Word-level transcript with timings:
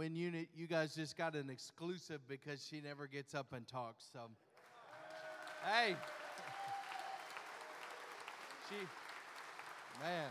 when 0.00 0.16
you 0.16 0.46
you 0.56 0.66
guys 0.66 0.94
just 0.94 1.14
got 1.14 1.34
an 1.34 1.50
exclusive 1.50 2.22
because 2.26 2.66
she 2.66 2.80
never 2.80 3.06
gets 3.06 3.34
up 3.34 3.52
and 3.52 3.68
talks. 3.68 4.02
So, 4.14 4.20
hey, 5.62 5.94
she, 8.66 8.76
man. 10.02 10.30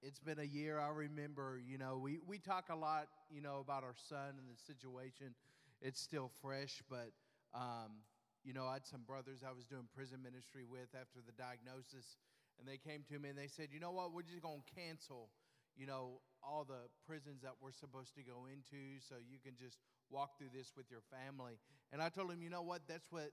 It's 0.00 0.20
been 0.20 0.38
a 0.38 0.44
year. 0.44 0.78
I 0.78 0.90
remember, 0.90 1.58
you 1.68 1.76
know, 1.76 1.98
we, 2.00 2.20
we 2.24 2.38
talk 2.38 2.66
a 2.70 2.76
lot, 2.76 3.08
you 3.34 3.40
know, 3.40 3.58
about 3.58 3.82
our 3.82 3.96
son 4.08 4.38
and 4.38 4.46
the 4.48 4.72
situation. 4.72 5.34
It's 5.82 5.98
still 5.98 6.30
fresh, 6.40 6.84
but, 6.88 7.10
um, 7.52 7.90
you 8.44 8.52
know, 8.52 8.66
I 8.66 8.74
had 8.74 8.86
some 8.86 9.00
brothers 9.04 9.40
I 9.42 9.50
was 9.50 9.64
doing 9.64 9.88
prison 9.92 10.20
ministry 10.22 10.62
with 10.62 10.94
after 10.94 11.18
the 11.26 11.32
diagnosis 11.32 12.16
and 12.58 12.68
they 12.68 12.78
came 12.78 13.02
to 13.10 13.18
me 13.18 13.30
and 13.30 13.38
they 13.38 13.48
said, 13.48 13.68
you 13.72 13.80
know 13.80 13.92
what, 13.92 14.12
we're 14.12 14.26
just 14.26 14.42
going 14.42 14.62
to 14.62 14.70
cancel, 14.74 15.28
you 15.76 15.86
know, 15.86 16.20
all 16.42 16.64
the 16.64 16.88
prisons 17.06 17.42
that 17.42 17.56
we're 17.60 17.74
supposed 17.74 18.14
to 18.14 18.22
go 18.22 18.46
into 18.46 19.00
so 19.00 19.16
you 19.18 19.38
can 19.42 19.56
just 19.56 19.78
walk 20.10 20.38
through 20.38 20.52
this 20.54 20.72
with 20.76 20.90
your 20.90 21.02
family. 21.08 21.58
And 21.92 22.02
I 22.02 22.08
told 22.08 22.30
him, 22.30 22.42
you 22.42 22.50
know 22.50 22.62
what, 22.62 22.82
that's 22.86 23.10
what 23.10 23.32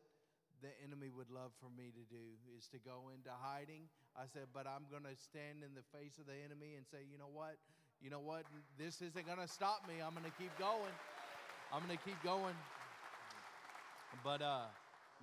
the 0.61 0.69
enemy 0.85 1.09
would 1.09 1.29
love 1.29 1.51
for 1.59 1.69
me 1.73 1.89
to 1.89 2.05
do 2.07 2.37
is 2.55 2.69
to 2.69 2.77
go 2.77 3.09
into 3.13 3.29
hiding. 3.33 3.89
I 4.15 4.29
said, 4.31 4.53
but 4.53 4.65
I'm 4.67 4.85
going 4.89 5.03
to 5.03 5.17
stand 5.17 5.65
in 5.65 5.73
the 5.73 5.85
face 5.89 6.17
of 6.21 6.25
the 6.29 6.37
enemy 6.37 6.77
and 6.77 6.85
say, 6.85 7.01
you 7.09 7.17
know 7.17 7.31
what, 7.31 7.57
you 8.01 8.09
know 8.09 8.21
what, 8.21 8.45
this 8.77 9.01
isn't 9.01 9.25
going 9.25 9.41
to 9.41 9.49
stop 9.49 9.85
me. 9.87 10.01
I'm 10.01 10.13
going 10.13 10.25
to 10.25 10.37
keep 10.37 10.53
going. 10.57 10.93
I'm 11.73 11.85
going 11.85 11.97
to 11.97 12.03
keep 12.03 12.21
going. 12.23 12.55
But 14.23 14.41
uh, 14.41 14.69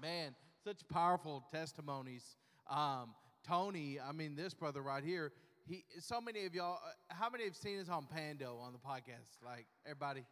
man, 0.01 0.35
such 0.65 0.87
powerful 0.89 1.45
testimonies. 1.51 2.37
Um, 2.69 3.15
Tony, 3.47 3.99
I 4.01 4.13
mean, 4.13 4.37
this 4.37 4.55
brother 4.55 4.83
right 4.83 5.05
here, 5.05 5.33
he, 5.69 5.85
so 6.01 6.21
many 6.21 6.47
of 6.47 6.55
y'all, 6.55 6.79
uh, 6.85 7.15
how 7.15 7.29
many 7.29 7.45
have 7.45 7.57
seen 7.57 7.79
us 7.79 7.89
on 7.89 8.07
Pando 8.07 8.57
on 8.57 8.73
the 8.73 8.79
podcast? 8.79 9.45
Like, 9.45 9.67
everybody? 9.85 10.25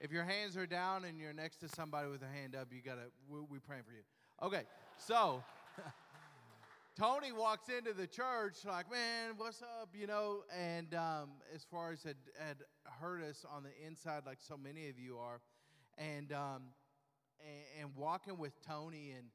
If 0.00 0.10
your 0.10 0.24
hands 0.24 0.56
are 0.56 0.66
down 0.66 1.04
and 1.04 1.20
you're 1.20 1.32
next 1.32 1.58
to 1.58 1.68
somebody 1.68 2.08
with 2.08 2.22
a 2.22 2.26
hand 2.26 2.56
up, 2.56 2.68
you 2.72 2.82
gotta, 2.82 3.10
we, 3.28 3.40
we 3.48 3.58
praying 3.60 3.84
for 3.84 3.92
you. 3.92 4.02
Okay, 4.42 4.64
so 4.98 5.42
Tony 6.98 7.30
walks 7.30 7.68
into 7.68 7.92
the 7.92 8.06
church 8.06 8.64
like, 8.66 8.90
man, 8.90 9.34
what's 9.36 9.62
up, 9.62 9.90
you 9.94 10.08
know? 10.08 10.42
And 10.56 10.92
um, 10.94 11.30
as 11.54 11.64
far 11.64 11.92
as 11.92 12.02
had, 12.02 12.16
had 12.38 12.56
hurt 13.00 13.22
us 13.22 13.44
on 13.48 13.62
the 13.62 13.86
inside, 13.86 14.22
like 14.26 14.38
so 14.40 14.56
many 14.56 14.88
of 14.88 14.98
you 14.98 15.18
are, 15.18 15.40
and, 15.98 16.32
um, 16.32 16.62
and, 17.40 17.82
and 17.84 17.96
walking 17.96 18.38
with 18.38 18.52
Tony 18.66 19.12
and, 19.16 19.28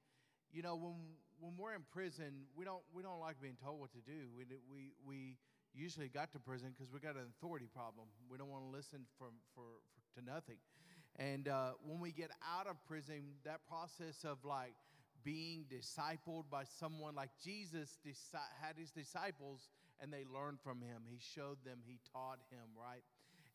you 0.51 0.61
know, 0.61 0.75
when 0.75 0.95
when 1.39 1.53
we're 1.57 1.73
in 1.73 1.83
prison, 1.91 2.45
we 2.55 2.65
don't 2.65 2.83
we 2.93 3.03
don't 3.03 3.19
like 3.19 3.41
being 3.41 3.57
told 3.63 3.79
what 3.79 3.91
to 3.93 4.03
do. 4.05 4.27
We 4.35 4.43
we 4.71 4.91
we 5.05 5.37
usually 5.73 6.07
got 6.07 6.31
to 6.33 6.39
prison 6.39 6.73
because 6.75 6.91
we 6.91 6.99
got 6.99 7.15
an 7.15 7.27
authority 7.37 7.67
problem. 7.73 8.07
We 8.29 8.37
don't 8.37 8.49
want 8.49 8.63
to 8.63 8.69
listen 8.69 9.05
from 9.17 9.33
for, 9.55 9.63
for 10.13 10.19
to 10.19 10.25
nothing. 10.25 10.57
And 11.17 11.47
uh, 11.47 11.71
when 11.83 11.99
we 11.99 12.11
get 12.11 12.31
out 12.45 12.67
of 12.67 12.75
prison, 12.87 13.35
that 13.43 13.61
process 13.67 14.23
of 14.23 14.37
like 14.45 14.73
being 15.23 15.65
discipled 15.69 16.45
by 16.49 16.63
someone 16.79 17.15
like 17.15 17.29
Jesus 17.43 17.97
had 18.61 18.75
his 18.77 18.91
disciples 18.91 19.69
and 20.01 20.13
they 20.13 20.23
learned 20.33 20.59
from 20.61 20.81
him. 20.81 21.03
He 21.09 21.19
showed 21.19 21.57
them, 21.65 21.79
he 21.85 21.99
taught 22.13 22.39
him, 22.49 22.69
right? 22.77 23.03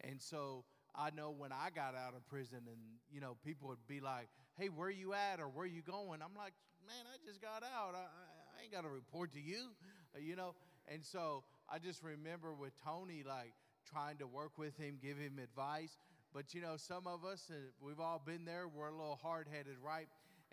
And 0.03 0.21
so 0.21 0.65
I 0.95 1.11
know 1.11 1.31
when 1.31 1.53
I 1.53 1.69
got 1.75 1.95
out 1.95 2.15
of 2.15 2.27
prison 2.29 2.59
and 2.67 2.79
you 3.11 3.21
know 3.21 3.37
people 3.45 3.69
would 3.69 3.87
be 3.89 4.01
like, 4.01 4.29
"Hey, 4.57 4.69
where 4.69 4.91
you 4.91 5.15
at 5.15 5.41
or 5.41 5.49
where 5.49 5.67
you 5.67 5.83
going?" 5.83 6.21
I'm 6.23 6.35
like, 6.37 6.53
man, 6.87 7.05
I 7.09 7.17
just 7.27 7.41
got 7.41 7.63
out. 7.63 7.95
I, 7.95 8.05
I 8.05 8.63
ain't 8.63 8.73
got 8.73 8.83
to 8.83 8.89
report 8.89 9.33
to 9.33 9.41
you, 9.41 9.73
uh, 10.15 10.21
you 10.21 10.37
know. 10.37 10.55
And 10.89 11.05
so 11.05 11.45
I 11.69 11.79
just 11.79 12.03
remember 12.03 12.55
with 12.55 12.73
Tony, 12.85 13.25
like 13.27 13.53
trying 13.91 14.19
to 14.19 14.27
work 14.27 14.59
with 14.59 14.77
him, 14.77 14.99
give 15.03 15.17
him 15.17 15.39
advice. 15.43 15.97
But 16.33 16.55
you 16.55 16.61
know, 16.61 16.77
some 16.77 17.07
of 17.07 17.25
us, 17.25 17.51
uh, 17.51 17.55
we've 17.81 18.01
all 18.01 18.21
been 18.25 18.45
there. 18.45 18.67
We're 18.69 18.89
a 18.89 18.93
little 18.93 19.19
hard 19.23 19.47
headed, 19.51 19.77
right? 19.85 20.09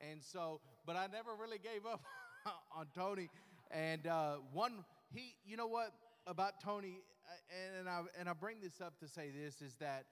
And 0.10 0.24
so, 0.24 0.62
but 0.86 0.96
I 0.96 1.08
never 1.08 1.32
really 1.40 1.60
gave 1.60 1.86
up 1.86 2.02
on 2.76 2.88
Tony. 2.96 3.30
And 3.72 4.08
uh, 4.08 4.36
one, 4.54 4.86
he, 5.14 5.36
you 5.46 5.58
know 5.58 5.68
what 5.68 5.94
about 6.28 6.62
Tony, 6.64 7.02
uh, 7.28 7.80
and 7.80 7.90
I 7.90 8.02
and 8.20 8.30
I 8.30 8.34
bring 8.34 8.62
this 8.62 8.80
up 8.80 9.00
to 9.00 9.08
say 9.08 9.32
this 9.32 9.62
is 9.62 9.76
that 9.80 10.06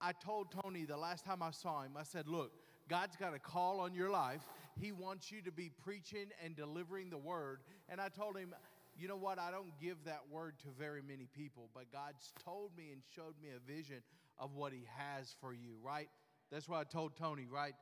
I 0.00 0.12
told 0.12 0.48
Tony 0.62 0.84
the 0.84 0.96
last 0.96 1.24
time 1.24 1.42
I 1.42 1.50
saw 1.50 1.82
him, 1.82 1.92
I 1.98 2.02
said, 2.02 2.28
look, 2.28 2.52
God's 2.88 3.16
got 3.16 3.34
a 3.34 3.38
call 3.38 3.80
on 3.80 3.94
your 3.94 4.10
life. 4.10 4.42
He 4.80 4.92
wants 4.92 5.30
you 5.32 5.42
to 5.42 5.52
be 5.52 5.70
preaching 5.84 6.26
and 6.44 6.54
delivering 6.54 7.10
the 7.10 7.18
word. 7.18 7.60
And 7.88 8.00
I 8.00 8.08
told 8.08 8.36
him, 8.36 8.54
you 8.98 9.08
know 9.08 9.16
what? 9.16 9.38
I 9.38 9.50
don't 9.50 9.78
give 9.80 9.96
that 10.04 10.22
word 10.30 10.54
to 10.60 10.68
very 10.78 11.02
many 11.02 11.28
people, 11.36 11.68
but 11.74 11.92
God's 11.92 12.32
told 12.44 12.70
me 12.76 12.90
and 12.92 13.02
showed 13.14 13.34
me 13.42 13.48
a 13.54 13.72
vision 13.72 14.02
of 14.38 14.54
what 14.54 14.72
He 14.72 14.86
has 14.96 15.34
for 15.40 15.52
you, 15.52 15.74
right? 15.82 16.08
That's 16.50 16.68
what 16.68 16.78
I 16.78 16.84
told 16.84 17.16
Tony, 17.16 17.46
right? 17.50 17.74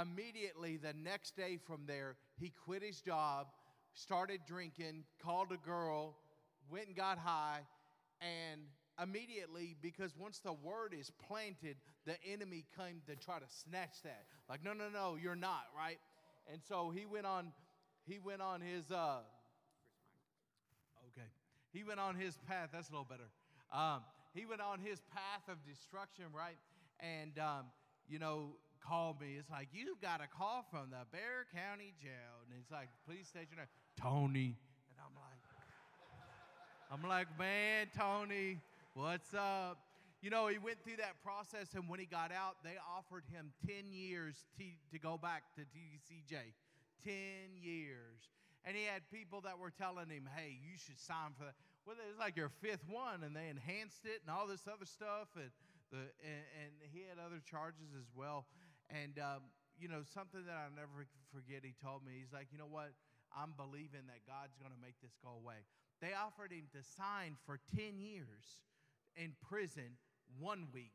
Immediately, 0.00 0.76
the 0.76 0.92
next 0.92 1.36
day 1.36 1.58
from 1.66 1.82
there, 1.86 2.16
he 2.38 2.52
quit 2.64 2.82
his 2.82 3.00
job, 3.00 3.48
started 3.94 4.40
drinking, 4.46 5.04
called 5.22 5.48
a 5.50 5.56
girl, 5.66 6.16
went 6.70 6.88
and 6.88 6.96
got 6.96 7.18
high, 7.18 7.60
and 8.20 8.60
immediately 9.02 9.76
because 9.80 10.12
once 10.16 10.40
the 10.40 10.52
word 10.52 10.94
is 10.98 11.10
planted, 11.26 11.76
the 12.04 12.16
enemy 12.30 12.64
came 12.76 13.00
to 13.06 13.16
try 13.16 13.38
to 13.38 13.46
snatch 13.48 14.02
that. 14.04 14.24
Like, 14.48 14.62
no, 14.62 14.72
no, 14.72 14.88
no, 14.92 15.16
you're 15.20 15.36
not, 15.36 15.64
right? 15.76 15.98
And 16.50 16.60
so 16.68 16.90
he 16.94 17.06
went 17.06 17.26
on, 17.26 17.52
he 18.06 18.18
went 18.18 18.42
on 18.42 18.60
his 18.60 18.90
uh 18.90 19.18
okay. 21.12 21.28
He 21.72 21.84
went 21.84 22.00
on 22.00 22.14
his 22.14 22.36
path, 22.48 22.70
that's 22.72 22.88
a 22.88 22.92
little 22.92 23.06
better. 23.08 23.28
Um, 23.72 24.00
he 24.34 24.46
went 24.46 24.60
on 24.60 24.80
his 24.80 25.00
path 25.12 25.48
of 25.48 25.56
destruction, 25.66 26.24
right? 26.34 26.56
And 27.00 27.38
um, 27.38 27.66
you 28.08 28.18
know, 28.18 28.56
called 28.86 29.20
me. 29.20 29.36
It's 29.38 29.50
like, 29.50 29.68
you've 29.72 30.00
got 30.00 30.20
a 30.22 30.26
call 30.26 30.64
from 30.70 30.90
the 30.90 31.04
Bexar 31.12 31.46
County 31.52 31.92
Jail. 32.00 32.40
And 32.48 32.58
it's 32.60 32.70
like, 32.70 32.88
please 33.06 33.26
state 33.26 33.48
your 33.50 33.58
name. 33.58 33.68
Tony. 34.00 34.56
And 34.88 34.98
I'm 35.04 35.14
like, 35.14 35.42
I'm 36.90 37.08
like, 37.08 37.38
man, 37.38 37.88
Tony, 37.94 38.60
What's 38.98 39.32
up? 39.32 39.87
You 40.20 40.30
know, 40.30 40.48
he 40.48 40.58
went 40.58 40.82
through 40.82 40.98
that 40.98 41.22
process, 41.22 41.74
and 41.78 41.88
when 41.88 42.00
he 42.00 42.06
got 42.06 42.32
out, 42.32 42.58
they 42.64 42.74
offered 42.82 43.22
him 43.30 43.52
10 43.66 43.92
years 43.92 44.34
t- 44.58 44.82
to 44.90 44.98
go 44.98 45.16
back 45.16 45.44
to 45.54 45.62
TDCJ. 45.62 46.58
10 47.06 47.54
years. 47.54 48.34
And 48.66 48.74
he 48.74 48.82
had 48.82 49.06
people 49.14 49.40
that 49.46 49.62
were 49.62 49.70
telling 49.70 50.10
him, 50.10 50.26
hey, 50.34 50.58
you 50.58 50.74
should 50.74 50.98
sign 50.98 51.38
for 51.38 51.46
that. 51.46 51.54
Well, 51.86 51.94
it 52.02 52.10
was 52.10 52.18
like 52.18 52.34
your 52.34 52.50
fifth 52.50 52.82
one, 52.90 53.22
and 53.22 53.30
they 53.30 53.46
enhanced 53.46 54.04
it 54.04 54.26
and 54.26 54.34
all 54.34 54.50
this 54.50 54.66
other 54.66 54.84
stuff. 54.84 55.30
And, 55.38 55.54
the, 55.94 56.10
and, 56.20 56.44
and 56.66 56.72
he 56.90 57.06
had 57.06 57.22
other 57.22 57.38
charges 57.38 57.94
as 57.94 58.10
well. 58.10 58.50
And, 58.90 59.22
um, 59.22 59.54
you 59.78 59.86
know, 59.86 60.02
something 60.02 60.42
that 60.50 60.58
I'll 60.58 60.74
never 60.74 61.06
forget, 61.30 61.62
he 61.62 61.78
told 61.78 62.02
me, 62.02 62.18
he's 62.18 62.34
like, 62.34 62.50
you 62.50 62.58
know 62.58 62.68
what? 62.68 62.90
I'm 63.30 63.54
believing 63.54 64.10
that 64.10 64.26
God's 64.26 64.58
going 64.58 64.74
to 64.74 64.82
make 64.82 64.98
this 64.98 65.14
go 65.22 65.38
away. 65.38 65.62
They 66.02 66.10
offered 66.18 66.50
him 66.50 66.66
to 66.74 66.82
sign 66.82 67.38
for 67.46 67.62
10 67.78 68.02
years 68.02 68.66
in 69.14 69.38
prison 69.46 69.94
one 70.38 70.68
week. 70.72 70.92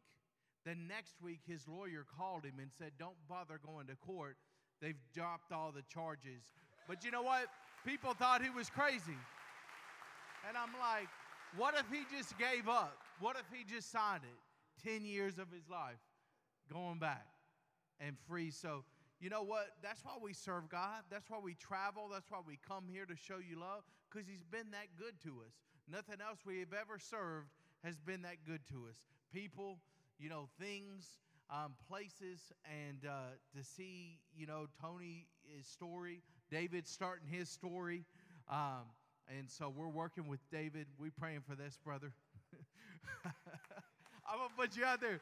The 0.66 0.76
next 0.76 1.16
week, 1.22 1.40
his 1.46 1.68
lawyer 1.68 2.06
called 2.18 2.46
him 2.46 2.56
and 2.60 2.72
said, 2.78 2.92
Don't 2.98 3.18
bother 3.28 3.60
going 3.66 3.88
to 3.88 3.96
court. 3.96 4.38
They've 4.82 5.00
dropped 5.14 5.52
all 5.52 5.72
the 5.72 5.84
charges. 5.94 6.44
But 6.88 7.04
you 7.04 7.12
know 7.12 7.22
what? 7.22 7.48
People 7.86 8.14
thought 8.14 8.42
he 8.42 8.50
was 8.50 8.70
crazy. 8.70 9.18
And 10.48 10.58
I'm 10.58 10.74
like, 10.80 11.08
what 11.56 11.76
if 11.78 11.86
he 11.92 12.04
just 12.16 12.38
gave 12.38 12.68
up? 12.68 12.98
What 13.20 13.38
if 13.38 13.46
he 13.56 13.64
just 13.64 13.92
signed 13.92 14.24
it? 14.24 14.88
10 14.88 15.06
years 15.06 15.38
of 15.38 15.52
his 15.52 15.70
life 15.70 16.00
going 16.72 17.00
back 17.00 17.26
and 18.00 18.18
free. 18.28 18.52
So, 18.52 18.84
you 19.20 19.30
know 19.30 19.44
what? 19.44 19.68
That's 19.82 20.04
why 20.04 20.14
we 20.22 20.34
serve 20.34 20.68
God. 20.70 21.04
That's 21.10 21.30
why 21.30 21.38
we 21.42 21.54
travel. 21.54 22.10
That's 22.12 22.30
why 22.30 22.40
we 22.46 22.60
come 22.68 22.86
here 22.92 23.06
to 23.06 23.16
show 23.16 23.38
you 23.38 23.60
love 23.60 23.84
because 24.10 24.28
he's 24.28 24.44
been 24.44 24.72
that 24.72 24.88
good 24.98 25.14
to 25.24 25.42
us. 25.46 25.54
Nothing 25.90 26.18
else 26.28 26.40
we 26.46 26.60
have 26.60 26.74
ever 26.74 26.98
served 27.00 27.48
has 27.84 28.00
been 28.00 28.24
that 28.24 28.44
good 28.46 28.62
to 28.70 28.88
us. 28.90 28.98
People, 29.34 29.80
you 30.20 30.30
know, 30.30 30.48
things, 30.60 31.08
um, 31.50 31.74
places, 31.90 32.40
and 32.66 33.00
uh, 33.10 33.34
to 33.58 33.64
see, 33.64 34.20
you 34.36 34.46
know, 34.46 34.68
Tony's 34.80 35.26
story, 35.64 36.22
David 36.52 36.88
starting 36.88 37.28
his 37.28 37.50
story. 37.50 38.06
Um, 38.50 38.84
and 39.28 39.50
so 39.50 39.74
we're 39.76 39.88
working 39.88 40.28
with 40.28 40.40
David. 40.52 40.86
We 41.00 41.10
praying 41.10 41.42
for 41.48 41.56
this, 41.56 41.78
brother. 41.84 42.14
I'm 43.26 44.38
going 44.38 44.50
to 44.50 44.56
put 44.56 44.78
you 44.78 44.86
out 44.86 45.02
there. 45.02 45.20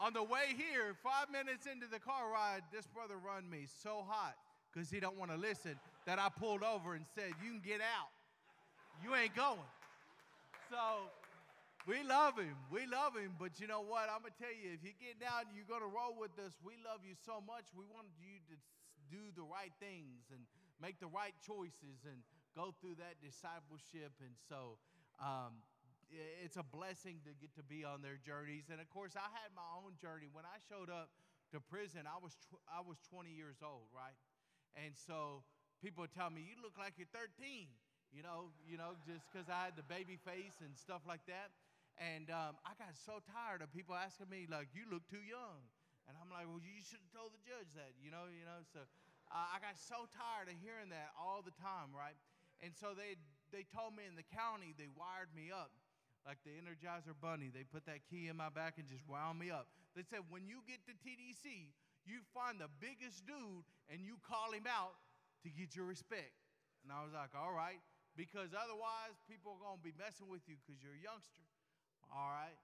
On 0.00 0.12
the 0.12 0.22
way 0.22 0.54
here, 0.56 0.94
five 1.02 1.30
minutes 1.30 1.66
into 1.66 1.86
the 1.90 1.98
car 1.98 2.30
ride, 2.32 2.62
this 2.72 2.86
brother 2.86 3.16
run 3.16 3.48
me 3.48 3.66
so 3.82 4.04
hot 4.06 4.36
because 4.72 4.90
he 4.90 5.00
don't 5.00 5.16
want 5.18 5.30
to 5.30 5.36
listen 5.36 5.78
that 6.06 6.18
I 6.18 6.28
pulled 6.28 6.62
over 6.62 6.94
and 6.94 7.04
said, 7.14 7.32
you 7.42 7.50
can 7.50 7.62
get 7.64 7.80
out. 7.80 8.08
You 9.02 9.14
ain't 9.14 9.34
going. 9.34 9.58
So 10.70 10.76
we 11.86 12.02
love 12.02 12.34
him. 12.34 12.58
We 12.66 12.82
love 12.90 13.14
him. 13.14 13.38
But 13.38 13.62
you 13.62 13.70
know 13.70 13.86
what? 13.86 14.10
I'm 14.10 14.26
going 14.26 14.34
to 14.34 14.42
tell 14.42 14.50
you, 14.50 14.74
if 14.74 14.82
you 14.82 14.90
get 14.98 15.22
down, 15.22 15.46
you're 15.54 15.70
going 15.70 15.86
to 15.86 15.90
roll 15.90 16.18
with 16.18 16.34
us. 16.42 16.50
We 16.66 16.74
love 16.82 17.06
you 17.06 17.14
so 17.14 17.38
much. 17.38 17.70
We 17.70 17.86
want 17.86 18.10
you 18.18 18.42
to 18.50 18.54
do 19.06 19.30
the 19.38 19.46
right 19.46 19.70
things 19.78 20.26
and 20.34 20.42
make 20.82 20.98
the 20.98 21.06
right 21.06 21.34
choices 21.46 22.02
and 22.02 22.26
go 22.58 22.74
through 22.82 22.98
that 22.98 23.22
discipleship. 23.22 24.18
And 24.18 24.34
so 24.50 24.82
um, 25.22 25.62
it's 26.42 26.58
a 26.58 26.66
blessing 26.66 27.22
to 27.22 27.30
get 27.38 27.54
to 27.54 27.62
be 27.62 27.86
on 27.86 28.02
their 28.02 28.18
journeys. 28.18 28.66
And 28.66 28.82
of 28.82 28.90
course, 28.90 29.14
I 29.14 29.30
had 29.30 29.54
my 29.54 29.66
own 29.78 29.94
journey. 30.02 30.26
When 30.26 30.42
I 30.42 30.58
showed 30.66 30.90
up 30.90 31.14
to 31.54 31.62
prison, 31.62 32.10
I 32.10 32.18
was 32.18 32.34
tw- 32.50 32.66
I 32.66 32.82
was 32.82 32.98
20 33.14 33.30
years 33.30 33.62
old, 33.62 33.86
right? 33.94 34.18
And 34.74 34.98
so 34.98 35.46
people 35.78 36.02
tell 36.10 36.34
me, 36.34 36.42
"You 36.42 36.58
look 36.58 36.74
like 36.74 36.98
you're 36.98 37.10
13," 37.14 37.70
you 38.10 38.22
know, 38.22 38.50
you 38.66 38.76
know, 38.76 38.98
just 39.06 39.22
because 39.30 39.48
I 39.48 39.70
had 39.70 39.76
the 39.76 39.86
baby 39.86 40.18
face 40.18 40.58
and 40.58 40.74
stuff 40.76 41.02
like 41.06 41.24
that. 41.26 41.54
And 41.96 42.28
um, 42.28 42.60
I 42.68 42.76
got 42.76 42.92
so 42.92 43.24
tired 43.24 43.64
of 43.64 43.72
people 43.72 43.96
asking 43.96 44.28
me, 44.28 44.44
like, 44.44 44.68
"You 44.76 44.84
look 44.92 45.08
too 45.08 45.24
young," 45.24 45.64
and 46.04 46.12
I'm 46.20 46.28
like, 46.28 46.44
"Well, 46.44 46.60
you 46.60 46.84
should 46.84 47.00
have 47.00 47.12
told 47.16 47.32
the 47.32 47.40
judge 47.40 47.72
that," 47.72 47.96
you 47.96 48.12
know, 48.12 48.28
you 48.28 48.44
know. 48.44 48.60
So 48.68 48.84
uh, 49.32 49.56
I 49.56 49.58
got 49.64 49.80
so 49.80 50.04
tired 50.12 50.52
of 50.52 50.56
hearing 50.60 50.92
that 50.92 51.16
all 51.16 51.40
the 51.40 51.56
time, 51.56 51.96
right? 51.96 52.16
And 52.60 52.76
so 52.76 52.92
they 52.92 53.16
they 53.48 53.64
told 53.72 53.96
me 53.96 54.04
in 54.04 54.12
the 54.12 54.28
county 54.28 54.76
they 54.76 54.92
wired 54.92 55.32
me 55.32 55.48
up 55.48 55.72
like 56.26 56.42
the 56.42 56.50
Energizer 56.58 57.14
Bunny. 57.14 57.54
They 57.54 57.62
put 57.62 57.86
that 57.86 58.02
key 58.10 58.26
in 58.26 58.34
my 58.34 58.50
back 58.50 58.82
and 58.82 58.84
just 58.90 59.06
wound 59.06 59.38
me 59.38 59.54
up. 59.54 59.70
They 59.94 60.02
said, 60.02 60.26
when 60.28 60.50
you 60.50 60.58
get 60.66 60.82
to 60.90 60.94
TDC, 60.98 61.70
you 62.02 62.18
find 62.34 62.58
the 62.58 62.68
biggest 62.82 63.22
dude 63.24 63.62
and 63.86 64.02
you 64.02 64.18
call 64.26 64.50
him 64.50 64.66
out 64.66 64.98
to 65.46 65.48
get 65.54 65.78
your 65.78 65.86
respect. 65.86 66.34
And 66.82 66.90
I 66.90 67.06
was 67.06 67.14
like, 67.14 67.30
all 67.38 67.54
right, 67.54 67.78
because 68.18 68.50
otherwise 68.52 69.14
people 69.30 69.54
are 69.54 69.62
going 69.62 69.78
to 69.78 69.86
be 69.86 69.94
messing 69.94 70.26
with 70.26 70.42
you 70.50 70.58
because 70.58 70.82
you're 70.82 70.98
a 70.98 71.04
youngster. 71.06 71.46
All 72.10 72.30
right. 72.30 72.56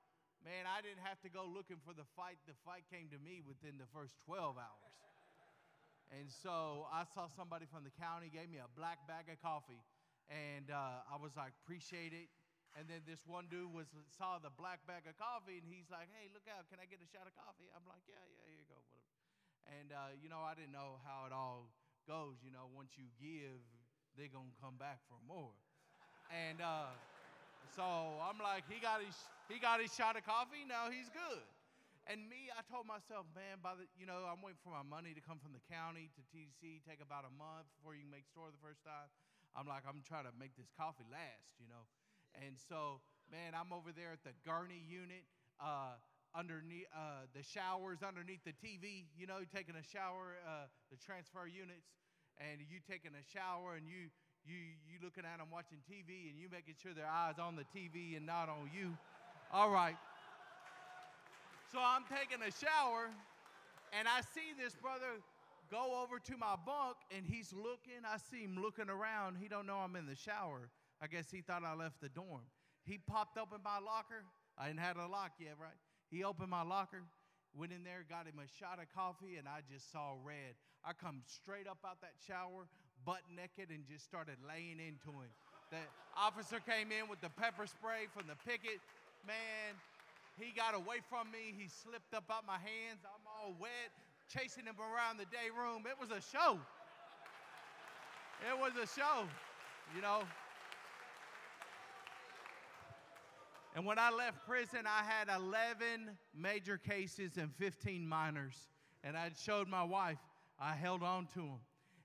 Man, 0.43 0.67
I 0.67 0.83
didn't 0.83 1.07
have 1.07 1.23
to 1.23 1.31
go 1.31 1.47
looking 1.47 1.79
for 1.87 1.95
the 1.95 2.07
fight. 2.19 2.43
The 2.51 2.59
fight 2.67 2.83
came 2.91 3.07
to 3.15 3.19
me 3.23 3.39
within 3.47 3.79
the 3.79 3.87
first 3.95 4.19
12 4.27 4.59
hours. 4.59 4.97
And 6.11 6.29
so 6.29 6.91
I 6.93 7.07
saw 7.15 7.31
somebody 7.31 7.65
from 7.71 7.87
the 7.87 7.95
county 7.95 8.29
gave 8.29 8.51
me 8.51 8.59
a 8.59 8.69
black 8.75 9.07
bag 9.07 9.31
of 9.31 9.39
coffee. 9.41 9.81
And 10.29 10.69
uh, 10.69 11.07
I 11.07 11.17
was 11.17 11.39
like, 11.39 11.55
appreciate 11.63 12.13
it. 12.13 12.29
And 12.73 12.89
then 12.89 13.05
this 13.05 13.21
one 13.29 13.53
dude 13.53 13.69
was 13.69 13.89
saw 14.17 14.41
the 14.41 14.49
black 14.49 14.81
bag 14.89 15.05
of 15.05 15.13
coffee, 15.21 15.61
and 15.61 15.69
he's 15.69 15.93
like, 15.93 16.09
"Hey, 16.17 16.33
look 16.33 16.49
out! 16.49 16.65
Can 16.73 16.81
I 16.81 16.89
get 16.89 17.05
a 17.05 17.09
shot 17.13 17.29
of 17.29 17.37
coffee?" 17.37 17.69
I'm 17.77 17.85
like, 17.85 18.01
"Yeah, 18.09 18.17
yeah, 18.17 18.49
here 18.49 18.57
you 18.57 18.65
go." 18.65 18.81
Whatever. 18.81 19.13
And 19.77 19.89
uh, 19.93 20.11
you 20.17 20.33
know, 20.33 20.41
I 20.41 20.57
didn't 20.57 20.73
know 20.73 20.97
how 21.05 21.29
it 21.29 21.37
all 21.37 21.69
goes. 22.09 22.41
You 22.41 22.49
know, 22.49 22.73
once 22.73 22.97
you 22.97 23.13
give, 23.21 23.61
they're 24.17 24.33
gonna 24.33 24.57
come 24.57 24.81
back 24.81 25.05
for 25.05 25.21
more. 25.29 25.53
and 26.33 26.65
uh, 26.65 26.97
so 27.71 28.19
I'm 28.19 28.39
like, 28.43 28.67
he 28.67 28.83
got 28.83 29.01
his 29.01 29.17
he 29.47 29.63
got 29.63 29.79
his 29.81 29.93
shot 29.95 30.19
of 30.19 30.27
coffee. 30.27 30.67
Now 30.67 30.91
he's 30.91 31.09
good. 31.11 31.45
And 32.11 32.19
me, 32.27 32.51
I 32.51 32.67
told 32.67 32.91
myself, 32.91 33.31
man, 33.31 33.63
by 33.63 33.79
the 33.79 33.87
you 33.95 34.11
know, 34.11 34.27
I'm 34.27 34.43
waiting 34.43 34.59
for 34.67 34.75
my 34.75 34.83
money 34.83 35.15
to 35.15 35.23
come 35.23 35.39
from 35.39 35.55
the 35.55 35.63
county 35.71 36.11
to 36.19 36.23
TC. 36.35 36.83
Take 36.83 36.99
about 36.99 37.23
a 37.23 37.33
month 37.39 37.71
before 37.79 37.95
you 37.95 38.03
can 38.03 38.11
make 38.11 38.27
store 38.27 38.51
the 38.51 38.59
first 38.59 38.83
time. 38.83 39.07
I'm 39.55 39.69
like, 39.69 39.85
I'm 39.87 40.03
trying 40.03 40.27
to 40.27 40.35
make 40.35 40.57
this 40.59 40.73
coffee 40.75 41.07
last, 41.13 41.55
you 41.61 41.69
know. 41.69 41.85
And 42.41 42.57
so, 42.57 43.05
man, 43.29 43.53
I'm 43.53 43.71
over 43.71 43.93
there 43.93 44.17
at 44.17 44.25
the 44.25 44.33
Gurney 44.43 44.81
unit, 44.81 45.29
uh, 45.61 46.01
underneath 46.33 46.89
uh, 46.91 47.29
the 47.37 47.45
showers, 47.45 48.01
underneath 48.01 48.43
the 48.43 48.57
TV. 48.57 49.07
You 49.15 49.29
know, 49.29 49.45
taking 49.53 49.77
a 49.77 49.85
shower, 49.85 50.41
uh, 50.43 50.67
the 50.91 50.99
transfer 50.99 51.45
units, 51.47 51.87
and 52.41 52.59
you 52.65 52.81
taking 52.83 53.13
a 53.15 53.25
shower, 53.31 53.77
and 53.77 53.85
you 53.87 54.11
you 54.45 54.57
you 54.91 54.99
looking 55.03 55.25
at 55.25 55.39
them 55.39 55.49
watching 55.53 55.79
TV, 55.91 56.31
and 56.31 56.39
you 56.39 56.49
making 56.51 56.75
sure 56.83 56.95
their 56.95 57.11
eyes 57.11 57.39
on 57.39 57.57
the 57.57 57.67
TV 57.71 58.17
and 58.17 58.27
not 58.27 58.49
on 58.49 58.71
you. 58.75 58.97
All 59.53 59.71
right. 59.71 59.97
So 61.71 61.79
I'm 61.81 62.05
taking 62.05 62.43
a 62.45 62.53
shower, 62.53 63.09
and 63.97 64.07
I 64.07 64.21
see 64.35 64.53
this 64.59 64.75
brother 64.75 65.23
go 65.71 66.03
over 66.03 66.19
to 66.19 66.37
my 66.37 66.55
bunk, 66.67 66.97
and 67.17 67.25
he's 67.25 67.53
looking. 67.53 68.05
I 68.05 68.19
see 68.19 68.45
him 68.45 68.61
looking 68.61 68.91
around. 68.91 69.37
He 69.41 69.49
don't 69.49 69.67
know 69.67 69.81
I'm 69.81 69.97
in 69.97 70.07
the 70.07 70.17
shower. 70.17 70.69
I 71.01 71.07
guess 71.07 71.31
he 71.31 71.41
thought 71.41 71.65
I 71.65 71.75
left 71.75 72.01
the 72.01 72.11
dorm. 72.11 72.45
He 72.85 72.99
popped 72.99 73.39
open 73.39 73.59
my 73.65 73.79
locker. 73.79 74.23
I 74.59 74.69
didn't 74.69 74.81
have 74.81 74.99
a 74.99 75.07
lock 75.07 75.33
yet, 75.41 75.55
right? 75.59 75.79
He 76.11 76.25
opened 76.25 76.51
my 76.51 76.63
locker, 76.63 77.03
went 77.57 77.73
in 77.73 77.85
there, 77.85 78.05
got 78.09 78.27
him 78.27 78.37
a 78.37 78.49
shot 78.61 78.79
of 78.79 78.93
coffee, 78.95 79.37
and 79.39 79.49
I 79.49 79.65
just 79.73 79.91
saw 79.91 80.13
red. 80.23 80.55
I 80.85 80.93
come 80.93 81.23
straight 81.25 81.67
up 81.67 81.79
out 81.87 82.03
that 82.03 82.21
shower, 82.27 82.69
butt 83.05 83.23
naked, 83.35 83.71
and 83.71 83.85
just 83.87 84.05
started 84.05 84.37
laying 84.47 84.79
into 84.79 85.11
him. 85.11 85.31
The 85.71 85.81
officer 86.17 86.61
came 86.61 86.93
in 86.93 87.09
with 87.09 87.21
the 87.21 87.31
pepper 87.31 87.67
spray 87.67 88.07
from 88.13 88.29
the 88.29 88.37
picket. 88.45 88.81
Man, 89.27 89.79
he 90.37 90.53
got 90.53 90.75
away 90.75 91.01
from 91.09 91.31
me. 91.31 91.55
He 91.57 91.69
slipped 91.69 92.15
up 92.15 92.25
out 92.31 92.47
my 92.47 92.61
hands. 92.61 93.01
I'm 93.05 93.25
all 93.27 93.55
wet, 93.59 93.91
chasing 94.29 94.65
him 94.65 94.77
around 94.77 95.19
the 95.19 95.27
day 95.27 95.49
room. 95.49 95.85
It 95.89 95.97
was 95.99 96.11
a 96.11 96.21
show. 96.21 96.59
It 98.43 98.59
was 98.59 98.73
a 98.77 98.87
show, 98.87 99.25
you 99.95 100.03
know. 100.03 100.23
And 103.75 103.87
when 103.87 103.99
I 103.99 104.11
left 104.11 104.47
prison, 104.47 104.81
I 104.87 105.03
had 105.05 105.29
11 105.35 106.11
major 106.37 106.77
cases 106.77 107.37
and 107.39 107.55
15 107.55 108.07
minors. 108.07 108.69
And 109.05 109.17
I 109.17 109.31
showed 109.43 109.69
my 109.69 109.83
wife, 109.83 110.19
I 110.61 110.75
held 110.75 111.03
on 111.03 111.27
to 111.35 111.41
them. 111.41 111.61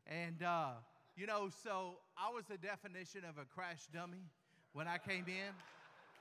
And, 0.07 0.42
uh, 0.42 0.80
you 1.18 1.27
know, 1.27 1.50
so 1.63 2.00
I 2.18 2.31
was 2.31 2.45
the 2.45 2.57
definition 2.57 3.27
of 3.27 3.38
a 3.38 3.45
crash 3.45 3.83
dummy 3.94 4.24
when 4.71 4.88
I 4.88 4.98
came 4.98 5.25
in. 5.27 5.51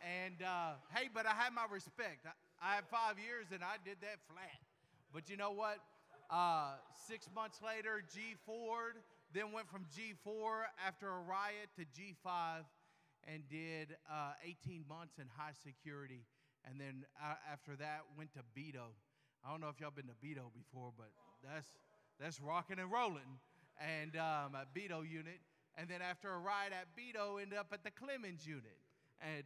And 0.02 0.42
uh, 0.42 0.74
hey, 0.94 1.08
but 1.12 1.24
I 1.24 1.30
had 1.30 1.54
my 1.54 1.66
respect. 1.70 2.26
I, 2.26 2.34
I 2.60 2.74
had 2.76 2.84
five 2.90 3.14
years 3.22 3.46
and 3.54 3.62
I 3.62 3.78
did 3.84 3.98
that 4.02 4.18
flat. 4.26 4.58
But 5.14 5.30
you 5.30 5.36
know 5.36 5.52
what? 5.52 5.78
Uh, 6.28 6.74
six 7.06 7.30
months 7.34 7.62
later, 7.62 8.02
G 8.12 8.34
Ford, 8.44 8.98
then 9.32 9.52
went 9.52 9.70
from 9.70 9.86
G4 9.94 10.66
after 10.84 11.06
a 11.06 11.20
riot 11.22 11.70
to 11.78 11.86
G5 11.94 12.66
and 13.30 13.42
did 13.48 13.94
uh, 14.10 14.32
18 14.42 14.84
months 14.88 15.18
in 15.18 15.26
high 15.36 15.54
security. 15.62 16.26
And 16.68 16.80
then 16.80 17.06
uh, 17.22 17.34
after 17.52 17.76
that, 17.76 18.02
went 18.18 18.34
to 18.34 18.40
Beto. 18.58 18.90
I 19.46 19.50
don't 19.50 19.60
know 19.60 19.68
if 19.68 19.78
y'all 19.80 19.94
been 19.94 20.10
to 20.10 20.18
Beto 20.18 20.50
before, 20.50 20.90
but 20.96 21.10
that's, 21.44 21.70
that's 22.18 22.40
rocking 22.40 22.78
and 22.80 22.90
rolling. 22.90 23.38
And 23.78 24.16
um, 24.16 24.56
at 24.56 24.74
Beto 24.74 25.02
unit. 25.08 25.40
And 25.76 25.88
then 25.88 26.00
after 26.00 26.32
a 26.32 26.38
ride 26.38 26.72
at 26.72 26.88
Beto, 26.96 27.40
ended 27.40 27.58
up 27.58 27.68
at 27.72 27.84
the 27.84 27.90
Clemens 27.90 28.46
unit. 28.46 28.80
And 29.20 29.44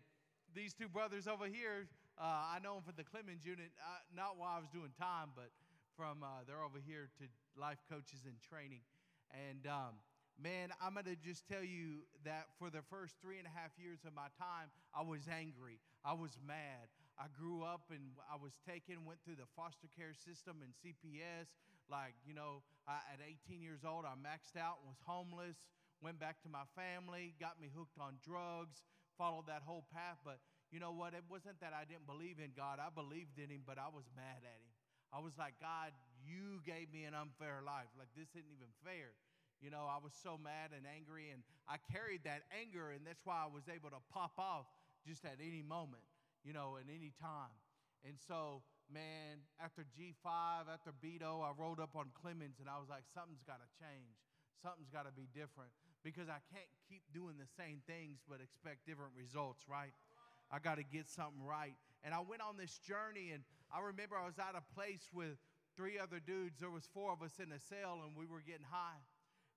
these 0.55 0.75
two 0.75 0.89
brothers 0.89 1.27
over 1.27 1.47
here, 1.47 1.89
uh, 2.19 2.55
I 2.55 2.59
know 2.63 2.75
them 2.75 2.85
for 2.87 2.93
the 2.93 3.03
Clemens 3.03 3.45
unit, 3.45 3.71
uh, 3.83 3.99
not 4.15 4.39
while 4.39 4.55
I 4.55 4.61
was 4.61 4.71
doing 4.71 4.91
time, 4.99 5.35
but 5.35 5.51
from 5.97 6.23
uh, 6.23 6.47
they're 6.47 6.63
over 6.63 6.79
here 6.79 7.11
to 7.19 7.25
life 7.59 7.83
coaches 7.91 8.23
and 8.25 8.35
training. 8.41 8.83
And 9.35 9.67
um, 9.67 9.99
man, 10.39 10.71
I'm 10.81 10.95
going 10.95 11.07
to 11.07 11.19
just 11.19 11.47
tell 11.47 11.63
you 11.63 12.07
that 12.25 12.49
for 12.59 12.71
the 12.71 12.83
first 12.89 13.21
three 13.21 13.39
and 13.39 13.47
a 13.47 13.55
half 13.55 13.75
years 13.77 14.01
of 14.07 14.15
my 14.15 14.31
time, 14.39 14.73
I 14.95 15.03
was 15.03 15.29
angry. 15.29 15.79
I 16.05 16.15
was 16.15 16.39
mad. 16.41 16.89
I 17.21 17.29
grew 17.37 17.61
up 17.61 17.93
and 17.93 18.17
I 18.33 18.41
was 18.41 18.57
taken, 18.65 19.05
went 19.05 19.21
through 19.21 19.37
the 19.37 19.51
foster 19.53 19.93
care 19.93 20.17
system 20.17 20.65
and 20.65 20.73
CPS. 20.81 21.53
Like, 21.91 22.15
you 22.23 22.33
know, 22.33 22.63
I, 22.87 23.03
at 23.11 23.19
18 23.19 23.61
years 23.61 23.83
old, 23.83 24.07
I 24.07 24.15
maxed 24.15 24.55
out 24.55 24.79
and 24.81 24.89
was 24.89 25.03
homeless, 25.03 25.59
went 25.99 26.23
back 26.23 26.39
to 26.47 26.49
my 26.49 26.65
family, 26.79 27.35
got 27.43 27.59
me 27.59 27.69
hooked 27.69 27.99
on 27.99 28.23
drugs, 28.23 28.87
followed 29.19 29.51
that 29.51 29.67
whole 29.67 29.85
path. 29.91 30.23
But 30.25 30.39
you 30.71 30.79
know 30.79 30.95
what? 30.95 31.13
It 31.13 31.27
wasn't 31.27 31.59
that 31.61 31.75
I 31.75 31.83
didn't 31.85 32.07
believe 32.07 32.39
in 32.39 32.55
God. 32.55 32.79
I 32.79 32.95
believed 32.95 33.37
in 33.43 33.51
Him, 33.51 33.67
but 33.67 33.77
I 33.77 33.91
was 33.91 34.07
mad 34.15 34.47
at 34.47 34.59
Him. 34.63 34.73
I 35.11 35.19
was 35.19 35.35
like, 35.35 35.59
God, 35.59 35.91
you 36.23 36.63
gave 36.63 36.95
me 36.95 37.03
an 37.03 37.19
unfair 37.19 37.59
life. 37.67 37.91
Like, 37.99 38.15
this 38.15 38.31
isn't 38.31 38.47
even 38.47 38.71
fair. 38.87 39.19
You 39.59 39.69
know, 39.69 39.85
I 39.91 39.99
was 40.01 40.15
so 40.17 40.41
mad 40.41 40.73
and 40.73 40.87
angry, 40.89 41.29
and 41.35 41.43
I 41.69 41.77
carried 41.93 42.25
that 42.25 42.49
anger, 42.55 42.97
and 42.97 43.05
that's 43.05 43.21
why 43.27 43.45
I 43.45 43.51
was 43.51 43.67
able 43.69 43.91
to 43.91 44.01
pop 44.09 44.39
off 44.39 44.65
just 45.05 45.27
at 45.27 45.37
any 45.37 45.61
moment, 45.61 46.07
you 46.47 46.55
know, 46.55 46.79
at 46.81 46.89
any 46.89 47.13
time. 47.21 47.53
And 48.07 48.17
so, 48.17 48.63
man, 48.93 49.47
after 49.63 49.87
G5, 49.95 50.67
after 50.67 50.91
Beto, 50.91 51.47
I 51.47 51.55
rolled 51.55 51.79
up 51.79 51.95
on 51.95 52.11
Clemens, 52.13 52.59
and 52.59 52.69
I 52.69 52.77
was 52.83 52.91
like, 52.91 53.07
something's 53.15 53.47
got 53.47 53.63
to 53.63 53.71
change. 53.79 54.19
Something's 54.61 54.91
got 54.91 55.07
to 55.07 55.15
be 55.15 55.31
different 55.33 55.71
because 56.03 56.29
I 56.29 56.43
can't 56.53 56.69
keep 56.91 57.07
doing 57.15 57.39
the 57.39 57.49
same 57.57 57.81
things 57.87 58.21
but 58.29 58.43
expect 58.45 58.85
different 58.85 59.17
results, 59.17 59.65
right? 59.65 59.95
I 60.51 60.59
got 60.59 60.77
to 60.77 60.85
get 60.85 61.09
something 61.09 61.41
right. 61.41 61.79
And 62.03 62.13
I 62.13 62.21
went 62.21 62.43
on 62.43 62.59
this 62.59 62.77
journey, 62.83 63.31
and 63.33 63.47
I 63.71 63.81
remember 63.81 64.19
I 64.19 64.27
was 64.27 64.37
at 64.37 64.59
a 64.59 64.65
place 64.75 65.09
with 65.15 65.39
three 65.79 65.97
other 65.97 66.19
dudes. 66.19 66.61
There 66.61 66.73
was 66.73 66.85
four 66.93 67.13
of 67.15 67.23
us 67.23 67.39
in 67.39 67.53
a 67.53 67.61
cell, 67.61 68.03
and 68.05 68.13
we 68.19 68.27
were 68.27 68.43
getting 68.43 68.67
high. 68.69 69.01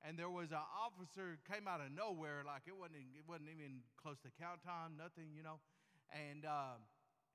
And 0.04 0.20
there 0.20 0.30
was 0.30 0.52
an 0.52 0.64
officer 0.76 1.40
came 1.48 1.68
out 1.68 1.80
of 1.80 1.88
nowhere, 1.96 2.44
like 2.44 2.68
it 2.68 2.76
wasn't 2.76 3.08
it 3.16 3.24
wasn't 3.24 3.56
even 3.56 3.88
close 3.96 4.20
to 4.28 4.30
count 4.36 4.60
time, 4.60 5.00
nothing, 5.00 5.32
you 5.32 5.44
know. 5.48 5.64
And 6.12 6.44
um, 6.44 6.84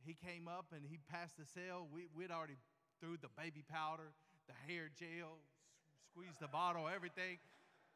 he 0.05 0.15
came 0.15 0.49
up 0.49 0.67
and 0.75 0.83
he 0.85 0.99
passed 1.11 1.37
the 1.39 1.45
cell. 1.47 1.89
We 1.93 2.07
we'd 2.15 2.31
already 2.31 2.57
threw 3.01 3.17
the 3.17 3.29
baby 3.37 3.63
powder, 3.67 4.11
the 4.47 4.55
hair 4.67 4.91
gel, 4.99 5.39
squeezed 6.11 6.41
the 6.41 6.49
bottle, 6.49 6.89
everything. 6.89 7.39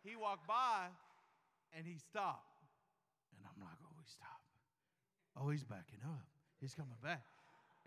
He 0.05 0.17
walked 0.17 0.47
by, 0.49 0.91
and 1.77 1.87
he 1.87 1.97
stopped, 1.99 2.59
and 3.39 3.47
I'm 3.47 3.61
like, 3.63 3.79
oh, 3.85 3.95
he 3.99 4.07
stopped. 4.11 4.43
Oh, 5.37 5.49
he's 5.51 5.65
backing 5.65 6.01
up. 6.05 6.27
He's 6.61 6.75
coming 6.75 6.99
back. 7.03 7.23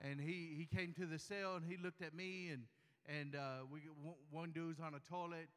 And 0.01 0.19
he, 0.19 0.55
he 0.57 0.65
came 0.65 0.93
to 0.99 1.05
the 1.05 1.17
cell 1.19 1.55
and 1.55 1.63
he 1.65 1.77
looked 1.81 2.01
at 2.01 2.13
me 2.13 2.49
and 2.51 2.63
and 3.07 3.35
uh, 3.35 3.63
we 3.71 3.81
one- 4.31 4.51
dude's 4.51 4.79
on 4.79 4.93
a 4.95 4.99
toilet 5.09 5.47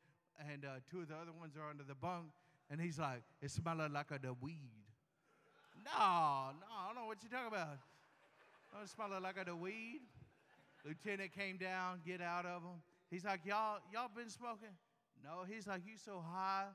and 0.53 0.65
uh, 0.65 0.79
two 0.91 1.01
of 1.01 1.09
the 1.09 1.15
other 1.15 1.33
ones 1.33 1.55
are 1.57 1.69
under 1.69 1.83
the 1.83 1.95
bunk 1.95 2.27
and 2.71 2.81
he's 2.81 2.99
like, 2.99 3.23
it 3.41 3.51
smelling 3.51 3.93
like 3.93 4.11
a, 4.11 4.19
the 4.19 4.35
weed. 4.35 4.85
No, 5.83 6.53
no, 6.61 6.67
I 6.71 6.87
don't 6.87 6.95
know 6.95 7.07
What 7.07 7.19
you're 7.23 7.33
talking 7.33 7.49
about? 7.49 7.79
Oh, 8.75 8.83
it 8.83 8.89
smelled 8.89 9.23
like 9.23 9.37
a 9.47 9.57
weed. 9.57 10.01
Lieutenant 10.85 11.33
came 11.33 11.57
down, 11.57 12.01
get 12.07 12.21
out 12.21 12.47
of 12.47 12.63
him. 12.63 12.81
He's 13.11 13.25
like, 13.25 13.41
y'all, 13.45 13.79
y'all 13.93 14.11
been 14.15 14.31
smoking? 14.31 14.77
No. 15.25 15.45
He's 15.49 15.67
like, 15.67 15.83
you 15.87 15.97
so 15.97 16.23
high, 16.25 16.67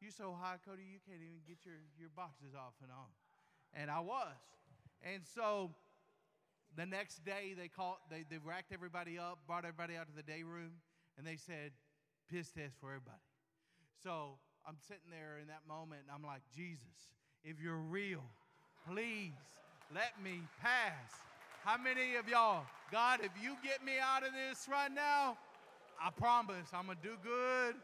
you 0.00 0.10
so 0.10 0.36
high, 0.38 0.56
Cody, 0.66 0.82
you 0.82 0.98
can't 1.06 1.20
even 1.20 1.40
get 1.48 1.58
your, 1.64 1.80
your 1.98 2.10
boxes 2.14 2.54
off 2.54 2.74
and 2.82 2.90
on. 2.92 3.10
And 3.74 3.90
I 3.90 4.00
was. 4.00 4.36
And 5.02 5.22
so 5.34 5.70
the 6.76 6.86
next 6.86 7.24
day 7.24 7.54
they 7.56 7.68
called, 7.68 7.96
they, 8.10 8.24
they 8.30 8.38
racked 8.38 8.72
everybody 8.72 9.18
up, 9.18 9.38
brought 9.46 9.64
everybody 9.64 9.96
out 9.96 10.06
to 10.06 10.14
the 10.14 10.22
day 10.22 10.42
room, 10.42 10.72
and 11.18 11.26
they 11.26 11.36
said, 11.36 11.72
piss 12.30 12.50
test 12.50 12.76
for 12.80 12.90
everybody. 12.90 13.24
So 14.02 14.38
I'm 14.66 14.76
sitting 14.86 15.10
there 15.10 15.38
in 15.40 15.48
that 15.48 15.66
moment 15.66 16.02
and 16.06 16.14
I'm 16.14 16.24
like, 16.24 16.42
Jesus, 16.54 17.10
if 17.44 17.60
you're 17.60 17.76
real, 17.76 18.22
please 18.86 19.32
let 19.94 20.12
me 20.22 20.40
pass. 20.62 21.29
How 21.60 21.76
many 21.76 22.16
of 22.16 22.24
y'all, 22.24 22.64
God, 22.90 23.20
if 23.20 23.36
you 23.36 23.52
get 23.62 23.84
me 23.84 24.00
out 24.00 24.24
of 24.24 24.32
this 24.32 24.64
right 24.64 24.88
now, 24.88 25.36
I 26.00 26.08
promise 26.08 26.72
I'm 26.72 26.86
going 26.86 26.96
to 26.96 27.04
do 27.04 27.20
good. 27.20 27.76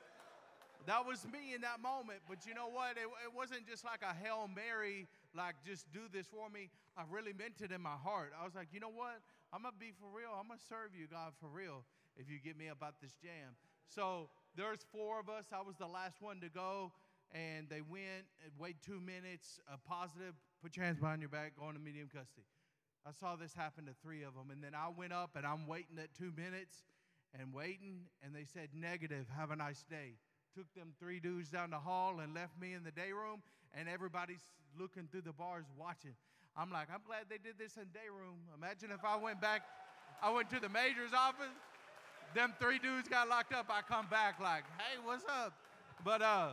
That 0.88 1.04
was 1.04 1.28
me 1.28 1.52
in 1.52 1.61
that 1.61 1.85
moment. 1.85 2.25
But 2.25 2.49
you 2.49 2.56
know 2.56 2.73
what? 2.73 2.97
It, 2.97 3.04
it 3.04 3.33
wasn't 3.37 3.68
just 3.68 3.85
like 3.85 4.00
a 4.00 4.16
Hail 4.16 4.49
Mary, 4.49 5.04
like 5.37 5.61
just 5.61 5.85
do 5.92 6.09
this 6.09 6.25
for 6.25 6.49
me. 6.49 6.73
I 6.97 7.04
really 7.12 7.37
meant 7.37 7.61
it 7.61 7.68
in 7.68 7.85
my 7.85 8.00
heart. 8.00 8.33
I 8.33 8.49
was 8.49 8.56
like, 8.56 8.73
you 8.73 8.80
know 8.80 8.88
what? 8.88 9.21
I'm 9.52 9.61
going 9.61 9.76
to 9.76 9.78
be 9.78 9.92
for 9.92 10.09
real. 10.09 10.33
I'm 10.33 10.49
going 10.49 10.56
to 10.56 10.64
serve 10.73 10.97
you, 10.97 11.04
God, 11.04 11.37
for 11.37 11.52
real, 11.52 11.85
if 12.16 12.33
you 12.33 12.40
get 12.40 12.56
me 12.56 12.73
about 12.73 12.97
this 13.04 13.12
jam. 13.21 13.52
So 13.92 14.33
there's 14.56 14.88
four 14.88 15.21
of 15.21 15.28
us. 15.28 15.52
I 15.52 15.61
was 15.61 15.76
the 15.76 15.87
last 15.87 16.25
one 16.25 16.40
to 16.40 16.49
go. 16.49 16.97
And 17.37 17.68
they 17.68 17.85
went 17.85 18.25
wait 18.56 18.80
two 18.80 19.04
minutes, 19.04 19.61
positive, 19.85 20.33
put 20.62 20.80
your 20.80 20.87
hands 20.87 20.97
behind 20.97 21.21
your 21.21 21.28
back, 21.28 21.52
go 21.61 21.68
into 21.68 21.80
medium 21.80 22.09
custody. 22.09 22.49
I 23.06 23.12
saw 23.12 23.36
this 23.36 23.54
happen 23.54 23.86
to 23.86 23.92
three 24.02 24.25
of 24.25 24.34
them. 24.34 24.50
And 24.50 24.62
then 24.62 24.75
I 24.75 24.88
went 24.88 25.12
up 25.12 25.30
and 25.36 25.46
I'm 25.46 25.66
waiting 25.66 25.98
at 25.98 26.12
two 26.14 26.32
minutes 26.36 26.82
and 27.38 27.52
waiting, 27.54 28.00
and 28.25 28.34
they 28.34 28.44
said, 28.44 28.68
Negative, 28.75 29.26
have 29.36 29.50
a 29.50 29.56
nice 29.56 29.84
day. 29.88 30.16
Took 30.56 30.72
them 30.75 30.94
three 30.98 31.20
dudes 31.20 31.50
down 31.50 31.70
the 31.70 31.78
hall 31.78 32.20
and 32.20 32.34
left 32.34 32.58
me 32.58 32.72
in 32.72 32.82
the 32.82 32.90
day 32.90 33.12
room, 33.12 33.42
and 33.75 33.88
everybody's 33.88 34.44
looking 34.78 35.08
through 35.12 35.22
the 35.22 35.32
bars 35.32 35.66
watching. 35.78 36.14
I'm 36.56 36.70
like, 36.70 36.88
I'm 36.92 37.02
glad 37.06 37.26
they 37.28 37.36
did 37.36 37.58
this 37.58 37.76
in 37.76 37.84
day 37.92 38.08
room. 38.10 38.40
Imagine 38.56 38.90
if 38.90 39.04
I 39.04 39.16
went 39.16 39.40
back, 39.40 39.62
I 40.22 40.30
went 40.30 40.48
to 40.50 40.60
the 40.60 40.70
major's 40.70 41.12
office, 41.14 41.52
them 42.34 42.54
three 42.58 42.78
dudes 42.78 43.08
got 43.08 43.28
locked 43.28 43.52
up. 43.52 43.66
I 43.70 43.82
come 43.82 44.06
back 44.10 44.40
like, 44.40 44.64
hey, 44.78 44.98
what's 45.04 45.25
up? 45.25 45.52
But 46.04 46.22
uh, 46.22 46.50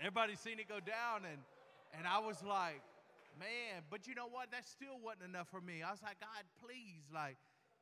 everybody 0.00 0.34
seen 0.36 0.58
it 0.58 0.68
go 0.68 0.80
down, 0.80 1.28
and 1.30 1.38
and 1.96 2.06
I 2.06 2.18
was 2.18 2.42
like, 2.42 2.80
man, 3.38 3.84
but 3.90 4.06
you 4.06 4.14
know 4.14 4.28
what? 4.28 4.50
That 4.50 4.66
still 4.66 4.98
wasn't 5.02 5.30
enough 5.30 5.48
for 5.48 5.60
me. 5.60 5.82
I 5.82 5.90
was 5.90 6.02
like, 6.02 6.20
God, 6.20 6.44
please, 6.60 7.04
like, 7.12 7.36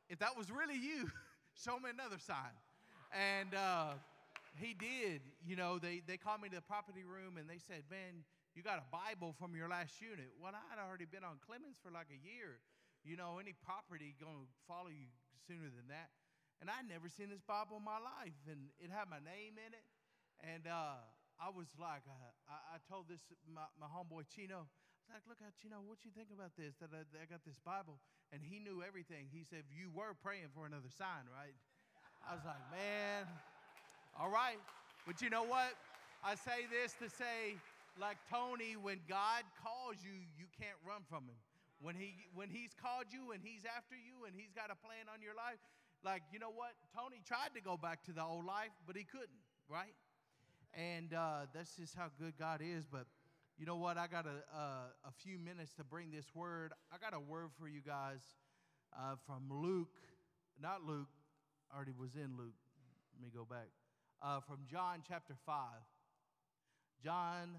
if 0.09 0.19
that 0.19 0.37
was 0.37 0.51
really 0.51 0.77
you, 0.77 1.09
show 1.63 1.79
me 1.79 1.89
another 1.89 2.19
sign. 2.19 2.53
And 3.11 3.55
uh, 3.55 3.95
he 4.59 4.75
did. 4.75 5.21
You 5.43 5.55
know, 5.55 5.79
they, 5.79 6.01
they 6.05 6.17
called 6.17 6.41
me 6.41 6.49
to 6.49 6.59
the 6.59 6.67
property 6.67 7.03
room 7.03 7.37
and 7.39 7.49
they 7.49 7.59
said, 7.59 7.83
man, 7.91 8.23
you 8.55 8.63
got 8.63 8.79
a 8.79 8.87
Bible 8.87 9.35
from 9.35 9.55
your 9.55 9.67
last 9.67 9.99
unit. 9.99 10.31
Well, 10.39 10.55
I 10.55 10.63
had 10.71 10.79
already 10.79 11.03
been 11.03 11.27
on 11.27 11.43
Clemens 11.43 11.75
for 11.83 11.91
like 11.91 12.07
a 12.07 12.19
year. 12.23 12.63
You 13.03 13.19
know, 13.19 13.37
any 13.37 13.51
property 13.51 14.15
going 14.15 14.47
to 14.47 14.49
follow 14.65 14.89
you 14.89 15.11
sooner 15.43 15.67
than 15.67 15.91
that. 15.91 16.09
And 16.63 16.71
I'd 16.71 16.87
never 16.87 17.11
seen 17.11 17.27
this 17.27 17.43
Bible 17.43 17.77
in 17.77 17.85
my 17.85 17.99
life, 17.99 18.39
and 18.47 18.71
it 18.79 18.87
had 18.87 19.11
my 19.11 19.19
name 19.19 19.59
in 19.59 19.75
it. 19.75 19.85
And 20.39 20.63
uh, 20.71 21.03
I 21.35 21.51
was 21.51 21.67
like, 21.75 22.07
uh, 22.07 22.31
I, 22.47 22.75
I, 22.75 22.83
told 22.87 23.11
this 23.11 23.19
my, 23.43 23.67
my 23.75 23.91
homeboy 23.91 24.23
Chino, 24.31 24.71
like, 25.09 25.23
look 25.29 25.39
at 25.41 25.53
you 25.63 25.69
know, 25.69 25.81
what 25.85 26.01
you 26.03 26.11
think 26.11 26.29
about 26.33 26.53
this? 26.57 26.75
That 26.81 26.89
I, 26.93 27.05
I, 27.17 27.25
got 27.29 27.45
this 27.45 27.59
Bible, 27.61 28.01
and 28.33 28.41
he 28.41 28.59
knew 28.59 28.81
everything. 28.81 29.29
He 29.29 29.45
said, 29.45 29.63
you 29.69 29.93
were 29.93 30.17
praying 30.17 30.53
for 30.53 30.65
another 30.65 30.89
sign, 30.89 31.29
right? 31.31 31.55
I 32.25 32.33
was 32.33 32.43
like, 32.43 32.61
man, 32.73 33.29
all 34.17 34.29
right. 34.29 34.57
But 35.05 35.21
you 35.21 35.29
know 35.29 35.45
what? 35.45 35.77
I 36.25 36.33
say 36.33 36.65
this 36.73 36.97
to 36.97 37.07
say, 37.07 37.61
like 38.01 38.17
Tony, 38.27 38.73
when 38.73 38.99
God 39.05 39.45
calls 39.61 40.01
you, 40.01 40.15
you 40.35 40.49
can't 40.57 40.77
run 40.81 41.05
from 41.05 41.29
him. 41.29 41.37
When 41.83 41.93
he 41.93 42.15
when 42.33 42.49
he's 42.49 42.73
called 42.73 43.13
you 43.13 43.29
and 43.35 43.43
he's 43.43 43.61
after 43.67 43.93
you 43.93 44.25
and 44.25 44.33
he's 44.33 44.49
got 44.55 44.73
a 44.73 44.79
plan 44.79 45.05
on 45.11 45.21
your 45.21 45.35
life, 45.37 45.61
like 46.01 46.23
you 46.33 46.39
know 46.39 46.49
what? 46.49 46.73
Tony 46.95 47.21
tried 47.21 47.53
to 47.53 47.61
go 47.61 47.77
back 47.77 48.01
to 48.09 48.11
the 48.11 48.23
old 48.23 48.45
life, 48.47 48.73
but 48.87 48.97
he 48.97 49.03
couldn't, 49.03 49.43
right? 49.69 49.93
And 50.73 51.13
uh, 51.13 51.45
that's 51.53 51.75
just 51.75 51.93
how 51.93 52.09
good 52.17 52.33
God 52.39 52.59
is. 52.63 52.87
But 52.89 53.05
you 53.57 53.65
know 53.65 53.77
what? 53.77 53.97
I 53.97 54.07
got 54.07 54.25
a, 54.25 54.43
uh, 54.53 55.07
a 55.07 55.11
few 55.23 55.39
minutes 55.39 55.73
to 55.75 55.83
bring 55.83 56.11
this 56.11 56.25
word. 56.35 56.73
I 56.91 56.97
got 56.97 57.15
a 57.15 57.19
word 57.19 57.49
for 57.57 57.67
you 57.67 57.79
guys 57.79 58.19
uh, 58.93 59.15
from 59.25 59.43
Luke, 59.49 59.95
not 60.61 60.83
Luke, 60.85 61.07
already 61.73 61.93
was 61.97 62.15
in 62.15 62.35
Luke. 62.37 62.59
Let 63.13 63.21
me 63.21 63.31
go 63.33 63.45
back. 63.45 63.67
Uh, 64.21 64.41
from 64.41 64.59
John 64.69 65.03
chapter 65.07 65.35
5. 65.45 65.55
John 67.01 67.49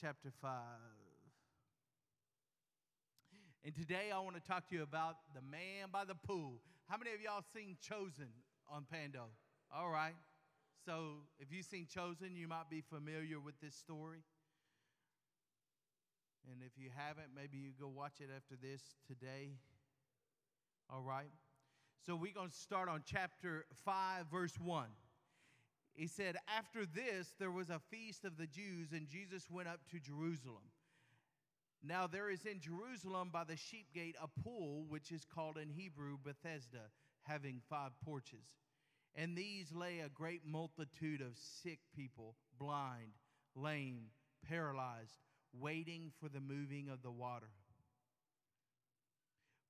chapter 0.00 0.32
5. 0.40 0.50
And 3.64 3.74
today 3.76 4.10
I 4.12 4.18
want 4.18 4.34
to 4.34 4.42
talk 4.42 4.68
to 4.70 4.74
you 4.74 4.82
about 4.82 5.16
the 5.32 5.42
man 5.42 5.90
by 5.92 6.04
the 6.04 6.16
pool. 6.16 6.54
How 6.88 6.96
many 6.96 7.12
of 7.12 7.20
y'all 7.20 7.44
seen 7.54 7.76
Chosen 7.80 8.28
on 8.68 8.84
Pando? 8.90 9.26
All 9.72 9.90
right. 9.90 10.14
So 10.84 11.22
if 11.38 11.52
you've 11.52 11.66
seen 11.66 11.86
Chosen, 11.86 12.34
you 12.34 12.48
might 12.48 12.68
be 12.68 12.80
familiar 12.80 13.38
with 13.38 13.54
this 13.60 13.76
story. 13.76 14.18
And 16.50 16.60
if 16.62 16.72
you 16.76 16.90
haven't, 16.94 17.28
maybe 17.34 17.58
you 17.58 17.70
go 17.78 17.88
watch 17.88 18.20
it 18.20 18.28
after 18.34 18.56
this 18.60 18.82
today. 19.06 19.52
All 20.90 21.02
right. 21.02 21.30
So 22.04 22.16
we're 22.16 22.34
going 22.34 22.50
to 22.50 22.56
start 22.56 22.88
on 22.88 23.02
chapter 23.06 23.64
5, 23.84 24.26
verse 24.30 24.58
1. 24.58 24.86
He 25.94 26.06
said, 26.06 26.36
After 26.48 26.84
this, 26.84 27.34
there 27.38 27.50
was 27.50 27.70
a 27.70 27.80
feast 27.90 28.24
of 28.24 28.36
the 28.36 28.46
Jews, 28.46 28.92
and 28.92 29.08
Jesus 29.08 29.48
went 29.50 29.68
up 29.68 29.80
to 29.92 30.00
Jerusalem. 30.00 30.64
Now, 31.84 32.06
there 32.06 32.30
is 32.30 32.44
in 32.44 32.60
Jerusalem 32.60 33.30
by 33.32 33.44
the 33.44 33.56
sheep 33.56 33.86
gate 33.94 34.16
a 34.20 34.28
pool, 34.42 34.84
which 34.88 35.12
is 35.12 35.24
called 35.24 35.58
in 35.58 35.68
Hebrew 35.68 36.16
Bethesda, 36.22 36.90
having 37.22 37.60
five 37.68 37.92
porches. 38.04 38.46
And 39.14 39.36
these 39.36 39.72
lay 39.72 40.00
a 40.00 40.08
great 40.08 40.42
multitude 40.46 41.20
of 41.20 41.36
sick 41.36 41.80
people, 41.94 42.36
blind, 42.58 43.12
lame, 43.54 44.06
paralyzed 44.48 45.18
waiting 45.58 46.12
for 46.20 46.28
the 46.28 46.40
moving 46.40 46.88
of 46.88 47.02
the 47.02 47.10
water. 47.10 47.50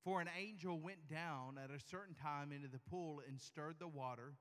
For 0.05 0.21
an 0.21 0.29
angel 0.37 0.81
went 0.81 1.09
down 1.09 1.59
at 1.63 1.71
a 1.71 1.79
certain 1.79 2.15
time 2.15 2.51
into 2.53 2.69
the 2.69 2.81
pool 2.91 3.23
and 3.27 3.41
stirred 3.41 3.77
the 3.79 3.89
water, 3.89 4.35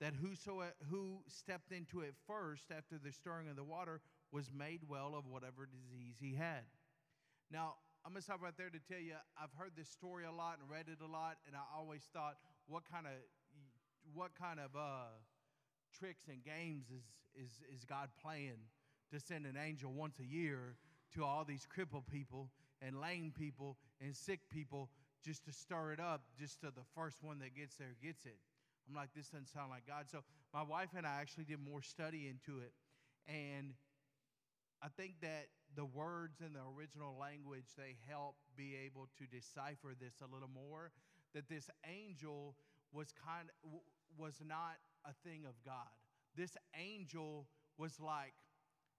that 0.00 0.14
whosoever 0.14 0.74
who 0.90 1.22
stepped 1.28 1.72
into 1.72 2.00
it 2.00 2.14
first 2.26 2.70
after 2.70 2.98
the 2.98 3.12
stirring 3.12 3.48
of 3.48 3.56
the 3.56 3.64
water 3.64 4.00
was 4.32 4.50
made 4.52 4.80
well 4.88 5.14
of 5.16 5.26
whatever 5.26 5.66
disease 5.66 6.16
he 6.20 6.34
had. 6.34 6.64
Now, 7.50 7.76
I'm 8.04 8.12
gonna 8.12 8.22
stop 8.22 8.42
right 8.42 8.56
there 8.56 8.68
to 8.68 8.80
tell 8.80 9.00
you 9.00 9.14
I've 9.40 9.52
heard 9.56 9.72
this 9.76 9.88
story 9.88 10.24
a 10.24 10.32
lot 10.32 10.58
and 10.60 10.68
read 10.68 10.88
it 10.88 11.00
a 11.00 11.06
lot, 11.06 11.38
and 11.46 11.54
I 11.54 11.62
always 11.76 12.02
thought, 12.12 12.36
what 12.66 12.82
kind 12.90 13.06
of 13.06 13.12
what 14.12 14.34
kind 14.34 14.58
of 14.58 14.74
uh, 14.76 15.14
tricks 15.96 16.24
and 16.28 16.42
games 16.44 16.86
is 16.90 17.04
is 17.34 17.62
is 17.72 17.84
God 17.84 18.08
playing? 18.20 18.58
To 19.12 19.20
send 19.20 19.46
an 19.46 19.56
angel 19.56 19.92
once 19.92 20.18
a 20.18 20.24
year 20.24 20.76
to 21.14 21.24
all 21.24 21.44
these 21.44 21.66
crippled 21.68 22.06
people 22.06 22.50
and 22.80 23.00
lame 23.00 23.32
people 23.36 23.76
and 24.00 24.16
sick 24.16 24.40
people 24.50 24.88
just 25.24 25.44
to 25.44 25.52
stir 25.52 25.92
it 25.92 26.00
up, 26.00 26.22
just 26.38 26.60
so 26.60 26.68
the 26.68 26.82
first 26.96 27.22
one 27.22 27.38
that 27.38 27.54
gets 27.54 27.76
there 27.76 27.94
gets 28.02 28.24
it. 28.26 28.38
I'm 28.88 28.96
like, 28.96 29.10
this 29.14 29.28
doesn't 29.28 29.48
sound 29.48 29.70
like 29.70 29.86
God. 29.86 30.06
So 30.10 30.18
my 30.52 30.62
wife 30.62 30.90
and 30.96 31.06
I 31.06 31.20
actually 31.20 31.44
did 31.44 31.58
more 31.64 31.82
study 31.82 32.28
into 32.28 32.60
it. 32.60 32.72
And 33.28 33.74
I 34.82 34.88
think 34.88 35.20
that 35.22 35.46
the 35.76 35.84
words 35.84 36.40
in 36.44 36.52
the 36.52 36.64
original 36.76 37.16
language, 37.18 37.66
they 37.78 37.94
help 38.08 38.34
be 38.56 38.74
able 38.84 39.08
to 39.18 39.24
decipher 39.26 39.94
this 39.98 40.14
a 40.20 40.32
little 40.32 40.50
more. 40.52 40.90
That 41.34 41.48
this 41.48 41.70
angel 41.86 42.56
was 42.92 43.12
kind 43.24 43.48
of, 43.64 43.80
was 44.18 44.42
not 44.44 44.76
a 45.06 45.12
thing 45.26 45.44
of 45.46 45.54
God. 45.64 45.94
This 46.36 46.56
angel 46.76 47.46
was 47.78 48.00
like 48.00 48.34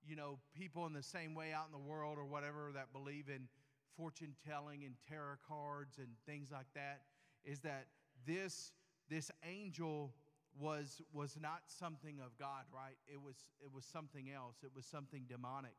you 0.07 0.15
know, 0.15 0.39
people 0.55 0.85
in 0.85 0.93
the 0.93 1.03
same 1.03 1.35
way 1.35 1.53
out 1.53 1.65
in 1.65 1.71
the 1.71 1.89
world 1.89 2.17
or 2.17 2.25
whatever 2.25 2.71
that 2.73 2.91
believe 2.91 3.29
in 3.29 3.47
fortune 3.95 4.35
telling 4.47 4.83
and 4.83 4.95
tarot 5.07 5.35
cards 5.47 5.97
and 5.97 6.07
things 6.25 6.49
like 6.51 6.65
that 6.73 7.01
is 7.45 7.59
that 7.59 7.87
this 8.25 8.71
this 9.09 9.29
angel 9.47 10.13
was 10.59 11.01
was 11.13 11.37
not 11.41 11.61
something 11.67 12.19
of 12.23 12.37
God, 12.37 12.63
right? 12.73 12.97
It 13.07 13.21
was 13.21 13.35
it 13.61 13.73
was 13.73 13.85
something 13.85 14.29
else. 14.31 14.57
It 14.63 14.71
was 14.75 14.85
something 14.85 15.25
demonic, 15.27 15.75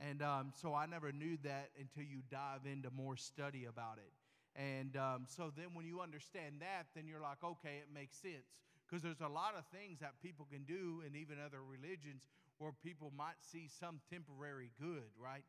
and 0.00 0.22
um, 0.22 0.52
so 0.54 0.74
I 0.74 0.86
never 0.86 1.12
knew 1.12 1.36
that 1.44 1.70
until 1.78 2.02
you 2.02 2.22
dive 2.30 2.66
into 2.70 2.90
more 2.90 3.16
study 3.16 3.66
about 3.66 3.98
it. 3.98 4.12
And 4.56 4.96
um, 4.96 5.26
so 5.28 5.52
then 5.54 5.74
when 5.74 5.84
you 5.84 6.00
understand 6.00 6.56
that, 6.60 6.86
then 6.94 7.06
you're 7.06 7.20
like, 7.20 7.44
okay, 7.44 7.76
it 7.84 7.92
makes 7.92 8.16
sense 8.16 8.64
because 8.88 9.02
there's 9.02 9.20
a 9.20 9.28
lot 9.28 9.52
of 9.58 9.66
things 9.68 10.00
that 10.00 10.14
people 10.22 10.46
can 10.50 10.64
do, 10.64 11.02
and 11.04 11.14
even 11.14 11.36
other 11.44 11.60
religions 11.60 12.24
where 12.58 12.72
people 12.84 13.12
might 13.16 13.36
see 13.40 13.68
some 13.80 14.00
temporary 14.10 14.70
good, 14.80 15.10
right? 15.18 15.44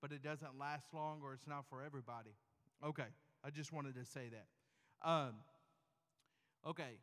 but 0.00 0.12
it 0.12 0.22
doesn't 0.22 0.58
last 0.58 0.92
long 0.94 1.20
or 1.22 1.34
it's 1.34 1.46
not 1.46 1.64
for 1.68 1.82
everybody. 1.82 2.30
Okay, 2.84 3.06
I 3.44 3.50
just 3.50 3.72
wanted 3.72 3.94
to 3.96 4.04
say 4.04 4.30
that. 4.30 5.08
Um, 5.08 5.34
okay, 6.66 6.98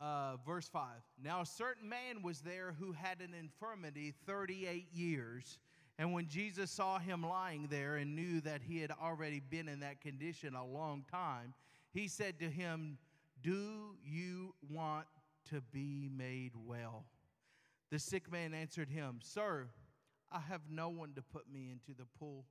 uh, 0.00 0.36
verse 0.46 0.68
5. 0.68 0.82
Now, 1.22 1.40
a 1.40 1.46
certain 1.46 1.88
man 1.88 2.22
was 2.22 2.40
there 2.40 2.74
who 2.78 2.92
had 2.92 3.20
an 3.20 3.34
infirmity 3.38 4.14
38 4.26 4.88
years. 4.92 5.58
And 5.98 6.12
when 6.12 6.26
Jesus 6.26 6.70
saw 6.70 6.98
him 6.98 7.22
lying 7.22 7.68
there 7.70 7.96
and 7.96 8.16
knew 8.16 8.40
that 8.40 8.62
he 8.62 8.80
had 8.80 8.90
already 8.90 9.40
been 9.40 9.68
in 9.68 9.80
that 9.80 10.00
condition 10.00 10.54
a 10.54 10.64
long 10.64 11.04
time, 11.10 11.54
he 11.92 12.08
said 12.08 12.38
to 12.40 12.50
him, 12.50 12.98
Do 13.42 13.96
you 14.04 14.54
want 14.70 15.06
to 15.50 15.60
be 15.72 16.08
made 16.16 16.52
well? 16.66 17.04
The 17.94 18.00
sick 18.00 18.28
man 18.32 18.54
answered 18.54 18.88
him, 18.88 19.20
Sir, 19.22 19.68
I 20.32 20.40
have 20.40 20.62
no 20.68 20.88
one 20.88 21.12
to 21.14 21.22
put 21.22 21.44
me 21.48 21.70
into 21.70 21.96
the 21.96 22.08
pool 22.18 22.44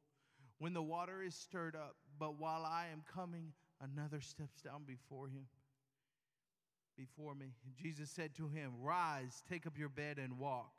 when 0.60 0.74
the 0.74 0.82
water 0.82 1.22
is 1.22 1.36
stirred 1.36 1.76
up, 1.76 1.98
but 2.18 2.40
while 2.40 2.64
I 2.66 2.86
am 2.94 3.04
coming, 3.14 3.52
another 3.82 4.22
steps 4.22 4.62
down 4.62 4.84
before 4.88 5.28
him. 5.28 5.48
Before 6.96 7.36
me. 7.36 7.48
Jesus 7.76 8.10
said 8.10 8.34
to 8.36 8.48
him, 8.48 8.72
Rise, 8.82 9.44
take 9.50 9.68
up 9.68 9.78
your 9.78 9.90
bed 9.90 10.18
and 10.18 10.40
walk. 10.40 10.72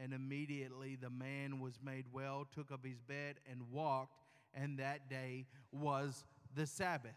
And 0.00 0.12
immediately 0.12 0.94
the 0.94 1.10
man 1.10 1.58
was 1.58 1.80
made 1.84 2.04
well, 2.12 2.46
took 2.54 2.70
up 2.70 2.86
his 2.86 3.00
bed 3.00 3.40
and 3.50 3.60
walked, 3.72 4.20
and 4.54 4.78
that 4.78 5.10
day 5.10 5.46
was 5.72 6.24
the 6.54 6.68
Sabbath. 6.68 7.10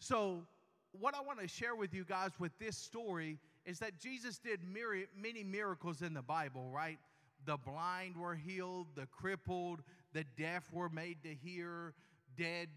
So, 0.00 0.48
what 0.90 1.14
I 1.14 1.20
want 1.20 1.38
to 1.42 1.46
share 1.46 1.76
with 1.76 1.94
you 1.94 2.04
guys 2.04 2.32
with 2.40 2.58
this 2.58 2.76
story 2.76 3.38
is 3.66 3.80
that 3.80 3.98
Jesus 3.98 4.38
did 4.38 4.60
many 4.64 5.42
miracles 5.42 6.00
in 6.00 6.14
the 6.14 6.22
Bible, 6.22 6.70
right? 6.72 6.98
The 7.44 7.56
blind 7.56 8.16
were 8.16 8.34
healed, 8.34 8.86
the 8.94 9.06
crippled, 9.06 9.82
the 10.12 10.24
deaf 10.38 10.72
were 10.72 10.88
made 10.88 11.22
to 11.24 11.34
hear, 11.34 11.92
dead 12.38 12.68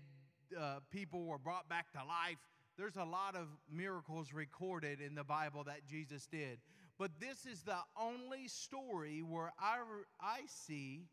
uh, 0.59 0.79
people 0.91 1.25
were 1.25 1.37
brought 1.37 1.69
back 1.69 1.91
to 1.93 1.99
life. 1.99 2.39
There's 2.77 2.97
a 2.97 3.03
lot 3.03 3.35
of 3.35 3.47
miracles 3.71 4.33
recorded 4.33 4.99
in 4.99 5.13
the 5.13 5.23
Bible 5.23 5.63
that 5.65 5.85
Jesus 5.87 6.25
did. 6.25 6.59
But 6.97 7.11
this 7.19 7.45
is 7.45 7.61
the 7.61 7.77
only 7.99 8.47
story 8.47 9.21
where 9.21 9.53
I, 9.59 9.77
I 10.19 10.41
see 10.47 11.05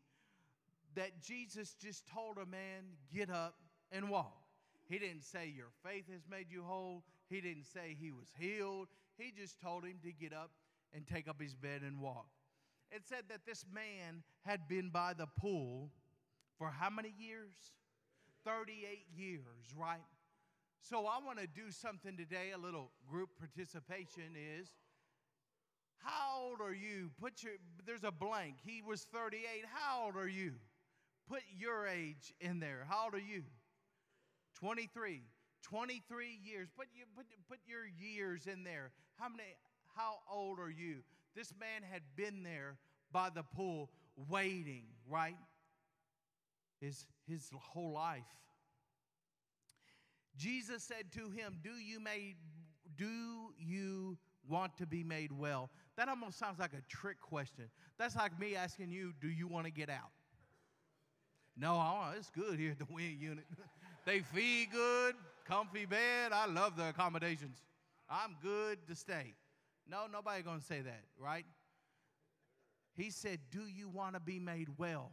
that 0.95 1.21
Jesus 1.21 1.75
just 1.79 2.07
told 2.07 2.37
a 2.37 2.45
man, 2.45 2.83
Get 3.13 3.29
up 3.29 3.55
and 3.91 4.09
walk. 4.09 4.35
He 4.89 4.97
didn't 4.97 5.23
say, 5.23 5.53
Your 5.55 5.69
faith 5.83 6.05
has 6.11 6.21
made 6.29 6.47
you 6.49 6.63
whole. 6.63 7.03
He 7.29 7.41
didn't 7.41 7.65
say 7.65 7.95
he 7.99 8.11
was 8.11 8.27
healed. 8.37 8.87
He 9.17 9.31
just 9.37 9.59
told 9.59 9.83
him 9.83 9.99
to 10.03 10.11
get 10.11 10.33
up 10.33 10.51
and 10.93 11.05
take 11.05 11.27
up 11.27 11.41
his 11.41 11.55
bed 11.55 11.81
and 11.85 11.99
walk. 11.99 12.27
It 12.91 13.01
said 13.05 13.23
that 13.29 13.45
this 13.45 13.65
man 13.73 14.23
had 14.45 14.67
been 14.67 14.89
by 14.89 15.13
the 15.13 15.27
pool 15.39 15.89
for 16.57 16.69
how 16.69 16.89
many 16.89 17.13
years? 17.17 17.53
38 18.45 19.05
years, 19.15 19.43
right? 19.75 19.99
So 20.79 21.05
I 21.05 21.19
want 21.25 21.39
to 21.39 21.47
do 21.47 21.69
something 21.69 22.15
today, 22.15 22.51
a 22.55 22.57
little 22.57 22.91
group 23.09 23.29
participation 23.37 24.35
is 24.59 24.69
how 25.97 26.41
old 26.41 26.61
are 26.61 26.73
you? 26.73 27.09
Put 27.19 27.43
your 27.43 27.53
there's 27.85 28.03
a 28.03 28.11
blank. 28.11 28.55
He 28.63 28.81
was 28.81 29.03
38. 29.11 29.65
How 29.73 30.05
old 30.05 30.15
are 30.15 30.27
you? 30.27 30.53
Put 31.27 31.41
your 31.57 31.87
age 31.87 32.33
in 32.39 32.59
there. 32.59 32.85
How 32.87 33.05
old 33.05 33.15
are 33.15 33.19
you? 33.19 33.43
23. 34.59 35.23
23 35.63 36.39
years. 36.43 36.69
Put, 36.75 36.87
you, 36.93 37.03
put, 37.15 37.25
put 37.49 37.59
your 37.67 37.81
years 37.99 38.47
in 38.47 38.63
there. 38.63 38.91
How 39.19 39.29
many, 39.29 39.43
how 39.95 40.19
old 40.31 40.59
are 40.59 40.69
you? 40.69 40.97
This 41.35 41.53
man 41.59 41.81
had 41.89 42.01
been 42.15 42.43
there 42.43 42.77
by 43.11 43.29
the 43.29 43.43
pool 43.43 43.89
waiting, 44.29 44.83
right? 45.09 45.37
His, 46.81 47.05
his 47.27 47.49
whole 47.53 47.93
life. 47.93 48.23
Jesus 50.37 50.83
said 50.83 51.11
to 51.13 51.29
him, 51.29 51.59
Do 51.63 51.71
you 51.71 51.99
made 51.99 52.35
do 52.95 53.53
you 53.59 54.17
want 54.47 54.77
to 54.77 54.85
be 54.85 55.03
made 55.03 55.31
well? 55.31 55.69
That 55.97 56.09
almost 56.09 56.39
sounds 56.39 56.59
like 56.59 56.73
a 56.73 56.81
trick 56.87 57.19
question. 57.21 57.65
That's 57.97 58.15
like 58.15 58.39
me 58.39 58.55
asking 58.55 58.91
you, 58.91 59.13
Do 59.19 59.27
you 59.27 59.47
want 59.47 59.65
to 59.65 59.71
get 59.71 59.89
out? 59.89 60.11
No, 61.55 61.75
I 61.75 61.93
want. 61.93 62.17
it's 62.17 62.29
good 62.29 62.59
here 62.59 62.71
at 62.71 62.79
the 62.79 62.87
Wynne 62.89 63.17
unit. 63.19 63.45
they 64.05 64.19
feed 64.19 64.69
good, 64.71 65.15
comfy 65.45 65.85
bed. 65.85 66.31
I 66.31 66.45
love 66.45 66.77
the 66.77 66.89
accommodations. 66.89 67.57
I'm 68.09 68.35
good 68.41 68.79
to 68.87 68.95
stay. 68.95 69.33
No, 69.89 70.05
nobody 70.11 70.43
gonna 70.43 70.61
say 70.61 70.81
that, 70.81 71.03
right? 71.19 71.45
He 72.93 73.11
said, 73.11 73.39
Do 73.51 73.61
you 73.67 73.87
want 73.87 74.15
to 74.15 74.19
be 74.19 74.39
made 74.39 74.69
well? 74.77 75.11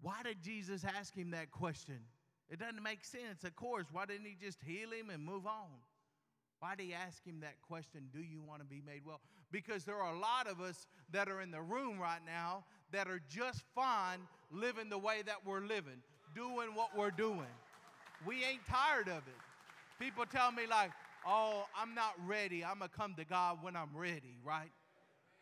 Why 0.00 0.22
did 0.24 0.42
Jesus 0.42 0.84
ask 0.84 1.14
him 1.14 1.32
that 1.32 1.50
question? 1.50 1.98
It 2.48 2.58
doesn't 2.58 2.82
make 2.82 3.04
sense, 3.04 3.44
of 3.44 3.54
course. 3.54 3.86
Why 3.92 4.06
didn't 4.06 4.26
he 4.26 4.36
just 4.40 4.58
heal 4.66 4.90
him 4.90 5.10
and 5.10 5.24
move 5.24 5.46
on? 5.46 5.68
Why 6.60 6.74
did 6.74 6.86
he 6.86 6.94
ask 6.94 7.24
him 7.24 7.40
that 7.40 7.60
question, 7.62 8.08
Do 8.12 8.20
you 8.20 8.42
want 8.42 8.60
to 8.60 8.66
be 8.66 8.82
made 8.84 9.02
well? 9.06 9.20
Because 9.50 9.84
there 9.84 9.96
are 9.96 10.14
a 10.14 10.18
lot 10.18 10.46
of 10.46 10.60
us 10.60 10.86
that 11.10 11.28
are 11.28 11.40
in 11.40 11.50
the 11.50 11.60
room 11.60 11.98
right 11.98 12.20
now 12.24 12.64
that 12.92 13.08
are 13.08 13.20
just 13.28 13.62
fine 13.74 14.18
living 14.52 14.90
the 14.90 14.98
way 14.98 15.22
that 15.24 15.46
we're 15.46 15.60
living, 15.60 16.02
doing 16.34 16.74
what 16.74 16.96
we're 16.96 17.10
doing. 17.10 17.52
We 18.26 18.44
ain't 18.44 18.66
tired 18.68 19.08
of 19.08 19.26
it. 19.26 19.40
People 19.98 20.24
tell 20.26 20.52
me, 20.52 20.62
like, 20.68 20.90
oh, 21.26 21.64
I'm 21.76 21.94
not 21.94 22.14
ready. 22.26 22.64
I'm 22.64 22.78
going 22.78 22.90
to 22.90 22.96
come 22.96 23.14
to 23.14 23.24
God 23.24 23.58
when 23.62 23.76
I'm 23.76 23.90
ready, 23.94 24.38
right? 24.44 24.70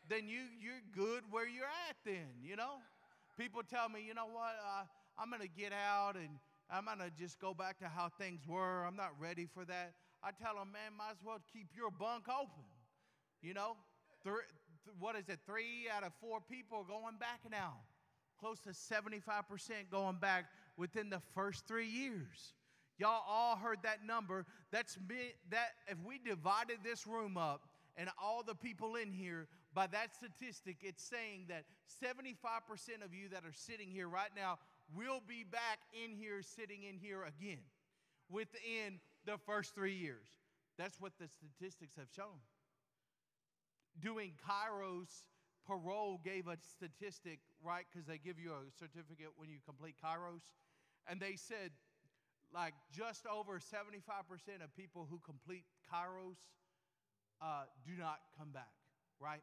Then 0.09 0.29
you, 0.29 0.41
you're 0.61 0.83
good 0.95 1.23
where 1.31 1.47
you're 1.47 1.65
at, 1.89 1.97
then, 2.05 2.29
you 2.43 2.57
know? 2.57 2.77
People 3.39 3.63
tell 3.63 3.89
me, 3.89 4.01
you 4.07 4.15
know 4.15 4.27
what? 4.27 4.57
Uh, 4.65 4.85
I'm 5.19 5.31
going 5.31 5.43
to 5.43 5.49
get 5.49 5.73
out 5.73 6.17
and 6.17 6.29
I'm 6.71 6.85
going 6.85 6.99
to 6.99 7.11
just 7.17 7.39
go 7.41 7.55
back 7.55 7.79
to 7.81 7.89
how 7.89 8.09
things 8.19 8.41
were. 8.47 8.85
I'm 8.85 8.97
not 8.97 9.13
ready 9.21 9.47
for 9.53 9.65
that. 9.65 9.95
I 10.23 10.31
tell 10.33 10.55
them, 10.55 10.73
man, 10.73 10.97
might 10.97 11.13
as 11.13 11.23
well 11.25 11.39
keep 11.53 11.69
your 11.77 11.91
bunk 11.91 12.25
open. 12.29 12.65
You 13.43 13.55
know, 13.55 13.77
three, 14.25 14.43
what 14.99 15.17
is 15.17 15.29
it? 15.29 15.39
Three 15.47 15.87
out 15.95 16.05
of 16.05 16.13
four 16.21 16.41
people 16.41 16.79
are 16.79 16.85
going 16.85 17.17
back 17.19 17.41
now. 17.51 17.75
Close 18.41 18.59
to 18.61 18.71
75% 18.71 19.13
going 19.91 20.17
back 20.17 20.47
within 20.77 21.11
the 21.11 21.21
first 21.35 21.67
three 21.67 21.87
years. 21.89 22.55
Y'all 22.99 23.23
all 23.29 23.57
heard 23.57 23.79
that 23.85 24.05
number. 24.05 24.45
That's 24.73 24.99
me, 25.09 25.35
that 25.51 25.71
if 25.87 25.99
we 26.05 26.19
divided 26.19 26.79
this 26.83 27.07
room 27.07 27.37
up 27.37 27.63
and 27.97 28.09
all 28.21 28.43
the 28.43 28.55
people 28.55 28.97
in 28.97 29.13
here 29.13 29.47
by 29.73 29.87
that 29.89 30.15
statistic, 30.15 30.79
it's 30.83 31.03
saying 31.03 31.47
that 31.49 31.65
75% 32.03 33.05
of 33.05 33.15
you 33.15 33.29
that 33.31 33.45
are 33.45 33.53
sitting 33.53 33.89
here 33.89 34.09
right 34.09 34.31
now 34.37 34.59
will 34.97 35.23
be 35.27 35.45
back 35.45 35.79
in 36.05 36.17
here, 36.17 36.43
sitting 36.43 36.83
in 36.83 36.97
here 36.97 37.23
again 37.23 37.63
within 38.29 39.01
the 39.27 39.39
first 39.47 39.75
three 39.75 39.95
years. 39.95 40.27
That's 40.77 41.01
what 41.01 41.13
the 41.21 41.29
statistics 41.29 41.97
have 41.97 42.09
shown. 42.15 42.39
Doing 44.01 44.33
Kairos 44.49 45.25
parole 45.67 46.21
gave 46.25 46.49
a 46.49 46.57
statistic, 46.63 47.41
right? 47.63 47.85
Because 47.93 48.07
they 48.07 48.19
give 48.19 48.39
you 48.39 48.53
a 48.53 48.71
certificate 48.79 49.29
when 49.37 49.51
you 49.51 49.59
complete 49.67 49.97
Kairos. 50.03 50.43
And 51.09 51.21
they 51.21 51.37
said 51.37 51.71
like 52.53 52.75
just 52.91 53.27
over 53.27 53.59
75% 53.59 54.65
of 54.65 54.75
people 54.77 55.07
who 55.11 55.21
complete 55.25 55.65
Kairos 55.93 56.37
uh, 57.41 57.65
do 57.85 57.93
not 57.99 58.19
come 58.39 58.51
back, 58.53 58.73
right? 59.21 59.43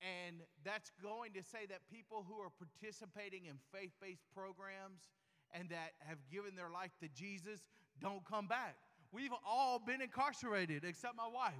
And 0.00 0.36
that's 0.64 0.90
going 1.02 1.32
to 1.32 1.42
say 1.42 1.66
that 1.68 1.80
people 1.90 2.24
who 2.28 2.36
are 2.40 2.50
participating 2.50 3.46
in 3.46 3.56
faith 3.72 3.92
based 4.00 4.24
programs 4.34 5.08
and 5.52 5.68
that 5.70 5.92
have 6.00 6.18
given 6.30 6.56
their 6.56 6.70
life 6.70 6.90
to 7.00 7.08
Jesus 7.08 7.60
don't 8.00 8.24
come 8.24 8.46
back. 8.46 8.76
We've 9.12 9.32
all 9.46 9.78
been 9.78 10.02
incarcerated 10.02 10.84
except 10.84 11.16
my 11.16 11.28
wife. 11.28 11.54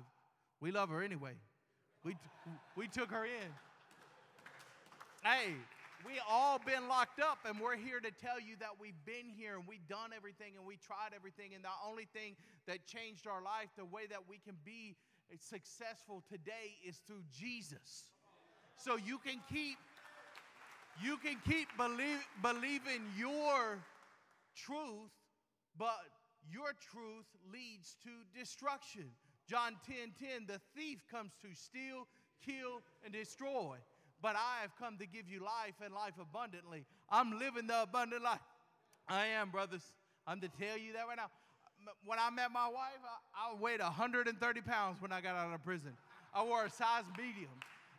We 0.60 0.72
love 0.72 0.88
her 0.90 1.02
anyway. 1.02 1.34
We, 2.04 2.16
we 2.76 2.88
took 2.88 3.10
her 3.10 3.24
in. 3.24 3.50
Hey, 5.22 5.54
we 6.04 6.20
all 6.28 6.60
been 6.60 6.86
locked 6.88 7.18
up 7.18 7.38
and 7.48 7.58
we're 7.58 7.76
here 7.76 7.98
to 7.98 8.10
tell 8.10 8.38
you 8.38 8.56
that 8.60 8.76
we've 8.78 8.98
been 9.06 9.32
here 9.34 9.56
and 9.56 9.64
we've 9.66 9.86
done 9.88 10.12
everything 10.14 10.52
and 10.56 10.66
we 10.66 10.76
tried 10.76 11.16
everything 11.16 11.54
and 11.54 11.64
the 11.64 11.76
only 11.88 12.06
thing 12.12 12.36
that 12.66 12.86
changed 12.86 13.26
our 13.26 13.42
life 13.42 13.72
the 13.76 13.84
way 13.84 14.02
that 14.10 14.20
we 14.28 14.36
can 14.44 14.54
be 14.64 14.94
successful 15.40 16.22
today 16.30 16.76
is 16.86 17.00
through 17.06 17.24
jesus. 17.32 18.12
So 18.76 18.96
you 18.96 19.18
can 19.18 19.40
keep 19.50 19.78
you 21.02 21.16
can 21.16 21.36
keep 21.48 21.68
believe, 21.76 22.22
believing 22.42 23.02
your 23.16 23.80
truth 24.54 25.10
but 25.78 26.04
your 26.52 26.76
truth 26.92 27.26
leads 27.50 27.96
to 28.04 28.38
destruction. 28.38 29.10
John 29.48 29.76
10 29.88 30.12
10 30.20 30.46
the 30.46 30.60
thief 30.76 31.00
comes 31.10 31.32
to 31.40 31.48
steal 31.54 32.06
kill 32.44 32.82
and 33.04 33.12
destroy 33.12 33.76
but 34.24 34.36
I 34.36 34.62
have 34.62 34.74
come 34.80 34.96
to 34.96 35.06
give 35.06 35.28
you 35.28 35.40
life 35.40 35.74
and 35.84 35.92
life 35.92 36.14
abundantly. 36.18 36.86
I'm 37.10 37.38
living 37.38 37.66
the 37.66 37.82
abundant 37.82 38.24
life. 38.24 38.40
I 39.06 39.26
am, 39.26 39.50
brothers. 39.50 39.82
I'm 40.26 40.40
to 40.40 40.48
tell 40.48 40.78
you 40.78 40.94
that 40.94 41.06
right 41.06 41.18
now. 41.18 41.28
When 42.06 42.18
I 42.18 42.30
met 42.30 42.50
my 42.50 42.66
wife, 42.66 43.04
I, 43.04 43.52
I 43.52 43.60
weighed 43.60 43.80
130 43.80 44.60
pounds 44.62 45.02
when 45.02 45.12
I 45.12 45.20
got 45.20 45.36
out 45.36 45.52
of 45.52 45.62
prison. 45.62 45.92
I 46.34 46.42
wore 46.42 46.64
a 46.64 46.70
size 46.70 47.04
medium. 47.18 47.50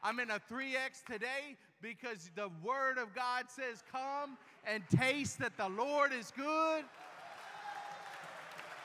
I'm 0.01 0.19
in 0.19 0.31
a 0.31 0.41
3X 0.51 1.05
today 1.07 1.57
because 1.79 2.31
the 2.35 2.49
Word 2.63 2.97
of 2.97 3.13
God 3.13 3.45
says, 3.47 3.83
Come 3.91 4.35
and 4.65 4.81
taste 4.89 5.37
that 5.37 5.55
the 5.57 5.69
Lord 5.69 6.11
is 6.11 6.33
good. 6.35 6.85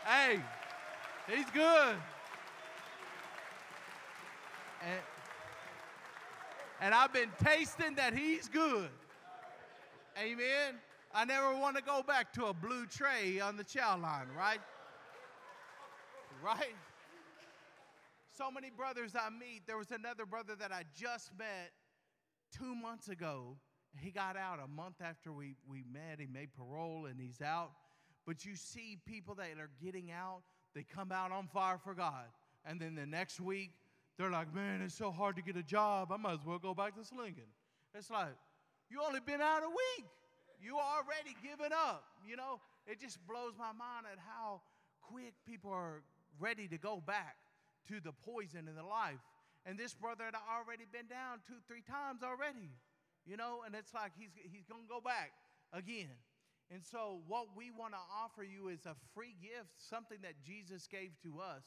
Hey, 0.04 0.40
He's 1.26 1.48
good. 1.54 1.96
And, 4.82 5.00
and 6.80 6.94
I've 6.94 7.12
been 7.12 7.30
tasting 7.42 7.94
that 7.96 8.16
He's 8.16 8.48
good. 8.48 8.88
Amen. 10.18 10.74
I 11.14 11.24
never 11.24 11.56
want 11.56 11.76
to 11.76 11.82
go 11.82 12.02
back 12.02 12.32
to 12.34 12.46
a 12.46 12.54
blue 12.54 12.86
tray 12.86 13.40
on 13.40 13.56
the 13.56 13.64
chow 13.64 13.98
line, 13.98 14.28
right? 14.36 14.60
Right? 16.44 16.76
So 18.36 18.50
many 18.50 18.70
brothers 18.70 19.14
I 19.14 19.28
meet. 19.30 19.66
There 19.66 19.76
was 19.76 19.90
another 19.90 20.24
brother 20.24 20.54
that 20.56 20.72
I 20.72 20.84
just 20.96 21.30
met 21.36 21.72
two 22.56 22.74
months 22.74 23.08
ago. 23.08 23.56
He 23.98 24.10
got 24.10 24.36
out 24.36 24.60
a 24.64 24.68
month 24.68 24.96
after 25.02 25.32
we, 25.32 25.56
we 25.68 25.84
met. 25.92 26.20
He 26.20 26.26
made 26.26 26.54
parole 26.54 27.06
and 27.06 27.20
he's 27.20 27.42
out. 27.42 27.72
But 28.26 28.44
you 28.44 28.54
see 28.54 28.98
people 29.04 29.34
that 29.34 29.48
are 29.58 29.70
getting 29.82 30.10
out, 30.10 30.42
they 30.74 30.84
come 30.84 31.10
out 31.10 31.32
on 31.32 31.48
fire 31.48 31.78
for 31.82 31.94
God. 31.94 32.26
And 32.64 32.80
then 32.80 32.94
the 32.94 33.06
next 33.06 33.40
week, 33.40 33.72
they're 34.20 34.30
like, 34.30 34.54
man, 34.54 34.82
it's 34.82 34.94
so 34.94 35.10
hard 35.10 35.36
to 35.36 35.42
get 35.42 35.56
a 35.56 35.62
job. 35.62 36.12
I 36.12 36.18
might 36.18 36.34
as 36.34 36.44
well 36.44 36.58
go 36.58 36.74
back 36.74 36.94
to 36.96 37.04
slinging. 37.04 37.48
It's 37.94 38.10
like, 38.10 38.36
you 38.90 39.00
only 39.00 39.20
been 39.24 39.40
out 39.40 39.62
a 39.64 39.70
week. 39.70 40.04
You 40.60 40.76
already 40.76 41.32
given 41.42 41.72
up. 41.72 42.04
You 42.28 42.36
know, 42.36 42.60
it 42.86 43.00
just 43.00 43.16
blows 43.26 43.54
my 43.56 43.72
mind 43.72 44.04
at 44.12 44.18
how 44.20 44.60
quick 45.00 45.32
people 45.48 45.72
are 45.72 46.02
ready 46.38 46.68
to 46.68 46.76
go 46.76 47.00
back 47.00 47.36
to 47.88 47.98
the 47.98 48.12
poison 48.12 48.68
in 48.68 48.76
the 48.76 48.84
life. 48.84 49.24
And 49.64 49.78
this 49.78 49.94
brother 49.94 50.24
had 50.24 50.36
already 50.36 50.84
been 50.92 51.08
down 51.08 51.40
two, 51.48 51.56
three 51.66 51.80
times 51.80 52.20
already. 52.22 52.76
You 53.24 53.38
know, 53.38 53.64
and 53.64 53.74
it's 53.74 53.94
like 53.94 54.12
he's 54.18 54.36
he's 54.52 54.66
gonna 54.68 54.88
go 54.88 55.00
back 55.00 55.32
again. 55.72 56.12
And 56.70 56.84
so, 56.84 57.20
what 57.26 57.56
we 57.56 57.70
want 57.70 57.94
to 57.94 58.00
offer 58.22 58.44
you 58.44 58.68
is 58.68 58.86
a 58.86 58.94
free 59.14 59.34
gift, 59.40 59.74
something 59.76 60.18
that 60.22 60.34
Jesus 60.44 60.86
gave 60.86 61.10
to 61.24 61.40
us. 61.40 61.64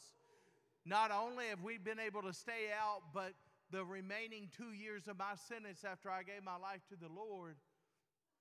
Not 0.86 1.12
only 1.12 1.48
have 1.48 1.62
we 1.64 1.78
been 1.78 2.00
able 2.00 2.22
to 2.24 2.34
stay 2.34 2.68
out, 2.76 3.02
but 3.14 3.34
the 3.72 3.84
remaining 3.84 4.50
two 4.56 4.74
years 4.74 5.08
of 5.08 5.18
my 5.18 5.34
sentence 5.48 5.84
after 5.84 6.12
I 6.12 6.24
gave 6.24 6.44
my 6.44 6.58
life 6.58 6.82
to 6.90 6.96
the 6.96 7.08
Lord 7.08 7.56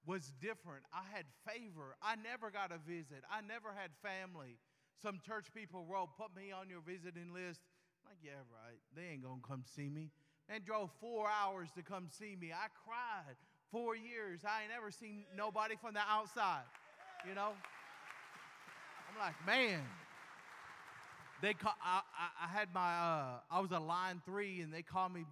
was 0.04 0.32
different. 0.40 0.82
I 0.92 1.02
had 1.14 1.24
favor. 1.46 1.96
I 2.02 2.16
never 2.16 2.50
got 2.50 2.72
a 2.72 2.78
visit, 2.78 3.22
I 3.30 3.40
never 3.40 3.70
had 3.70 3.90
family. 4.02 4.58
Some 5.00 5.20
church 5.24 5.46
people 5.54 5.84
wrote, 5.88 6.10
put 6.16 6.34
me 6.36 6.52
on 6.52 6.68
your 6.68 6.80
visiting 6.80 7.32
list. 7.32 7.60
I'm 8.04 8.10
like, 8.10 8.18
yeah, 8.22 8.42
right. 8.50 8.78
They 8.94 9.14
ain't 9.14 9.22
to 9.22 9.40
come 9.42 9.64
see 9.64 9.88
me. 9.88 10.10
And 10.48 10.64
drove 10.64 10.90
four 11.00 11.26
hours 11.28 11.70
to 11.76 11.82
come 11.82 12.08
see 12.10 12.36
me. 12.38 12.52
I 12.52 12.66
cried 12.84 13.36
four 13.70 13.96
years. 13.96 14.42
I 14.44 14.62
ain't 14.62 14.72
ever 14.76 14.90
seen 14.90 15.24
nobody 15.36 15.74
from 15.80 15.94
the 15.94 16.02
outside, 16.06 16.66
you 17.26 17.34
know? 17.34 17.52
I'm 19.10 19.18
like, 19.18 19.34
man. 19.46 19.80
They 21.42 21.54
call, 21.54 21.74
I, 21.84 22.00
I, 22.44 22.46
had 22.46 22.68
my, 22.72 22.80
uh, 22.80 23.26
I 23.50 23.60
was 23.60 23.72
a 23.72 23.80
line 23.80 24.22
three, 24.24 24.60
and 24.60 24.72
they 24.72 24.82
called 24.82 25.12
me 25.12 25.24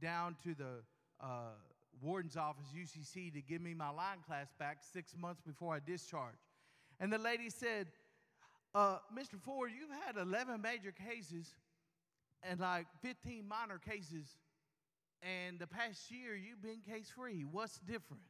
down 0.00 0.36
to 0.42 0.54
the 0.54 0.82
uh, 1.20 1.52
warden's 2.02 2.36
office, 2.36 2.66
UCC, 2.74 3.32
to 3.34 3.42
give 3.42 3.60
me 3.60 3.74
my 3.74 3.90
line 3.90 4.18
class 4.26 4.48
back 4.58 4.78
six 4.92 5.14
months 5.16 5.42
before 5.46 5.74
I 5.74 5.80
discharged. 5.84 6.38
And 6.98 7.12
the 7.12 7.18
lady 7.18 7.50
said, 7.50 7.88
uh, 8.74 8.98
Mr. 9.14 9.38
Ford, 9.38 9.70
you've 9.78 9.90
had 10.06 10.16
11 10.16 10.62
major 10.62 10.92
cases 10.92 11.54
and 12.42 12.58
like 12.60 12.86
15 13.02 13.46
minor 13.46 13.78
cases 13.78 14.26
and 15.22 15.58
the 15.58 15.66
past 15.66 16.10
year 16.10 16.34
you've 16.36 16.62
been 16.62 16.80
case 16.86 17.10
free. 17.14 17.44
What's 17.50 17.78
different? 17.78 18.22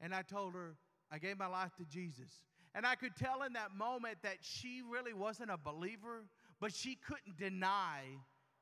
And 0.00 0.14
I 0.14 0.22
told 0.22 0.54
her, 0.54 0.76
I 1.10 1.18
gave 1.18 1.38
my 1.38 1.46
life 1.46 1.74
to 1.76 1.84
Jesus. 1.84 2.30
And 2.74 2.86
I 2.86 2.94
could 2.94 3.16
tell 3.16 3.42
in 3.42 3.52
that 3.54 3.74
moment 3.76 4.18
that 4.22 4.36
she 4.40 4.82
really 4.88 5.12
wasn't 5.12 5.50
a 5.50 5.56
believer, 5.56 6.24
but 6.60 6.72
she 6.72 6.96
couldn't 6.96 7.36
deny 7.36 8.02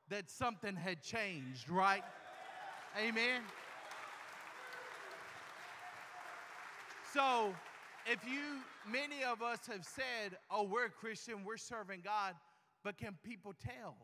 that 0.09 0.31
something 0.31 0.75
had 0.75 1.03
changed, 1.03 1.68
right? 1.68 2.03
Amen. 2.99 3.42
So, 7.12 7.55
if 8.11 8.25
you, 8.25 8.61
many 8.90 9.25
of 9.25 9.42
us 9.42 9.61
have 9.71 9.85
said, 9.85 10.38
oh, 10.51 10.62
we're 10.62 10.87
a 10.87 10.90
Christian, 10.90 11.44
we're 11.44 11.59
serving 11.59 12.01
God, 12.03 12.35
but 12.83 12.97
can 12.97 13.18
people 13.23 13.55
tell? 13.62 13.97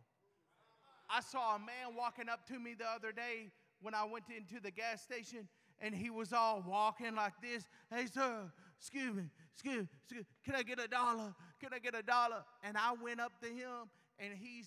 I 1.09 1.21
saw 1.21 1.57
a 1.57 1.59
man 1.59 1.97
walking 1.97 2.29
up 2.29 2.47
to 2.49 2.59
me 2.59 2.75
the 2.75 2.87
other 2.87 3.13
day 3.13 3.51
when 3.81 3.95
I 3.95 4.05
went 4.05 4.25
into 4.35 4.61
the 4.63 4.71
gas 4.71 5.03
station, 5.03 5.49
and 5.81 5.95
he 5.95 6.11
was 6.11 6.33
all 6.33 6.65
walking 6.67 7.15
like 7.15 7.35
this. 7.43 7.65
Hey, 7.91 8.07
sir, 8.07 8.51
excuse 8.85 9.15
me, 9.15 9.23
excuse 9.55 9.77
me, 9.77 9.89
excuse 10.03 10.21
me, 10.21 10.27
can 10.45 10.55
I 10.55 10.63
get 10.63 10.79
a 10.79 10.87
dollar? 10.87 11.35
Can 11.59 11.73
I 11.73 11.79
get 11.79 11.95
a 11.95 12.03
dollar? 12.03 12.45
And 12.63 12.77
I 12.77 12.93
went 13.03 13.19
up 13.19 13.33
to 13.41 13.47
him, 13.47 13.89
and 14.19 14.35
he 14.35 14.63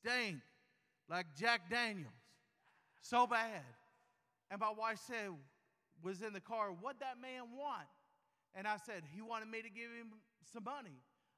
stank 0.00 0.36
like 1.10 1.26
Jack 1.38 1.68
Daniels, 1.70 2.08
so 3.02 3.26
bad. 3.26 3.62
And 4.50 4.60
my 4.60 4.72
wife 4.72 4.98
said, 5.06 5.28
was 6.02 6.22
in 6.22 6.32
the 6.32 6.40
car, 6.40 6.70
what 6.80 6.98
that 7.00 7.20
man 7.20 7.42
want? 7.54 7.86
And 8.54 8.66
I 8.66 8.78
said, 8.78 9.02
he 9.14 9.20
wanted 9.20 9.48
me 9.48 9.60
to 9.60 9.68
give 9.68 9.90
him 9.90 10.08
some 10.52 10.64
money. 10.64 10.96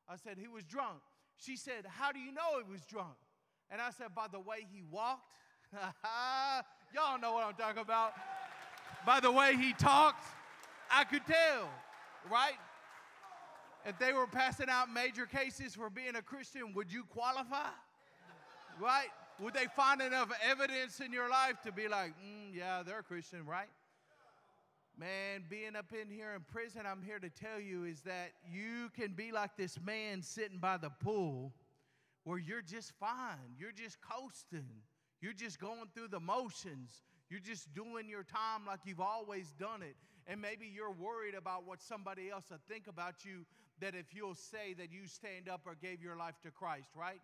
I 0.09 0.15
said, 0.15 0.39
he 0.39 0.47
was 0.47 0.63
drunk. 0.63 1.01
She 1.39 1.57
said, 1.57 1.87
how 1.89 2.13
do 2.13 2.21
you 2.21 2.33
know 2.33 2.63
he 2.65 2.71
was 2.71 2.83
drunk? 2.83 3.17
And 3.69 3.81
I 3.81 3.91
said, 3.91 4.15
by 4.15 4.27
the 4.31 4.39
way 4.39 4.65
he 4.73 4.83
walked. 4.89 5.27
Y'all 6.95 7.19
know 7.21 7.33
what 7.33 7.45
I'm 7.45 7.55
talking 7.55 7.83
about. 7.83 8.13
By 9.05 9.19
the 9.19 9.33
way 9.33 9.57
he 9.57 9.73
talked, 9.73 10.25
I 10.89 11.05
could 11.05 11.27
tell, 11.27 11.69
right? 12.31 12.59
If 13.85 13.99
they 13.99 14.13
were 14.13 14.27
passing 14.27 14.69
out 14.69 14.93
major 14.93 15.27
cases 15.27 15.75
for 15.75 15.91
being 15.91 16.15
a 16.17 16.23
Christian, 16.23 16.73
would 16.75 16.93
you 16.93 17.05
qualify? 17.05 17.71
Right? 18.81 19.09
Would 19.41 19.55
they 19.55 19.67
find 19.75 20.01
enough 20.01 20.31
evidence 20.49 21.01
in 21.01 21.13
your 21.13 21.29
life 21.29 21.61
to 21.65 21.73
be 21.73 21.89
like, 21.89 22.11
mm, 22.11 22.55
yeah, 22.55 22.83
they're 22.85 23.01
a 23.01 23.03
Christian, 23.03 23.45
right? 23.45 23.69
Man, 24.97 25.45
being 25.49 25.75
up 25.75 25.93
in 25.93 26.09
here 26.11 26.35
in 26.37 26.43
prison, 26.43 26.83
I'm 26.87 27.03
here 27.03 27.19
to 27.19 27.31
tell 27.31 27.59
you 27.59 27.85
is 27.85 28.03
that 28.03 28.33
you 28.53 28.91
can 28.95 29.15
be 29.15 29.33
like 29.33 29.57
this 29.57 29.79
man 29.85 30.23
sitting 30.23 30.59
by 30.59 30.77
the 30.77 30.91
pool 30.91 31.53
where 32.25 32.39
you're 32.39 32.63
just 32.63 32.93
fine. 33.01 33.57
You're 33.59 33.73
just 33.73 33.99
coasting. 34.01 34.69
You're 35.21 35.33
just 35.33 35.59
going 35.59 35.87
through 35.95 36.09
the 36.09 36.21
motions. 36.21 37.03
You're 37.31 37.41
just 37.41 37.73
doing 37.75 38.09
your 38.09 38.23
time 38.23 38.67
like 38.67 38.81
you've 38.85 39.01
always 39.01 39.53
done 39.59 39.83
it. 39.83 39.97
And 40.27 40.41
maybe 40.41 40.71
you're 40.73 40.93
worried 40.93 41.35
about 41.35 41.67
what 41.67 41.83
somebody 41.83 42.31
else 42.31 42.45
will 42.51 42.59
think 42.69 42.87
about 42.87 43.25
you 43.25 43.45
that 43.81 43.95
if 43.95 44.15
you'll 44.15 44.35
say 44.35 44.75
that 44.79 44.93
you 44.93 45.07
stand 45.07 45.49
up 45.49 45.63
or 45.67 45.75
gave 45.75 46.03
your 46.03 46.17
life 46.17 46.37
to 46.45 46.51
Christ, 46.51 46.91
right? 46.95 47.21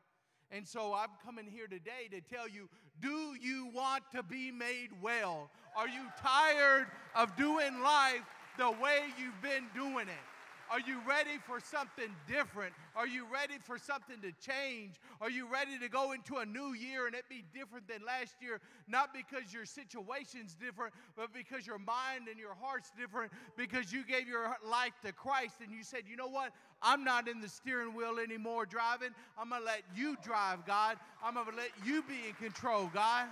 And 0.50 0.66
so 0.66 0.94
I'm 0.94 1.10
coming 1.24 1.46
here 1.46 1.66
today 1.66 2.08
to 2.10 2.20
tell 2.20 2.48
you 2.48 2.68
do 3.00 3.36
you 3.40 3.70
want 3.72 4.02
to 4.12 4.22
be 4.22 4.50
made 4.50 4.88
well? 5.00 5.50
Are 5.76 5.88
you 5.88 6.04
tired 6.20 6.86
of 7.14 7.36
doing 7.36 7.80
life 7.80 8.22
the 8.56 8.70
way 8.70 9.02
you've 9.18 9.40
been 9.40 9.66
doing 9.74 10.08
it? 10.08 10.37
Are 10.70 10.80
you 10.80 11.00
ready 11.06 11.38
for 11.46 11.60
something 11.60 12.14
different? 12.26 12.74
Are 12.94 13.06
you 13.06 13.26
ready 13.32 13.54
for 13.62 13.78
something 13.78 14.20
to 14.20 14.32
change? 14.40 14.96
Are 15.20 15.30
you 15.30 15.46
ready 15.50 15.78
to 15.78 15.88
go 15.88 16.12
into 16.12 16.36
a 16.36 16.46
new 16.46 16.74
year 16.74 17.06
and 17.06 17.14
it 17.14 17.24
be 17.28 17.44
different 17.54 17.88
than 17.88 18.04
last 18.04 18.36
year? 18.40 18.60
Not 18.86 19.14
because 19.14 19.52
your 19.52 19.64
situation's 19.64 20.54
different, 20.54 20.92
but 21.16 21.32
because 21.32 21.66
your 21.66 21.78
mind 21.78 22.28
and 22.30 22.38
your 22.38 22.54
heart's 22.60 22.92
different, 22.98 23.32
because 23.56 23.92
you 23.92 24.04
gave 24.04 24.28
your 24.28 24.56
life 24.68 24.92
to 25.04 25.12
Christ 25.12 25.56
and 25.62 25.72
you 25.72 25.82
said, 25.82 26.02
you 26.08 26.16
know 26.16 26.28
what? 26.28 26.52
I'm 26.82 27.02
not 27.02 27.28
in 27.28 27.40
the 27.40 27.48
steering 27.48 27.94
wheel 27.94 28.18
anymore 28.22 28.66
driving. 28.66 29.10
I'm 29.38 29.48
going 29.48 29.62
to 29.62 29.66
let 29.66 29.82
you 29.96 30.16
drive, 30.22 30.66
God. 30.66 30.96
I'm 31.24 31.34
going 31.34 31.46
to 31.46 31.56
let 31.56 31.70
you 31.84 32.02
be 32.02 32.28
in 32.28 32.34
control, 32.34 32.90
God. 32.92 33.26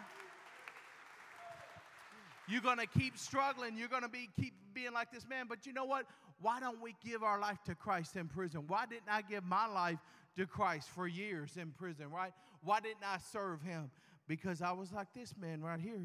You're 2.49 2.63
going 2.63 2.79
to 2.79 2.87
keep 2.87 3.19
struggling. 3.19 3.77
You're 3.77 3.89
going 3.89 4.03
to 4.03 4.09
be 4.09 4.29
keep 4.41 4.55
being 4.73 4.93
like 4.93 5.11
this 5.11 5.27
man. 5.29 5.47
But 5.49 5.67
you 5.67 5.73
know 5.73 5.85
what? 5.85 6.07
Why 6.41 6.61
don't 6.61 6.83
we 6.83 6.95
give 7.05 7.23
our 7.23 7.41
life 7.41 7.63
to 7.65 7.75
Christ 7.75 8.17
in 8.17 8.29
prison? 8.29 8.65
Why 8.67 8.87
didn't 8.87 9.09
I 9.09 9.23
give 9.23 9.45
my 9.45 9.67
life 9.67 9.99
to 10.37 10.47
Christ 10.47 10.89
for 10.91 11.07
years 11.07 11.57
in 11.57 11.71
prison, 11.71 12.11
right? 12.11 12.33
Why 12.63 12.81
didn't 12.81 13.05
I 13.05 13.19
serve 13.33 13.63
him? 13.63 13.91
Because 14.29 14.61
I 14.61 14.73
was 14.73 14.93
like 14.93 15.09
this 15.15 15.35
man 15.39 15.63
right 15.63 15.81
here 15.81 16.01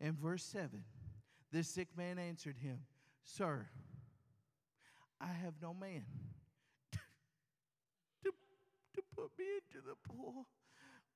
in 0.00 0.12
verse 0.14 0.44
7. 0.44 0.68
This 1.52 1.68
sick 1.68 1.88
man 1.96 2.18
answered 2.18 2.56
him, 2.58 2.80
Sir, 3.24 3.66
I 5.20 5.28
have 5.28 5.54
no 5.62 5.72
man 5.72 6.04
to, 8.24 8.30
to 8.94 9.02
put 9.14 9.30
me 9.38 9.44
into 9.56 9.86
the 9.86 10.12
pool 10.12 10.46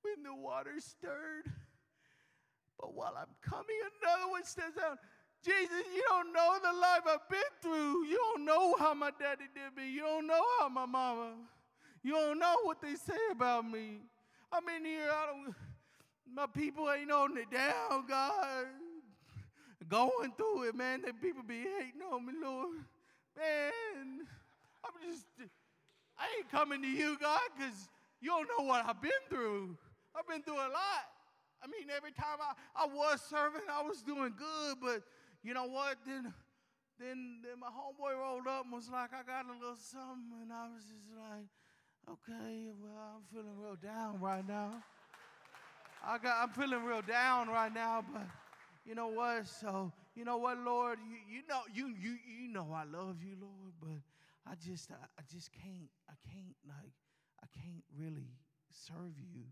when 0.03 0.23
the 0.23 0.35
water 0.35 0.75
stirred. 0.79 1.51
But 2.79 2.95
while 2.95 3.15
I'm 3.19 3.35
coming, 3.43 3.77
another 4.03 4.31
one 4.31 4.45
steps 4.45 4.79
out. 4.83 4.99
Jesus, 5.47 5.87
you 5.95 6.03
don't 6.09 6.33
know 6.33 6.59
the 6.61 6.77
life 6.77 7.03
I've 7.07 7.29
been 7.31 7.39
through. 7.63 8.05
You 8.07 8.19
don't 8.35 8.45
know 8.45 8.75
how 8.81 8.95
my 8.95 9.13
daddy 9.17 9.45
did 9.55 9.77
me. 9.77 9.89
You 9.93 10.01
don't 10.01 10.27
know 10.27 10.43
how 10.59 10.69
my 10.69 10.87
mama. 10.87 11.35
You 12.03 12.15
don't 12.15 12.41
know 12.41 12.57
what 12.65 12.83
they 12.83 12.97
say 12.97 13.15
about 13.31 13.65
me. 13.71 14.01
I'm 14.51 14.65
in 14.77 14.85
here. 14.85 15.09
I 15.09 15.27
don't. 15.27 15.55
My 16.35 16.47
people 16.47 16.91
ain't 16.91 17.13
holding 17.13 17.37
it 17.37 17.51
down, 17.53 18.07
God. 18.09 18.67
going 19.89 20.33
through 20.37 20.65
it, 20.65 20.75
man. 20.75 21.03
The 21.03 21.13
people 21.13 21.45
be 21.45 21.59
hating 21.59 22.03
on 22.13 22.27
me, 22.27 22.33
Lord. 22.43 22.79
Man, 23.37 24.27
I'm 24.85 25.09
just, 25.09 25.27
I 26.19 26.25
ain't 26.39 26.51
coming 26.51 26.83
to 26.83 26.89
you, 26.89 27.17
God, 27.21 27.39
because 27.57 27.89
you 28.21 28.31
don't 28.31 28.49
know 28.59 28.65
what 28.65 28.85
I've 28.85 29.01
been 29.01 29.13
through. 29.31 29.77
I've 30.13 30.27
been 30.27 30.43
through 30.43 30.57
a 30.57 30.73
lot. 30.75 31.07
I 31.63 31.67
mean, 31.67 31.89
every 31.95 32.13
time 32.13 32.39
I, 32.41 32.85
I 32.85 32.87
was 32.87 33.21
serving, 33.29 33.63
I 33.71 33.83
was 33.83 34.03
doing 34.03 34.33
good, 34.37 34.77
but 34.81 35.03
you 35.47 35.55
know 35.55 35.67
what? 35.67 35.97
Then, 36.05 36.35
then, 36.99 37.39
then 37.43 37.61
my 37.61 37.69
homeboy 37.69 38.19
rolled 38.19 38.49
up 38.49 38.65
and 38.65 38.73
was 38.73 38.91
like, 38.91 39.11
I 39.15 39.23
got 39.23 39.47
a 39.47 39.55
little 39.55 39.77
something, 39.79 40.43
and 40.43 40.53
I 40.53 40.67
was 40.67 40.83
just 40.83 41.09
like, 41.15 41.47
okay, 42.11 42.67
well, 42.83 43.15
I'm 43.15 43.23
feeling 43.33 43.57
real 43.57 43.77
down 43.77 44.21
right 44.21 44.47
now. 44.47 44.83
I 46.05 46.19
got, 46.19 46.43
I'm 46.43 46.49
feeling 46.51 46.85
real 46.85 47.03
down 47.03 47.49
right 47.49 47.73
now, 47.73 48.05
but 48.13 48.27
you 48.85 48.97
know 48.97 49.07
what? 49.07 49.47
So, 49.47 49.93
you 50.17 50.25
know 50.25 50.37
what, 50.37 50.59
Lord? 50.59 50.99
You, 51.09 51.37
you 51.37 51.43
know, 51.49 51.61
you, 51.73 51.95
you, 51.97 52.17
you 52.27 52.49
know 52.49 52.67
I 52.75 52.83
love 52.83 53.23
you, 53.23 53.37
Lord, 53.41 53.73
but 53.81 54.51
I 54.51 54.57
just, 54.57 54.91
I, 54.91 54.97
I 55.17 55.23
just 55.33 55.53
can't, 55.53 55.91
I 56.09 56.15
can't, 56.29 56.57
like, 56.67 56.93
I 57.41 57.47
can't 57.55 57.85
really 57.97 58.35
serve 58.73 59.15
you 59.17 59.45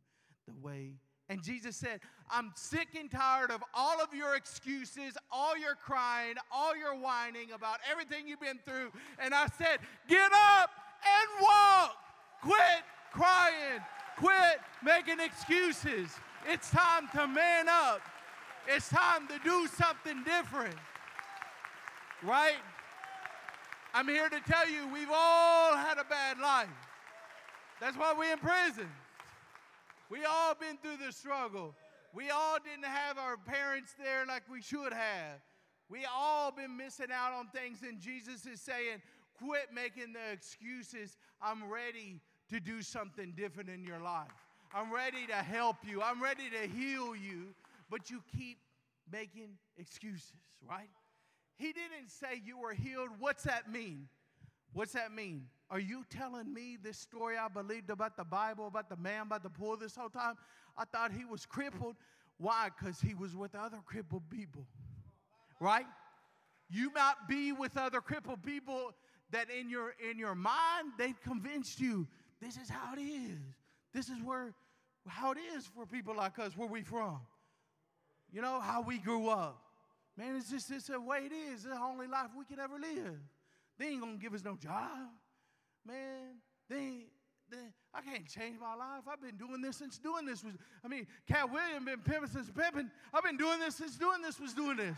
the 0.48 0.54
way. 0.61 0.94
And 1.28 1.42
Jesus 1.42 1.76
said, 1.76 2.00
I'm 2.30 2.52
sick 2.54 2.88
and 2.98 3.10
tired 3.10 3.50
of 3.50 3.62
all 3.72 4.00
of 4.02 4.12
your 4.14 4.37
excuses, 4.37 5.16
all 5.30 5.56
your 5.56 5.74
crying, 5.74 6.34
all 6.52 6.76
your 6.76 6.94
whining 6.94 7.52
about 7.54 7.78
everything 7.90 8.28
you've 8.28 8.40
been 8.40 8.58
through. 8.64 8.90
And 9.18 9.34
I 9.34 9.46
said, 9.58 9.78
Get 10.08 10.30
up 10.32 10.70
and 11.02 11.42
walk. 11.42 11.96
Quit 12.42 12.84
crying. 13.12 13.80
Quit 14.18 14.60
making 14.84 15.20
excuses. 15.20 16.10
It's 16.46 16.70
time 16.70 17.08
to 17.14 17.26
man 17.26 17.68
up. 17.68 18.02
It's 18.68 18.88
time 18.88 19.26
to 19.28 19.38
do 19.42 19.66
something 19.66 20.24
different. 20.24 20.76
Right? 22.22 22.60
I'm 23.94 24.08
here 24.08 24.28
to 24.28 24.40
tell 24.40 24.68
you 24.68 24.88
we've 24.92 25.10
all 25.12 25.76
had 25.76 25.98
a 25.98 26.04
bad 26.04 26.38
life. 26.38 26.68
That's 27.80 27.96
why 27.96 28.14
we're 28.16 28.32
in 28.32 28.38
prison. 28.38 28.88
We 30.11 30.25
all 30.25 30.55
been 30.55 30.77
through 30.77 31.05
the 31.05 31.12
struggle. 31.12 31.75
We 32.12 32.31
all 32.31 32.59
didn't 32.64 32.90
have 32.90 33.19
our 33.19 33.37
parents 33.37 33.95
there 33.99 34.25
like 34.27 34.43
we 34.51 34.62
should 34.62 34.93
have. 34.93 35.40
We 35.88 36.07
all 36.12 36.53
been 36.53 36.77
missing 36.77 37.09
out 37.12 37.33
on 37.33 37.49
things, 37.49 37.79
and 37.83 38.01
Jesus 38.01 38.47
is 38.47 38.61
saying, 38.61 39.03
quit 39.38 39.69
making 39.75 40.12
the 40.12 40.33
excuses. 40.33 41.17
I'm 41.43 41.69
ready 41.69 42.21
to 42.51 42.61
do 42.61 42.83
something 42.83 43.33
different 43.37 43.69
in 43.69 43.85
your 43.85 43.99
life. 43.99 44.29
I'm 44.75 44.93
ready 44.93 45.27
to 45.29 45.35
help 45.35 45.77
you. 45.87 46.03
I'm 46.03 46.23
ready 46.23 46.45
to 46.51 46.69
heal 46.69 47.14
you, 47.14 47.55
but 47.90 48.11
you 48.11 48.23
keep 48.37 48.59
making 49.11 49.51
excuses, 49.77 50.33
right? 50.69 50.88
He 51.57 51.67
didn't 51.67 52.09
say 52.09 52.40
you 52.45 52.59
were 52.59 52.73
healed. 52.73 53.11
What's 53.19 53.45
that 53.45 53.71
mean? 53.71 54.09
What's 54.73 54.93
that 54.93 55.12
mean? 55.12 55.47
Are 55.70 55.81
you 55.81 56.05
telling 56.11 56.53
me 56.53 56.77
this 56.83 56.98
story 56.98 57.37
I 57.37 57.48
believed 57.48 57.90
about 57.90 58.16
the 58.16 58.24
Bible, 58.24 58.66
about 58.66 58.88
the 58.88 58.96
man 58.96 59.29
by 59.29 59.38
the 59.38 59.50
pool 59.50 59.77
this 59.77 59.96
whole 59.96 60.11
time? 60.11 60.35
I 60.77 60.85
thought 60.85 61.12
he 61.12 61.24
was 61.24 61.46
crippled. 61.46 61.96
Why? 62.38 62.68
Because 62.77 63.00
he 63.00 63.14
was 63.14 63.35
with 63.35 63.55
other 63.55 63.79
crippled 63.85 64.29
people, 64.29 64.66
right? 65.61 65.87
You 66.68 66.92
might 66.92 67.14
be 67.29 67.53
with 67.53 67.77
other 67.77 68.00
crippled 68.00 68.42
people 68.42 68.92
that 69.31 69.48
in 69.50 69.68
your 69.68 69.94
in 70.11 70.18
your 70.18 70.35
mind 70.35 70.92
they've 70.98 71.20
convinced 71.22 71.81
you 71.81 72.07
this 72.40 72.57
is 72.57 72.68
how 72.68 72.94
it 72.94 73.00
is. 73.00 73.38
This 73.92 74.09
is 74.09 74.22
where 74.22 74.55
how 75.07 75.33
it 75.33 75.38
is 75.57 75.66
for 75.66 75.87
people 75.87 76.16
like 76.16 76.38
us, 76.38 76.57
where 76.57 76.68
we 76.68 76.83
from. 76.83 77.20
You 78.33 78.42
know, 78.42 78.61
how 78.61 78.83
we 78.83 78.98
grew 78.98 79.29
up. 79.29 79.61
Man, 80.16 80.37
it's 80.37 80.50
just 80.50 80.70
it's 80.70 80.88
the 80.88 81.00
way 81.00 81.22
it 81.27 81.33
is. 81.33 81.64
It's 81.64 81.74
the 81.74 81.81
only 81.81 82.07
life 82.07 82.31
we 82.37 82.44
can 82.44 82.59
ever 82.59 82.79
live. 82.79 83.18
They 83.79 83.87
ain't 83.87 84.00
gonna 84.00 84.16
give 84.16 84.35
us 84.35 84.44
no 84.44 84.57
job. 84.57 85.11
Man, 85.87 86.38
they 86.68 87.07
they, 87.51 87.59
I 87.92 88.01
can't 88.01 88.27
change 88.27 88.59
my 88.59 88.75
life. 88.75 89.03
I've 89.11 89.20
been 89.20 89.37
doing 89.37 89.61
this 89.61 89.77
since 89.77 89.99
doing 89.99 90.25
this 90.25 90.42
was, 90.42 90.55
I 90.85 90.88
mean, 90.88 91.07
Katt 91.29 91.53
Williams 91.53 91.85
been 91.85 92.01
pimping 92.01 92.31
since 92.31 92.51
pimping. 92.51 92.90
I've 93.12 93.23
been 93.23 93.37
doing 93.37 93.61
this 93.61 93.77
since 93.77 93.97
doing 93.97 94.23
this 94.23 94.40
was 94.40 94.55
doing 94.55 94.77
this. 94.77 94.97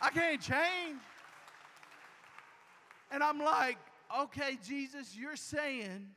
I 0.00 0.10
can't 0.10 0.40
change. 0.40 1.00
And 3.10 3.22
I'm 3.22 3.38
like, 3.38 3.78
okay, 4.20 4.58
Jesus, 4.66 5.16
you're 5.16 5.36
saying 5.36 6.08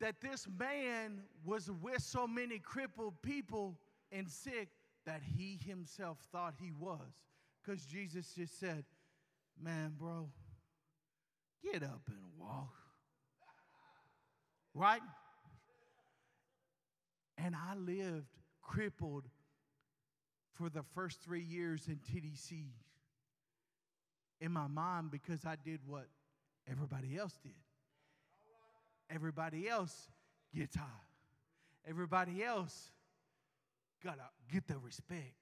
that 0.00 0.20
this 0.20 0.46
man 0.58 1.22
was 1.44 1.70
with 1.82 2.02
so 2.02 2.26
many 2.26 2.58
crippled 2.58 3.20
people 3.22 3.76
and 4.12 4.30
sick 4.30 4.68
that 5.04 5.20
he 5.36 5.58
himself 5.66 6.18
thought 6.32 6.54
he 6.60 6.70
was. 6.70 7.00
Because 7.62 7.84
Jesus 7.84 8.32
just 8.36 8.58
said, 8.58 8.84
Man, 9.60 9.92
bro, 9.98 10.28
get 11.62 11.82
up 11.82 12.02
and 12.08 12.18
walk. 12.38 12.74
Right? 14.74 15.00
And 17.36 17.54
I 17.54 17.74
lived 17.76 18.26
crippled 18.62 19.24
for 20.54 20.68
the 20.68 20.82
first 20.94 21.20
three 21.22 21.42
years 21.42 21.88
in 21.88 21.96
TDC 21.96 22.66
in 24.40 24.52
my 24.52 24.66
mind 24.66 25.10
because 25.10 25.44
I 25.44 25.56
did 25.64 25.80
what 25.86 26.06
everybody 26.70 27.16
else 27.16 27.38
did. 27.42 27.52
Everybody 29.10 29.68
else 29.68 30.08
gets 30.54 30.76
high. 30.76 30.84
Everybody 31.88 32.44
else 32.44 32.92
gotta 34.04 34.28
get 34.52 34.66
the 34.66 34.78
respect. 34.78 35.34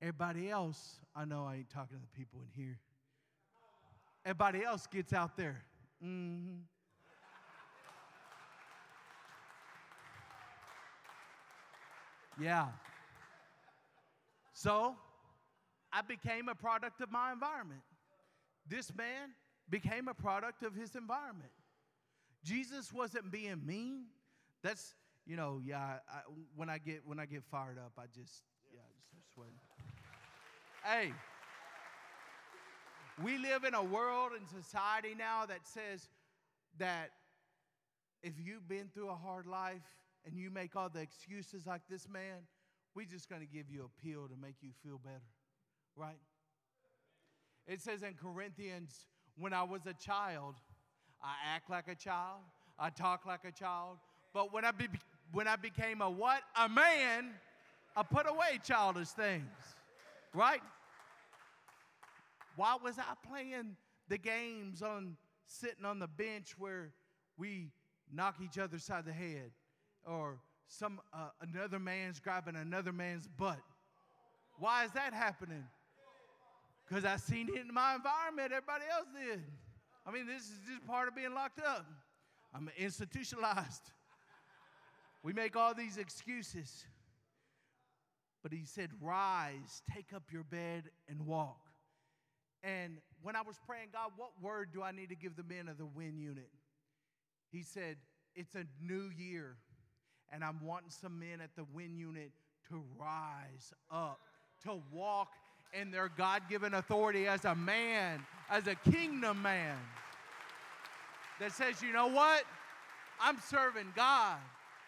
Everybody 0.00 0.50
else, 0.50 0.98
I 1.14 1.24
know 1.24 1.44
I 1.44 1.56
ain't 1.56 1.70
talking 1.70 1.96
to 1.96 2.02
the 2.02 2.18
people 2.18 2.40
in 2.40 2.48
here. 2.60 2.78
Everybody 4.24 4.62
else 4.64 4.86
gets 4.86 5.12
out 5.12 5.36
there. 5.36 5.62
Mm-hmm. 6.02 6.58
Yeah. 12.40 12.68
So 14.52 14.94
I 15.92 16.02
became 16.02 16.48
a 16.48 16.54
product 16.54 17.00
of 17.00 17.10
my 17.10 17.32
environment. 17.32 17.82
This 18.68 18.94
man 18.96 19.30
became 19.68 20.08
a 20.08 20.14
product 20.14 20.62
of 20.62 20.74
his 20.74 20.94
environment. 20.94 21.50
Jesus 22.44 22.92
wasn't 22.92 23.30
being 23.30 23.60
mean. 23.64 24.04
That's 24.62 24.94
you 25.26 25.36
know, 25.36 25.60
yeah. 25.64 25.98
I, 26.10 26.20
when 26.56 26.68
I 26.68 26.78
get 26.78 27.02
when 27.04 27.18
I 27.18 27.26
get 27.26 27.42
fired 27.50 27.78
up, 27.78 27.92
I 27.98 28.04
just 28.06 28.42
yeah, 28.72 28.80
I 28.80 29.16
just 29.16 29.32
sweating. 29.34 29.54
hey, 30.84 31.12
we 33.22 33.38
live 33.38 33.64
in 33.64 33.74
a 33.74 33.82
world 33.82 34.32
and 34.36 34.48
society 34.48 35.14
now 35.16 35.44
that 35.46 35.66
says 35.66 36.08
that 36.78 37.10
if 38.22 38.34
you've 38.42 38.68
been 38.68 38.88
through 38.94 39.10
a 39.10 39.14
hard 39.14 39.46
life 39.46 39.82
and 40.24 40.38
you 40.38 40.50
make 40.50 40.76
all 40.76 40.88
the 40.88 41.00
excuses 41.00 41.66
like 41.66 41.82
this 41.90 42.08
man, 42.08 42.46
we're 42.94 43.06
just 43.06 43.28
going 43.28 43.40
to 43.40 43.46
give 43.46 43.68
you 43.68 43.84
a 43.84 44.06
pill 44.06 44.28
to 44.28 44.34
make 44.40 44.56
you 44.60 44.70
feel 44.82 44.98
better, 44.98 45.20
right? 45.96 46.18
It 47.66 47.80
says 47.80 48.02
in 48.02 48.14
Corinthians, 48.14 49.06
when 49.36 49.52
I 49.52 49.62
was 49.62 49.86
a 49.86 49.94
child, 49.94 50.54
I 51.22 51.34
act 51.54 51.70
like 51.70 51.88
a 51.88 51.94
child, 51.94 52.40
I 52.78 52.90
talk 52.90 53.26
like 53.26 53.44
a 53.44 53.52
child, 53.52 53.98
but 54.32 54.52
when 54.52 54.64
I, 54.64 54.70
be, 54.70 54.88
when 55.32 55.48
I 55.48 55.56
became 55.56 56.00
a 56.00 56.10
what? 56.10 56.42
A 56.56 56.68
man, 56.68 57.30
I 57.96 58.02
put 58.02 58.28
away 58.28 58.60
childish 58.64 59.08
things, 59.08 59.44
right? 60.34 60.60
Why 62.56 62.76
was 62.82 62.98
I 62.98 63.14
playing 63.26 63.76
the 64.08 64.18
games 64.18 64.82
on 64.82 65.16
sitting 65.46 65.84
on 65.84 65.98
the 65.98 66.06
bench 66.06 66.54
where 66.58 66.92
we 67.36 67.70
knock 68.12 68.36
each 68.42 68.58
other 68.58 68.78
side 68.78 69.04
the 69.04 69.12
head 69.12 69.50
or 70.06 70.38
some 70.68 71.00
uh, 71.12 71.28
another 71.40 71.78
man's 71.78 72.20
grabbing 72.20 72.56
another 72.56 72.92
man's 72.92 73.26
butt? 73.26 73.60
Why 74.58 74.84
is 74.84 74.92
that 74.92 75.14
happening? 75.14 75.64
Because 76.86 77.04
I 77.04 77.16
seen 77.16 77.48
it 77.48 77.66
in 77.66 77.72
my 77.72 77.94
environment. 77.94 78.52
Everybody 78.52 78.84
else 78.92 79.06
did. 79.18 79.42
I 80.06 80.10
mean, 80.10 80.26
this 80.26 80.42
is 80.42 80.58
just 80.68 80.86
part 80.86 81.08
of 81.08 81.14
being 81.14 81.32
locked 81.34 81.60
up. 81.60 81.86
I'm 82.54 82.68
institutionalized. 82.76 83.92
We 85.22 85.32
make 85.32 85.56
all 85.56 85.74
these 85.74 85.96
excuses. 85.96 86.84
But 88.42 88.52
he 88.52 88.64
said, 88.64 88.90
Rise, 89.00 89.82
take 89.94 90.12
up 90.14 90.24
your 90.32 90.42
bed, 90.42 90.90
and 91.08 91.26
walk. 91.26 91.71
And 92.62 92.98
when 93.22 93.36
I 93.36 93.42
was 93.42 93.56
praying, 93.66 93.88
God, 93.92 94.12
what 94.16 94.30
word 94.40 94.68
do 94.72 94.82
I 94.82 94.92
need 94.92 95.08
to 95.08 95.16
give 95.16 95.36
the 95.36 95.42
men 95.42 95.68
of 95.68 95.78
the 95.78 95.86
Wynne 95.86 96.18
unit? 96.18 96.48
He 97.50 97.62
said, 97.62 97.96
It's 98.34 98.54
a 98.54 98.64
new 98.80 99.10
year, 99.16 99.56
and 100.32 100.44
I'm 100.44 100.64
wanting 100.64 100.90
some 100.90 101.18
men 101.18 101.40
at 101.42 101.54
the 101.56 101.64
Wynne 101.72 101.96
unit 101.96 102.30
to 102.68 102.82
rise 102.98 103.72
up, 103.90 104.20
to 104.64 104.80
walk 104.92 105.28
in 105.72 105.90
their 105.90 106.08
God 106.08 106.42
given 106.48 106.74
authority 106.74 107.26
as 107.26 107.44
a 107.44 107.54
man, 107.54 108.24
as 108.50 108.66
a 108.66 108.74
kingdom 108.74 109.42
man 109.42 109.78
that 111.40 111.52
says, 111.52 111.82
you 111.82 111.92
know 111.92 112.06
what? 112.06 112.44
I'm 113.20 113.38
serving 113.48 113.92
God. 113.96 114.38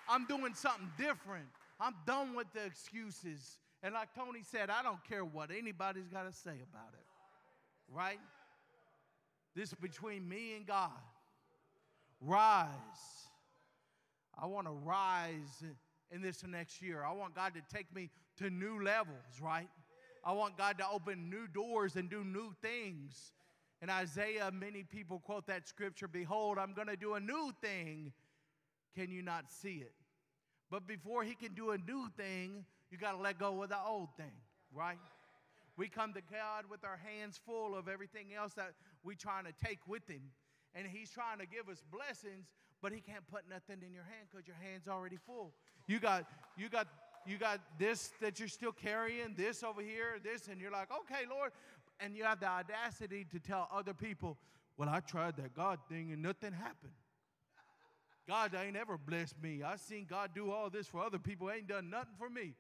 I'm 0.09 0.27
doing 0.27 0.55
something 0.55 0.91
different. 0.99 1.47
I'm 1.81 1.95
done 2.07 2.35
with 2.35 2.47
the 2.53 2.65
excuses 2.65 3.59
And 3.83 3.95
like 3.95 4.15
Tony 4.15 4.41
said, 4.43 4.71
I 4.71 4.83
don't 4.83 5.03
care 5.05 5.25
what 5.25 5.51
anybody's 5.51 6.09
got 6.09 6.31
to 6.31 6.33
say 6.33 6.53
about 6.71 6.95
it. 6.95 7.05
Right? 7.92 8.20
This 9.55 9.68
is 9.68 9.75
between 9.75 10.29
me 10.29 10.57
and 10.57 10.66
God. 10.66 10.90
Rise. 12.20 12.68
I 14.37 14.47
want 14.47 14.66
to 14.66 14.73
rise 14.73 15.62
in 16.11 16.23
this 16.23 16.42
next 16.44 16.83
year. 16.83 17.05
I 17.05 17.12
want 17.12 17.35
God 17.35 17.53
to 17.55 17.77
take 17.77 17.94
me 17.94 18.11
to 18.38 18.51
new 18.51 18.83
levels, 18.83 19.40
right? 19.40 19.68
I 20.25 20.33
want 20.33 20.57
God 20.57 20.79
to 20.79 20.88
open 20.90 21.29
new 21.31 21.47
doors 21.47 21.97
and 21.97 22.09
do 22.11 22.25
new 22.25 22.55
things. 22.62 23.33
In 23.83 23.90
Isaiah, 23.90 24.51
many 24.53 24.83
people 24.83 25.20
quote 25.20 25.47
that 25.47 25.68
scripture 25.68 26.09
Behold, 26.09 26.59
I'm 26.59 26.73
going 26.73 26.88
to 26.88 26.97
do 26.97 27.14
a 27.14 27.20
new 27.20 27.53
thing. 27.61 28.12
Can 28.94 29.11
you 29.11 29.23
not 29.23 29.51
see 29.51 29.83
it? 29.83 29.92
But 30.70 30.87
before 30.87 31.23
he 31.23 31.35
can 31.35 31.53
do 31.53 31.70
a 31.70 31.79
new 31.79 32.09
thing, 32.16 32.64
you 32.90 32.99
got 32.99 33.12
to 33.12 33.18
let 33.18 33.38
go 33.38 33.62
of 33.62 33.68
the 33.68 33.79
old 33.79 34.09
thing, 34.16 34.33
right? 34.73 34.99
We 35.77 35.89
come 35.89 36.13
to 36.15 36.21
God 36.21 36.65
with 36.71 36.85
our 36.85 36.99
hands 36.99 37.41
full 37.45 37.75
of 37.75 37.89
everything 37.89 38.29
else 38.37 38.55
that 38.55 38.73
we're 39.03 39.17
trying 39.17 39.45
to 39.45 39.53
take 39.65 39.81
with 39.87 40.09
him. 40.09 40.31
And 40.75 40.87
he's 40.87 41.11
trying 41.11 41.39
to 41.39 41.47
give 41.47 41.69
us 41.69 41.83
blessings, 41.91 42.47
but 42.83 42.93
he 42.93 43.01
can't 43.01 43.27
put 43.27 43.43
nothing 43.49 43.83
in 43.85 43.93
your 43.93 44.05
hand 44.05 44.29
because 44.31 44.47
your 44.47 44.57
hand's 44.63 44.89
already 44.89 45.17
full. 45.17 45.53
You 45.87 45.99
got, 45.99 46.27
you 46.57 46.69
got, 46.69 46.87
you 47.27 47.39
got 47.39 47.61
this 47.79 48.13
that 48.21 48.39
you're 48.39 48.49
still 48.49 48.73
carrying, 48.73 49.35
this 49.37 49.63
over 49.63 49.83
here, 49.83 50.19
this, 50.23 50.49
and 50.49 50.61
you're 50.61 50.71
like, 50.71 50.89
okay, 50.91 51.25
Lord. 51.29 51.51
And 52.01 52.17
you 52.17 52.25
have 52.25 52.41
the 52.41 52.49
audacity 52.49 53.25
to 53.31 53.39
tell 53.39 53.69
other 53.73 53.95
people, 53.95 54.37
well, 54.77 54.89
I 54.89 55.01
tried 55.01 55.37
that 55.37 55.55
God 55.55 55.79
thing 55.89 56.13
and 56.13 56.23
nothing 56.23 56.53
happened. 56.53 56.93
God 58.27 58.53
ain't 58.55 58.77
ever 58.77 58.97
blessed 58.97 59.41
me. 59.43 59.63
I 59.63 59.77
seen 59.77 60.07
God 60.09 60.31
do 60.35 60.51
all 60.51 60.71
this 60.71 60.87
for 60.87 61.03
other 61.03 61.19
people, 61.19 61.51
ain't 61.51 61.69
done 61.69 61.91
nothing 61.91 62.15
for 62.19 62.31
me. 62.31 62.55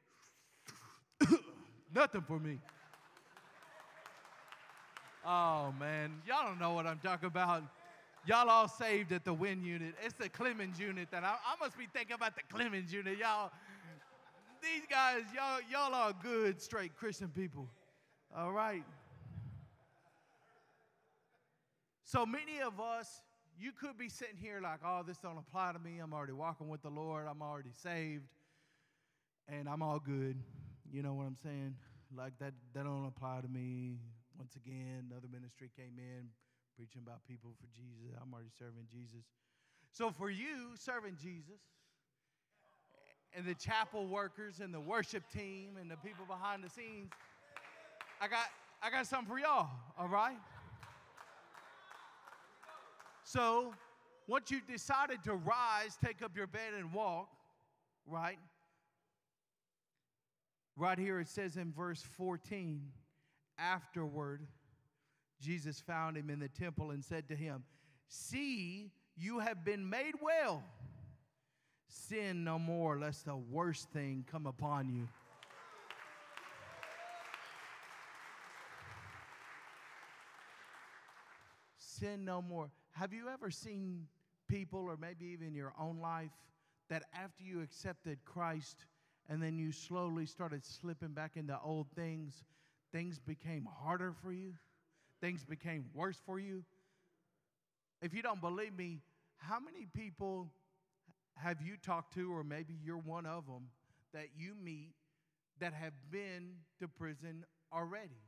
nothing 1.94 2.22
for 2.22 2.38
me. 2.38 2.58
Oh 5.26 5.72
man, 5.78 6.20
y'all 6.26 6.46
don't 6.46 6.58
know 6.58 6.72
what 6.72 6.86
I'm 6.86 6.98
talking 6.98 7.26
about. 7.26 7.62
Y'all 8.26 8.48
all 8.48 8.68
saved 8.68 9.12
at 9.12 9.24
the 9.24 9.32
Wynne 9.32 9.62
unit. 9.62 9.94
It's 10.02 10.14
the 10.14 10.28
Clemens 10.28 10.78
unit 10.78 11.08
that 11.10 11.24
I, 11.24 11.34
I 11.34 11.56
must 11.60 11.78
be 11.78 11.86
thinking 11.92 12.14
about 12.14 12.36
the 12.36 12.42
Clemens 12.50 12.92
unit. 12.92 13.18
Y'all, 13.18 13.50
these 14.62 14.82
guys, 14.88 15.22
y'all, 15.34 15.60
y'all 15.70 15.94
are 15.94 16.14
good, 16.22 16.60
straight 16.60 16.96
Christian 16.96 17.28
people. 17.28 17.68
All 18.36 18.52
right. 18.52 18.84
So 22.04 22.24
many 22.24 22.60
of 22.64 22.80
us, 22.80 23.20
you 23.58 23.72
could 23.72 23.98
be 23.98 24.08
sitting 24.08 24.36
here 24.36 24.60
like, 24.62 24.80
oh, 24.84 25.02
this 25.06 25.18
don't 25.18 25.38
apply 25.38 25.72
to 25.72 25.78
me. 25.78 25.98
I'm 25.98 26.14
already 26.14 26.32
walking 26.32 26.68
with 26.68 26.82
the 26.82 26.90
Lord. 26.90 27.26
I'm 27.28 27.42
already 27.42 27.72
saved. 27.72 28.24
And 29.48 29.68
I'm 29.68 29.82
all 29.82 29.98
good. 29.98 30.36
You 30.92 31.02
know 31.02 31.14
what 31.14 31.26
I'm 31.26 31.36
saying? 31.42 31.74
Like 32.16 32.32
that, 32.38 32.52
that 32.74 32.84
don't 32.84 33.06
apply 33.06 33.40
to 33.42 33.48
me. 33.48 33.96
Once 34.38 34.56
again, 34.56 35.06
another 35.10 35.28
ministry 35.30 35.70
came 35.76 35.98
in 35.98 36.28
preaching 36.76 37.02
about 37.06 37.24
people 37.26 37.50
for 37.60 37.66
Jesus. 37.74 38.16
I'm 38.20 38.32
already 38.32 38.50
serving 38.58 38.86
Jesus. 38.90 39.24
So 39.92 40.10
for 40.10 40.28
you, 40.28 40.74
serving 40.76 41.16
Jesus, 41.22 41.60
and 43.36 43.46
the 43.46 43.54
chapel 43.54 44.06
workers 44.06 44.60
and 44.60 44.72
the 44.72 44.80
worship 44.80 45.22
team 45.32 45.76
and 45.80 45.90
the 45.90 45.96
people 45.96 46.24
behind 46.26 46.62
the 46.64 46.70
scenes, 46.70 47.10
I 48.20 48.28
got 48.28 48.46
I 48.82 48.90
got 48.90 49.06
something 49.06 49.28
for 49.28 49.38
y'all, 49.38 49.70
all 49.98 50.08
right? 50.08 50.36
So, 53.22 53.72
once 54.28 54.50
you've 54.50 54.66
decided 54.66 55.24
to 55.24 55.34
rise, 55.34 55.96
take 56.04 56.22
up 56.22 56.36
your 56.36 56.46
bed 56.46 56.74
and 56.76 56.92
walk, 56.92 57.28
right? 58.06 58.38
Right 60.76 60.98
here 60.98 61.20
it 61.20 61.28
says 61.28 61.56
in 61.56 61.72
verse 61.72 62.04
14, 62.16 62.82
afterward, 63.58 64.46
Jesus 65.40 65.80
found 65.80 66.16
him 66.16 66.30
in 66.30 66.38
the 66.38 66.48
temple 66.48 66.90
and 66.90 67.04
said 67.04 67.28
to 67.28 67.36
him, 67.36 67.64
See, 68.08 68.90
you 69.16 69.40
have 69.40 69.64
been 69.64 69.88
made 69.88 70.14
well. 70.20 70.62
Sin 71.88 72.44
no 72.44 72.58
more, 72.58 72.98
lest 72.98 73.24
the 73.24 73.36
worst 73.36 73.88
thing 73.90 74.24
come 74.30 74.46
upon 74.46 74.88
you. 74.88 75.08
Sin 81.78 82.24
no 82.24 82.42
more. 82.42 82.70
Have 82.92 83.12
you 83.12 83.28
ever 83.28 83.50
seen 83.50 84.06
people, 84.48 84.80
or 84.80 84.96
maybe 84.96 85.26
even 85.26 85.54
your 85.54 85.72
own 85.78 86.00
life, 86.00 86.32
that 86.88 87.04
after 87.14 87.42
you 87.42 87.62
accepted 87.62 88.18
Christ 88.24 88.84
and 89.28 89.42
then 89.42 89.58
you 89.58 89.72
slowly 89.72 90.26
started 90.26 90.64
slipping 90.64 91.12
back 91.12 91.32
into 91.36 91.58
old 91.64 91.86
things, 91.94 92.44
things 92.94 93.18
became 93.18 93.66
harder 93.82 94.14
for 94.22 94.32
you? 94.32 94.54
Things 95.20 95.44
became 95.44 95.86
worse 95.92 96.20
for 96.24 96.38
you? 96.38 96.64
If 98.00 98.14
you 98.14 98.22
don't 98.22 98.40
believe 98.40 98.76
me, 98.76 99.00
how 99.36 99.58
many 99.58 99.86
people 99.92 100.48
have 101.34 101.60
you 101.60 101.74
talked 101.76 102.14
to, 102.14 102.32
or 102.32 102.44
maybe 102.44 102.74
you're 102.84 102.98
one 102.98 103.26
of 103.26 103.46
them, 103.46 103.68
that 104.12 104.28
you 104.38 104.52
meet 104.62 104.92
that 105.58 105.74
have 105.74 105.92
been 106.10 106.52
to 106.78 106.86
prison 106.86 107.44
already 107.72 108.22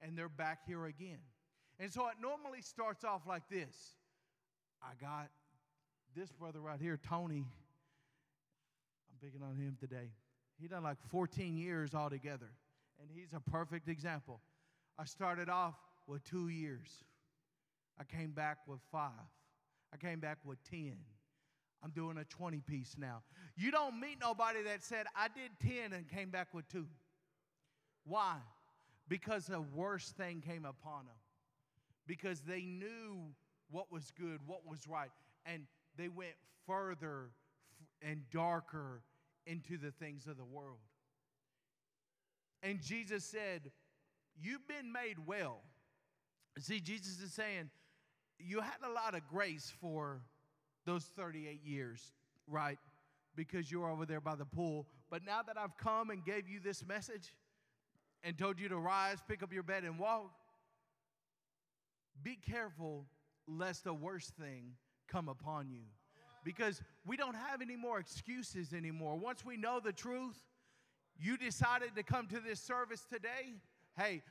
and 0.00 0.16
they're 0.16 0.28
back 0.28 0.60
here 0.66 0.86
again? 0.86 1.18
And 1.80 1.92
so 1.92 2.06
it 2.06 2.14
normally 2.22 2.62
starts 2.62 3.02
off 3.02 3.22
like 3.26 3.48
this 3.50 3.96
I 4.80 4.92
got 5.00 5.30
this 6.14 6.30
brother 6.30 6.60
right 6.60 6.80
here, 6.80 6.98
Tony. 7.08 7.44
I'm 9.10 9.18
picking 9.20 9.42
on 9.42 9.56
him 9.56 9.76
today. 9.80 10.10
He 10.60 10.68
done 10.68 10.84
like 10.84 10.98
14 11.08 11.56
years 11.58 11.92
altogether, 11.94 12.50
and 13.00 13.08
he's 13.12 13.32
a 13.32 13.40
perfect 13.50 13.88
example. 13.88 14.40
I 14.98 15.04
started 15.04 15.48
off 15.48 15.74
with 16.06 16.24
two 16.24 16.48
years. 16.48 17.04
I 17.98 18.04
came 18.04 18.30
back 18.30 18.58
with 18.66 18.80
five. 18.90 19.10
I 19.92 19.96
came 19.96 20.20
back 20.20 20.38
with 20.44 20.58
10. 20.70 20.96
I'm 21.82 21.90
doing 21.90 22.18
a 22.18 22.24
20 22.24 22.60
piece 22.60 22.96
now. 22.98 23.22
You 23.56 23.70
don't 23.70 24.00
meet 24.00 24.18
nobody 24.20 24.62
that 24.62 24.82
said, 24.82 25.06
I 25.14 25.28
did 25.28 25.50
10 25.62 25.92
and 25.92 26.08
came 26.08 26.30
back 26.30 26.48
with 26.52 26.68
two. 26.68 26.86
Why? 28.04 28.36
Because 29.08 29.46
the 29.46 29.60
worst 29.60 30.16
thing 30.16 30.42
came 30.44 30.64
upon 30.64 31.06
them 31.06 31.14
because 32.06 32.40
they 32.40 32.62
knew 32.62 33.34
what 33.70 33.90
was 33.90 34.12
good, 34.18 34.40
what 34.46 34.66
was 34.66 34.86
right, 34.88 35.10
and 35.44 35.66
they 35.96 36.08
went 36.08 36.34
further 36.66 37.30
and 38.02 38.22
darker 38.30 39.02
into 39.46 39.76
the 39.76 39.90
things 39.90 40.26
of 40.26 40.36
the 40.36 40.44
world. 40.44 40.78
And 42.66 42.82
Jesus 42.82 43.24
said, 43.24 43.70
You've 44.38 44.66
been 44.66 44.92
made 44.92 45.24
well. 45.24 45.60
See, 46.58 46.80
Jesus 46.80 47.20
is 47.20 47.32
saying, 47.32 47.70
You 48.38 48.60
had 48.60 48.78
a 48.84 48.90
lot 48.90 49.14
of 49.14 49.26
grace 49.28 49.72
for 49.80 50.20
those 50.84 51.04
38 51.16 51.62
years, 51.64 52.12
right? 52.48 52.78
Because 53.36 53.70
you 53.70 53.80
were 53.80 53.88
over 53.88 54.04
there 54.04 54.20
by 54.20 54.34
the 54.34 54.44
pool. 54.44 54.88
But 55.10 55.24
now 55.24 55.42
that 55.42 55.56
I've 55.56 55.76
come 55.78 56.10
and 56.10 56.24
gave 56.24 56.48
you 56.48 56.58
this 56.58 56.84
message 56.84 57.34
and 58.24 58.36
told 58.36 58.58
you 58.58 58.68
to 58.68 58.78
rise, 58.78 59.18
pick 59.28 59.42
up 59.44 59.52
your 59.52 59.62
bed, 59.62 59.84
and 59.84 59.98
walk, 59.98 60.32
be 62.24 62.36
careful 62.50 63.06
lest 63.46 63.84
the 63.84 63.94
worst 63.94 64.32
thing 64.34 64.72
come 65.06 65.28
upon 65.28 65.70
you. 65.70 65.82
Because 66.44 66.82
we 67.06 67.16
don't 67.16 67.36
have 67.36 67.62
any 67.62 67.76
more 67.76 68.00
excuses 68.00 68.72
anymore. 68.72 69.16
Once 69.16 69.44
we 69.44 69.56
know 69.56 69.78
the 69.78 69.92
truth, 69.92 70.42
you 71.18 71.36
decided 71.36 71.94
to 71.96 72.02
come 72.02 72.26
to 72.28 72.40
this 72.40 72.60
service 72.60 73.06
today. 73.10 73.54
Hey, 73.96 74.22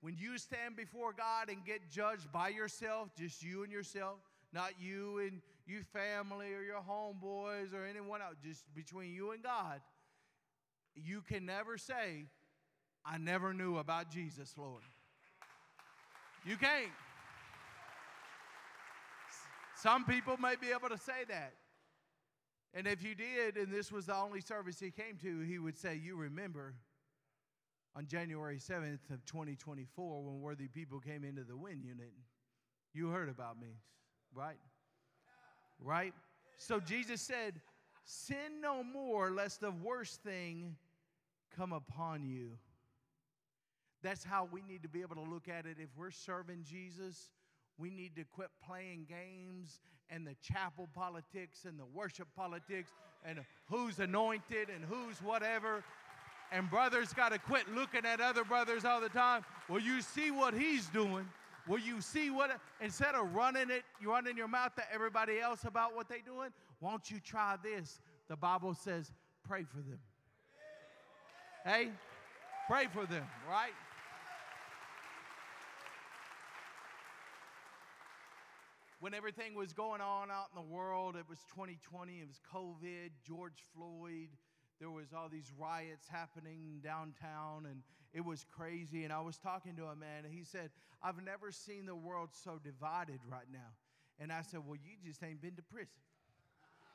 when 0.00 0.16
you 0.18 0.38
stand 0.38 0.76
before 0.76 1.12
God 1.12 1.48
and 1.48 1.64
get 1.64 1.90
judged 1.90 2.32
by 2.32 2.48
yourself, 2.48 3.10
just 3.16 3.42
you 3.42 3.62
and 3.62 3.72
yourself, 3.72 4.18
not 4.52 4.72
you 4.80 5.18
and 5.18 5.40
your 5.66 5.82
family 5.92 6.54
or 6.54 6.62
your 6.62 6.80
homeboys 6.80 7.72
or 7.72 7.86
anyone 7.88 8.20
else, 8.20 8.36
just 8.44 8.64
between 8.74 9.14
you 9.14 9.30
and 9.30 9.42
God, 9.42 9.80
you 10.94 11.22
can 11.22 11.46
never 11.46 11.78
say, 11.78 12.26
I 13.04 13.18
never 13.18 13.52
knew 13.54 13.78
about 13.78 14.10
Jesus, 14.10 14.54
Lord. 14.56 14.82
You 16.44 16.56
can't. 16.56 16.90
Some 19.76 20.04
people 20.04 20.36
may 20.36 20.54
be 20.60 20.70
able 20.70 20.88
to 20.88 20.98
say 20.98 21.24
that. 21.28 21.54
And 22.74 22.86
if 22.86 23.02
you 23.02 23.14
did, 23.14 23.56
and 23.56 23.72
this 23.72 23.92
was 23.92 24.06
the 24.06 24.16
only 24.16 24.40
service 24.40 24.80
he 24.80 24.90
came 24.90 25.16
to, 25.22 25.40
he 25.40 25.58
would 25.58 25.76
say, 25.76 26.00
You 26.02 26.16
remember 26.16 26.74
on 27.94 28.06
January 28.06 28.56
7th 28.56 29.10
of 29.10 29.24
2024 29.26 30.22
when 30.22 30.40
worthy 30.40 30.68
people 30.68 30.98
came 30.98 31.24
into 31.24 31.44
the 31.44 31.56
Wynne 31.56 31.82
unit. 31.82 32.12
You 32.94 33.08
heard 33.08 33.28
about 33.28 33.60
me, 33.60 33.76
right? 34.34 34.56
Right? 35.78 36.14
So 36.56 36.80
Jesus 36.80 37.20
said, 37.20 37.60
Sin 38.04 38.60
no 38.60 38.82
more, 38.82 39.30
lest 39.30 39.60
the 39.60 39.70
worst 39.70 40.22
thing 40.22 40.76
come 41.54 41.72
upon 41.72 42.24
you. 42.24 42.52
That's 44.02 44.24
how 44.24 44.48
we 44.50 44.62
need 44.62 44.82
to 44.82 44.88
be 44.88 45.02
able 45.02 45.14
to 45.16 45.22
look 45.22 45.48
at 45.48 45.66
it. 45.66 45.76
If 45.78 45.90
we're 45.96 46.10
serving 46.10 46.64
Jesus, 46.64 47.30
we 47.78 47.90
need 47.90 48.16
to 48.16 48.24
quit 48.24 48.48
playing 48.66 49.06
games 49.08 49.78
and 50.12 50.26
the 50.26 50.34
chapel 50.42 50.88
politics 50.94 51.64
and 51.66 51.78
the 51.78 51.86
worship 51.94 52.28
politics 52.36 52.92
and 53.24 53.40
who's 53.68 53.98
anointed 53.98 54.68
and 54.68 54.84
who's 54.84 55.22
whatever. 55.22 55.82
And 56.52 56.68
brothers 56.68 57.14
got 57.14 57.32
to 57.32 57.38
quit 57.38 57.72
looking 57.74 58.04
at 58.04 58.20
other 58.20 58.44
brothers 58.44 58.84
all 58.84 59.00
the 59.00 59.08
time. 59.08 59.44
Well, 59.68 59.80
you 59.80 60.02
see 60.02 60.30
what 60.30 60.52
he's 60.52 60.86
doing. 60.88 61.26
Well, 61.66 61.78
you 61.78 62.00
see 62.00 62.28
what, 62.28 62.50
instead 62.80 63.14
of 63.14 63.34
running 63.34 63.70
it, 63.70 63.84
you 64.00 64.10
running 64.10 64.36
your 64.36 64.48
mouth 64.48 64.74
to 64.74 64.82
everybody 64.92 65.40
else 65.40 65.64
about 65.64 65.96
what 65.96 66.08
they're 66.08 66.18
doing, 66.24 66.50
won't 66.80 67.10
you 67.10 67.20
try 67.20 67.56
this? 67.62 68.00
The 68.28 68.36
Bible 68.36 68.74
says, 68.74 69.12
pray 69.44 69.62
for 69.62 69.78
them. 69.78 70.00
Hey, 71.64 71.90
pray 72.68 72.86
for 72.92 73.06
them, 73.06 73.24
right? 73.48 73.72
When 79.02 79.14
everything 79.14 79.56
was 79.56 79.72
going 79.72 80.00
on 80.00 80.30
out 80.30 80.46
in 80.54 80.62
the 80.62 80.72
world, 80.72 81.16
it 81.16 81.24
was 81.28 81.40
2020, 81.56 82.20
it 82.20 82.28
was 82.28 82.38
COVID, 82.54 83.10
George 83.26 83.58
Floyd, 83.74 84.28
there 84.78 84.90
was 84.90 85.08
all 85.12 85.28
these 85.28 85.50
riots 85.58 86.06
happening 86.06 86.78
downtown 86.84 87.66
and 87.68 87.82
it 88.14 88.24
was 88.24 88.46
crazy. 88.56 89.02
And 89.02 89.12
i 89.12 89.20
was 89.20 89.38
talking 89.38 89.74
to 89.74 89.86
a 89.86 89.96
man 89.96 90.24
and 90.24 90.32
he 90.32 90.44
said 90.44 90.70
i've 91.02 91.20
never 91.24 91.50
seen 91.50 91.84
the 91.84 91.96
world 91.96 92.28
so 92.32 92.60
divided 92.62 93.18
right 93.28 93.46
now. 93.52 93.74
And 94.20 94.32
i 94.32 94.40
said 94.42 94.60
well 94.64 94.76
you 94.76 94.92
just 95.04 95.20
ain't 95.24 95.42
been 95.42 95.56
to 95.56 95.62
prison. 95.62 95.98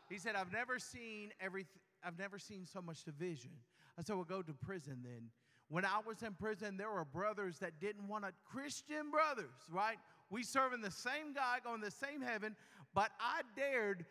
He 0.09 0.17
said 0.17 0.35
i've 0.35 0.53
never 0.53 0.79
seen 0.79 1.31
everything 1.41 1.81
i've 2.05 2.17
never 2.17 2.39
seen 2.39 2.65
so 2.65 2.81
much 2.81 3.03
division. 3.03 3.51
I 3.99 4.03
said 4.03 4.15
well 4.15 4.23
go 4.23 4.41
to 4.41 4.53
prison 4.53 4.99
then. 5.03 5.29
When 5.67 5.83
i 5.83 5.99
was 6.05 6.23
in 6.23 6.35
prison 6.35 6.77
there 6.77 6.89
were 6.89 7.03
brothers 7.03 7.59
that 7.59 7.81
didn't 7.81 8.07
want 8.07 8.23
to 8.23 8.31
christian 8.49 9.11
brothers 9.11 9.59
right 9.69 9.97
we 10.29 10.43
serving 10.43 10.81
the 10.81 10.91
same 10.91 11.33
god 11.33 11.61
going 11.63 11.81
the 11.81 11.91
same 11.91 12.21
heaven 12.21 12.55
but 12.93 13.11
i 13.19 13.41
dared 13.55 14.05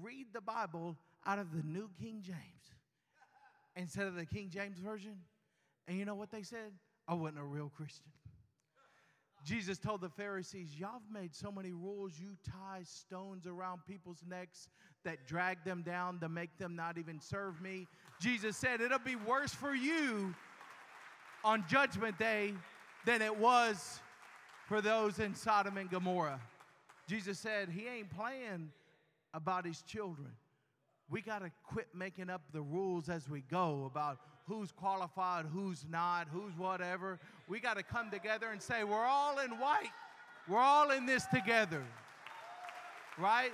read 0.00 0.26
the 0.32 0.40
bible 0.40 0.96
out 1.26 1.38
of 1.38 1.52
the 1.52 1.62
new 1.62 1.88
king 2.00 2.20
james 2.22 2.58
instead 3.78 4.06
of 4.06 4.16
the 4.16 4.26
King 4.26 4.50
James 4.50 4.78
Version. 4.78 5.16
And 5.86 5.96
you 5.96 6.04
know 6.04 6.16
what 6.16 6.30
they 6.30 6.42
said? 6.42 6.72
I 7.06 7.14
wasn't 7.14 7.38
a 7.38 7.44
real 7.44 7.70
Christian. 7.74 8.10
Jesus 9.44 9.78
told 9.78 10.00
the 10.00 10.10
Pharisees, 10.10 10.74
Y'all 10.76 10.92
have 10.92 11.22
made 11.22 11.34
so 11.34 11.50
many 11.50 11.72
rules, 11.72 12.12
you 12.18 12.36
tie 12.44 12.82
stones 12.82 13.46
around 13.46 13.80
people's 13.86 14.22
necks 14.28 14.68
that 15.04 15.26
drag 15.26 15.64
them 15.64 15.82
down 15.82 16.18
to 16.20 16.28
make 16.28 16.58
them 16.58 16.74
not 16.74 16.98
even 16.98 17.20
serve 17.20 17.62
me. 17.62 17.86
Jesus 18.20 18.56
said, 18.56 18.80
It'll 18.80 18.98
be 18.98 19.16
worse 19.16 19.54
for 19.54 19.74
you 19.74 20.34
on 21.44 21.64
Judgment 21.68 22.18
Day 22.18 22.52
than 23.06 23.22
it 23.22 23.38
was 23.38 24.00
for 24.68 24.80
those 24.80 25.18
in 25.18 25.34
Sodom 25.34 25.76
and 25.76 25.90
Gomorrah. 25.90 26.40
Jesus 27.08 27.38
said, 27.38 27.68
He 27.68 27.88
ain't 27.88 28.14
playing 28.16 28.70
about 29.34 29.64
His 29.64 29.82
children 29.82 30.30
we 31.10 31.22
got 31.22 31.40
to 31.40 31.50
quit 31.66 31.88
making 31.94 32.28
up 32.28 32.42
the 32.52 32.60
rules 32.60 33.08
as 33.08 33.28
we 33.28 33.42
go 33.50 33.84
about 33.90 34.18
who's 34.46 34.72
qualified, 34.72 35.46
who's 35.46 35.84
not, 35.90 36.28
who's 36.30 36.56
whatever. 36.56 37.18
We 37.48 37.60
got 37.60 37.76
to 37.76 37.82
come 37.82 38.10
together 38.10 38.48
and 38.50 38.60
say, 38.60 38.84
we're 38.84 39.06
all 39.06 39.38
in 39.38 39.50
white. 39.52 39.90
We're 40.46 40.60
all 40.60 40.90
in 40.90 41.06
this 41.06 41.24
together. 41.26 41.82
Right? 43.18 43.52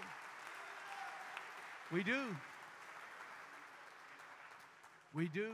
We 1.92 2.02
do. 2.02 2.36
We 5.12 5.28
do. 5.28 5.52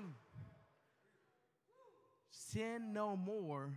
Sin 2.30 2.92
no 2.92 3.16
more, 3.16 3.70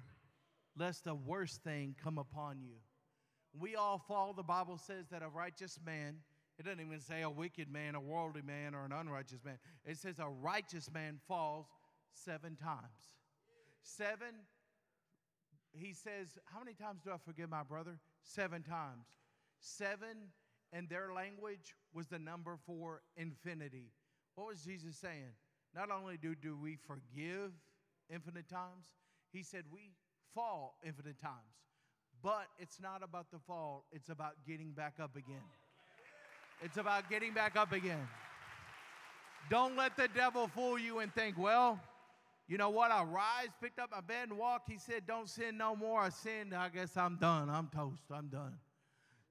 lest 0.77 1.07
a 1.07 1.15
worse 1.15 1.57
thing 1.57 1.95
come 2.01 2.17
upon 2.17 2.61
you. 2.61 2.75
We 3.57 3.75
all 3.75 3.99
fall, 3.99 4.33
the 4.33 4.43
Bible 4.43 4.77
says 4.77 5.07
that 5.11 5.21
a 5.21 5.29
righteous 5.29 5.79
man 5.85 6.17
it 6.59 6.65
doesn't 6.65 6.81
even 6.81 6.99
say 6.99 7.23
a 7.23 7.29
wicked 7.29 7.71
man, 7.71 7.95
a 7.95 7.99
worldly 7.99 8.43
man, 8.43 8.75
or 8.75 8.85
an 8.85 8.91
unrighteous 8.91 9.43
man. 9.43 9.57
It 9.85 9.97
says 9.97 10.19
a 10.19 10.29
righteous 10.29 10.91
man 10.91 11.19
falls 11.27 11.65
seven 12.11 12.55
times. 12.55 13.15
Seven, 13.81 14.35
he 15.71 15.93
says, 15.93 16.37
How 16.45 16.59
many 16.59 16.73
times 16.73 17.01
do 17.03 17.11
I 17.11 17.17
forgive 17.17 17.49
my 17.49 17.63
brother? 17.63 17.99
Seven 18.21 18.61
times. 18.61 19.07
Seven 19.59 20.29
and 20.71 20.87
their 20.89 21.11
language 21.13 21.73
was 21.93 22.07
the 22.07 22.19
number 22.19 22.57
for 22.65 23.01
infinity. 23.17 23.91
What 24.35 24.47
was 24.47 24.61
Jesus 24.61 24.95
saying? 24.95 25.33
Not 25.75 25.89
only 25.89 26.17
do, 26.17 26.35
do 26.35 26.55
we 26.55 26.75
forgive 26.75 27.51
infinite 28.13 28.47
times, 28.47 28.85
he 29.31 29.41
said 29.41 29.63
we 29.71 29.93
fall 30.33 30.75
infinite 30.85 31.19
times. 31.19 31.35
But 32.21 32.47
it's 32.57 32.79
not 32.79 33.03
about 33.03 33.31
the 33.31 33.39
fall, 33.39 33.85
it's 33.91 34.09
about 34.09 34.33
getting 34.47 34.71
back 34.71 34.95
up 35.01 35.15
again. 35.15 35.43
It's 36.61 36.77
about 36.77 37.09
getting 37.09 37.33
back 37.33 37.57
up 37.57 37.73
again. 37.73 38.07
Don't 39.49 39.75
let 39.75 39.97
the 39.97 40.07
devil 40.15 40.47
fool 40.47 40.79
you 40.79 40.99
and 40.99 41.13
think, 41.13 41.37
well, 41.37 41.79
you 42.47 42.57
know 42.57 42.69
what? 42.69 42.91
I 42.91 43.03
rise, 43.03 43.49
picked 43.61 43.79
up 43.79 43.91
my 43.91 44.01
bed, 44.01 44.29
and 44.29 44.37
walked. 44.37 44.69
He 44.69 44.77
said, 44.77 45.07
Don't 45.07 45.29
sin 45.29 45.57
no 45.57 45.75
more. 45.75 46.01
I 46.01 46.09
sinned. 46.09 46.53
I 46.53 46.69
guess 46.69 46.97
I'm 46.97 47.15
done. 47.15 47.49
I'm 47.49 47.69
toast. 47.73 48.03
I'm 48.11 48.27
done. 48.27 48.55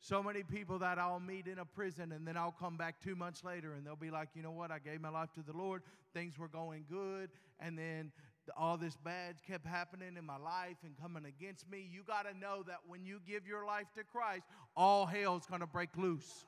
So 0.00 0.22
many 0.22 0.42
people 0.42 0.78
that 0.80 0.98
I'll 0.98 1.20
meet 1.20 1.46
in 1.46 1.58
a 1.58 1.64
prison, 1.64 2.12
and 2.12 2.26
then 2.26 2.36
I'll 2.36 2.56
come 2.58 2.76
back 2.76 2.96
two 3.00 3.14
months 3.14 3.44
later, 3.44 3.74
and 3.74 3.86
they'll 3.86 3.96
be 3.96 4.10
like, 4.10 4.30
You 4.34 4.42
know 4.42 4.50
what? 4.50 4.70
I 4.70 4.78
gave 4.78 5.00
my 5.00 5.10
life 5.10 5.28
to 5.34 5.42
the 5.42 5.56
Lord. 5.56 5.82
Things 6.14 6.38
were 6.38 6.48
going 6.48 6.84
good. 6.90 7.30
And 7.60 7.78
then 7.78 8.12
all 8.56 8.76
this 8.76 8.96
bad 8.96 9.36
kept 9.46 9.66
happening 9.66 10.16
in 10.18 10.24
my 10.24 10.36
life 10.36 10.76
and 10.84 10.94
coming 11.00 11.24
against 11.24 11.70
me. 11.70 11.88
You 11.92 12.02
got 12.06 12.26
to 12.30 12.38
know 12.38 12.62
that 12.66 12.78
when 12.86 13.04
you 13.04 13.20
give 13.26 13.46
your 13.46 13.64
life 13.64 13.86
to 13.96 14.04
Christ, 14.04 14.44
all 14.76 15.06
hell's 15.06 15.46
going 15.46 15.60
to 15.60 15.66
break 15.66 15.90
loose 15.96 16.46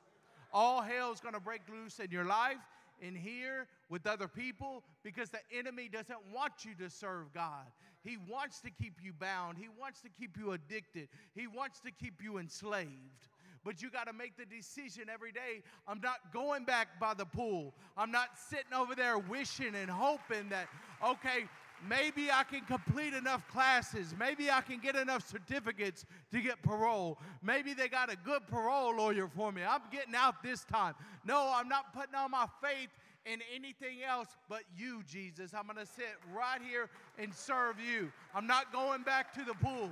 all 0.55 0.81
hell 0.81 1.11
is 1.11 1.19
going 1.19 1.33
to 1.33 1.39
break 1.41 1.61
loose 1.69 1.99
in 1.99 2.09
your 2.09 2.23
life, 2.23 2.57
in 3.01 3.13
here, 3.13 3.67
with 3.89 4.07
other 4.07 4.27
people, 4.27 4.83
because 5.03 5.29
the 5.29 5.41
enemy 5.55 5.89
doesn't 5.91 6.17
want 6.33 6.53
you 6.63 6.71
to 6.75 6.89
serve 6.89 7.33
God. 7.33 7.65
He 8.03 8.17
wants 8.29 8.61
to 8.61 8.69
keep 8.71 8.93
you 9.03 9.11
bound, 9.11 9.57
he 9.57 9.67
wants 9.77 10.01
to 10.01 10.09
keep 10.17 10.37
you 10.37 10.53
addicted, 10.53 11.09
he 11.35 11.45
wants 11.45 11.81
to 11.81 11.91
keep 11.91 12.23
you 12.23 12.37
enslaved. 12.37 13.27
But 13.65 13.81
you 13.81 13.89
got 13.89 14.05
to 14.05 14.13
make 14.13 14.37
the 14.37 14.45
decision 14.45 15.09
every 15.11 15.31
day. 15.31 15.63
I'm 15.87 15.99
not 15.99 16.31
going 16.31 16.65
back 16.65 16.99
by 16.99 17.15
the 17.15 17.25
pool. 17.25 17.73
I'm 17.97 18.11
not 18.11 18.29
sitting 18.47 18.73
over 18.75 18.93
there 18.93 19.17
wishing 19.17 19.73
and 19.73 19.89
hoping 19.89 20.49
that, 20.49 20.67
okay, 21.03 21.45
Maybe 21.87 22.31
I 22.31 22.43
can 22.43 22.61
complete 22.61 23.13
enough 23.13 23.47
classes. 23.47 24.13
Maybe 24.17 24.49
I 24.49 24.61
can 24.61 24.79
get 24.79 24.95
enough 24.95 25.27
certificates 25.27 26.05
to 26.31 26.41
get 26.41 26.61
parole. 26.63 27.19
Maybe 27.43 27.73
they 27.73 27.87
got 27.87 28.11
a 28.11 28.15
good 28.15 28.47
parole 28.47 28.95
lawyer 28.95 29.27
for 29.27 29.51
me. 29.51 29.61
I'm 29.67 29.81
getting 29.91 30.15
out 30.15 30.41
this 30.41 30.63
time. 30.63 30.95
No, 31.25 31.51
I'm 31.53 31.67
not 31.67 31.93
putting 31.93 32.15
all 32.15 32.29
my 32.29 32.47
faith 32.61 32.89
in 33.25 33.39
anything 33.53 34.03
else 34.07 34.29
but 34.49 34.61
you, 34.77 35.03
Jesus. 35.07 35.53
I'm 35.53 35.65
going 35.65 35.77
to 35.77 35.85
sit 35.85 36.15
right 36.33 36.59
here 36.61 36.89
and 37.17 37.33
serve 37.33 37.79
you. 37.79 38.11
I'm 38.33 38.47
not 38.47 38.71
going 38.71 39.03
back 39.03 39.33
to 39.33 39.43
the 39.43 39.53
pool. 39.53 39.89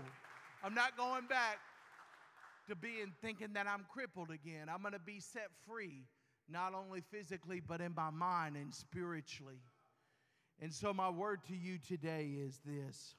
I'm 0.64 0.74
not 0.74 0.96
going 0.98 1.26
back 1.28 1.60
to 2.70 2.76
being 2.76 3.12
thinking 3.22 3.54
that 3.54 3.68
I'm 3.68 3.86
crippled 3.92 4.32
again. 4.32 4.70
I'm 4.74 4.82
going 4.82 4.94
to 4.94 5.00
be 5.00 5.20
set 5.20 5.50
free, 5.68 6.06
not 6.50 6.74
only 6.74 7.02
physically, 7.12 7.62
but 7.66 7.82
in 7.82 7.94
my 7.94 8.10
mind 8.10 8.56
and 8.56 8.74
spiritually. 8.74 9.60
And 10.64 10.74
so, 10.74 10.94
my 10.94 11.10
word 11.10 11.42
to 11.50 11.56
you 11.58 11.78
today 11.78 12.36
is 12.40 12.58
this. 12.66 13.16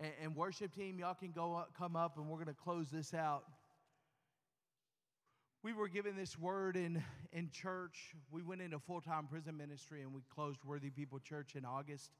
And, 0.00 0.10
and 0.20 0.34
worship 0.34 0.74
team, 0.74 0.98
y'all 0.98 1.14
can 1.14 1.30
go 1.30 1.54
up, 1.54 1.70
come 1.78 1.94
up, 1.94 2.16
and 2.16 2.26
we're 2.26 2.38
going 2.38 2.48
to 2.48 2.52
close 2.52 2.90
this 2.90 3.14
out. 3.14 3.44
We 5.62 5.72
were 5.72 5.86
given 5.86 6.16
this 6.16 6.36
word 6.36 6.74
in, 6.74 7.00
in 7.32 7.50
church. 7.50 8.16
We 8.32 8.42
went 8.42 8.60
into 8.60 8.80
full 8.80 9.00
time 9.00 9.28
prison 9.28 9.56
ministry 9.56 10.02
and 10.02 10.12
we 10.12 10.22
closed 10.34 10.58
Worthy 10.64 10.90
People 10.90 11.20
Church 11.20 11.54
in 11.54 11.64
August. 11.64 12.10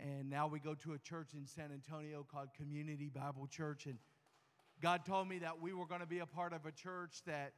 And 0.00 0.28
now 0.28 0.48
we 0.48 0.58
go 0.58 0.74
to 0.74 0.94
a 0.94 0.98
church 0.98 1.34
in 1.34 1.46
San 1.46 1.70
Antonio 1.72 2.26
called 2.28 2.48
Community 2.56 3.12
Bible 3.14 3.46
Church. 3.46 3.86
And 3.86 3.98
God 4.82 5.04
told 5.06 5.28
me 5.28 5.38
that 5.38 5.62
we 5.62 5.72
were 5.72 5.86
going 5.86 6.00
to 6.00 6.06
be 6.06 6.18
a 6.18 6.26
part 6.26 6.52
of 6.52 6.66
a 6.66 6.72
church 6.72 7.20
that 7.28 7.52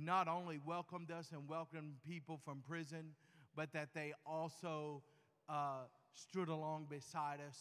not 0.00 0.26
only 0.26 0.58
welcomed 0.64 1.10
us 1.10 1.32
and 1.32 1.46
welcomed 1.46 1.96
people 2.08 2.40
from 2.42 2.62
prison, 2.66 3.10
but 3.56 3.72
that 3.72 3.90
they 3.94 4.12
also 4.26 5.02
uh, 5.48 5.84
stood 6.14 6.48
along 6.48 6.86
beside 6.90 7.38
us. 7.46 7.58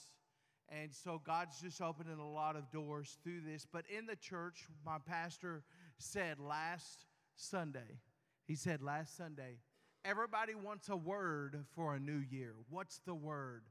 And 0.69 0.93
so 0.93 1.21
God's 1.23 1.59
just 1.61 1.81
opening 1.81 2.19
a 2.19 2.31
lot 2.31 2.55
of 2.55 2.71
doors 2.71 3.17
through 3.23 3.41
this. 3.45 3.67
But 3.71 3.85
in 3.95 4.05
the 4.05 4.15
church, 4.15 4.65
my 4.85 4.97
pastor 5.05 5.63
said 5.97 6.39
last 6.39 7.05
Sunday, 7.35 7.99
he 8.45 8.55
said 8.55 8.81
last 8.81 9.17
Sunday, 9.17 9.57
everybody 10.05 10.55
wants 10.55 10.89
a 10.89 10.95
word 10.95 11.65
for 11.75 11.95
a 11.95 11.99
new 11.99 12.21
year. 12.29 12.53
What's 12.69 12.99
the 13.05 13.13
word 13.13 13.63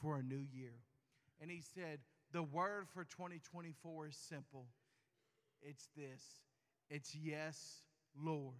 for 0.00 0.16
a 0.16 0.22
new 0.22 0.44
year? 0.52 0.74
And 1.40 1.50
he 1.50 1.62
said, 1.74 2.00
the 2.32 2.42
word 2.42 2.86
for 2.92 3.04
2024 3.04 4.08
is 4.08 4.16
simple. 4.16 4.66
It's 5.62 5.88
this 5.96 6.22
it's 6.88 7.14
yes, 7.14 7.82
Lord. 8.20 8.56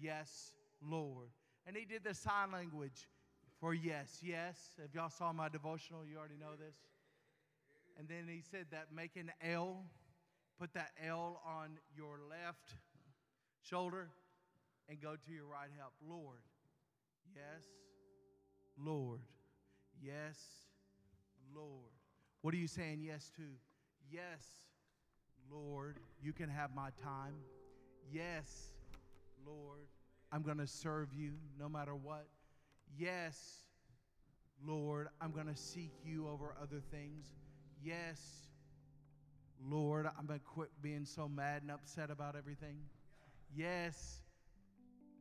Yes, 0.00 0.52
Lord. 0.80 1.30
And 1.66 1.76
he 1.76 1.84
did 1.84 2.04
the 2.04 2.14
sign 2.14 2.52
language 2.52 3.08
for 3.60 3.74
yes, 3.74 4.20
yes. 4.22 4.56
If 4.84 4.94
y'all 4.94 5.10
saw 5.10 5.32
my 5.32 5.48
devotional, 5.48 6.04
you 6.04 6.16
already 6.18 6.38
know 6.38 6.54
this. 6.58 6.76
And 7.98 8.08
then 8.08 8.24
he 8.28 8.42
said 8.50 8.66
that 8.70 8.88
make 8.94 9.16
an 9.16 9.32
L, 9.42 9.84
put 10.60 10.74
that 10.74 10.90
L 11.04 11.40
on 11.46 11.78
your 11.96 12.20
left 12.28 12.74
shoulder 13.62 14.08
and 14.88 15.00
go 15.00 15.14
to 15.14 15.32
your 15.32 15.46
right 15.46 15.70
help. 15.78 15.92
Lord, 16.06 16.42
yes, 17.34 17.64
Lord. 18.78 19.20
Yes, 20.02 20.38
Lord. 21.54 21.90
What 22.42 22.54
are 22.54 22.58
you 22.58 22.68
saying 22.68 23.00
yes 23.02 23.30
to? 23.36 23.42
Yes, 24.10 24.44
Lord, 25.50 25.96
you 26.22 26.32
can 26.32 26.48
have 26.48 26.74
my 26.74 26.90
time. 27.02 27.34
Yes, 28.12 28.74
Lord, 29.44 29.88
I'm 30.32 30.42
going 30.42 30.58
to 30.58 30.66
serve 30.66 31.12
you 31.12 31.32
no 31.58 31.68
matter 31.68 31.94
what. 31.94 32.26
Yes, 32.98 33.62
Lord, 34.64 35.08
I'm 35.20 35.32
going 35.32 35.46
to 35.46 35.56
seek 35.56 35.92
you 36.04 36.28
over 36.28 36.54
other 36.60 36.80
things. 36.90 37.26
Yes, 37.82 38.20
Lord, 39.64 40.06
I'm 40.18 40.26
going 40.26 40.40
to 40.40 40.44
quit 40.44 40.70
being 40.82 41.04
so 41.04 41.28
mad 41.28 41.62
and 41.62 41.70
upset 41.70 42.10
about 42.10 42.36
everything. 42.36 42.78
Yes, 43.54 44.20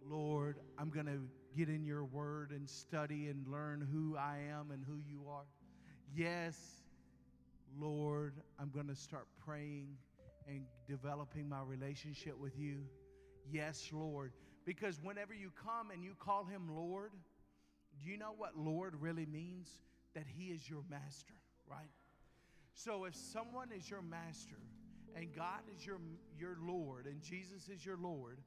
Lord, 0.08 0.58
I'm 0.78 0.90
going 0.90 1.06
to 1.06 1.20
get 1.58 1.70
in 1.70 1.86
your 1.86 2.04
word 2.04 2.52
and 2.52 2.70
study 2.70 3.28
and 3.28 3.48
learn 3.48 3.88
who 3.92 4.18
I 4.18 4.40
am 4.52 4.72
and 4.72 4.84
who 4.86 5.00
you 5.08 5.28
are. 5.30 5.46
Yes, 6.16 6.58
Lord, 7.78 8.36
I'm 8.60 8.70
going 8.70 8.88
to 8.88 8.96
start 8.96 9.28
praying 9.46 9.98
and 10.48 10.66
developing 10.88 11.50
my 11.50 11.62
relationship 11.62 12.38
with 12.38 12.58
you. 12.58 12.84
Yes, 13.52 13.90
Lord. 13.92 14.32
Because 14.66 15.00
whenever 15.02 15.34
you 15.34 15.52
come 15.64 15.92
and 15.92 16.04
you 16.04 16.16
call 16.18 16.44
him 16.44 16.76
Lord, 16.76 17.12
do 18.04 18.10
you 18.10 18.18
know 18.18 18.34
what 18.36 18.58
Lord 18.58 18.96
really 19.00 19.26
means? 19.26 19.70
That 20.16 20.26
he 20.28 20.46
is 20.46 20.70
your 20.70 20.84
master, 20.90 21.34
right? 21.70 21.92
So 22.74 23.06
if 23.06 23.16
someone 23.16 23.70
is 23.72 23.90
your 23.90 24.02
master 24.02 24.58
and 25.16 25.34
God 25.36 25.62
is 25.74 25.86
your, 25.86 26.00
your 26.38 26.58
Lord 26.62 27.06
and 27.06 27.22
Jesus 27.22 27.70
is 27.70 27.86
your 27.86 27.98
Lord, 27.98 28.40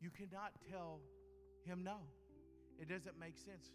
you 0.00 0.10
cannot 0.10 0.52
tell 0.70 1.00
him 1.64 1.84
no. 1.84 1.98
It 2.80 2.88
doesn't 2.88 3.18
make 3.18 3.38
sense. 3.38 3.70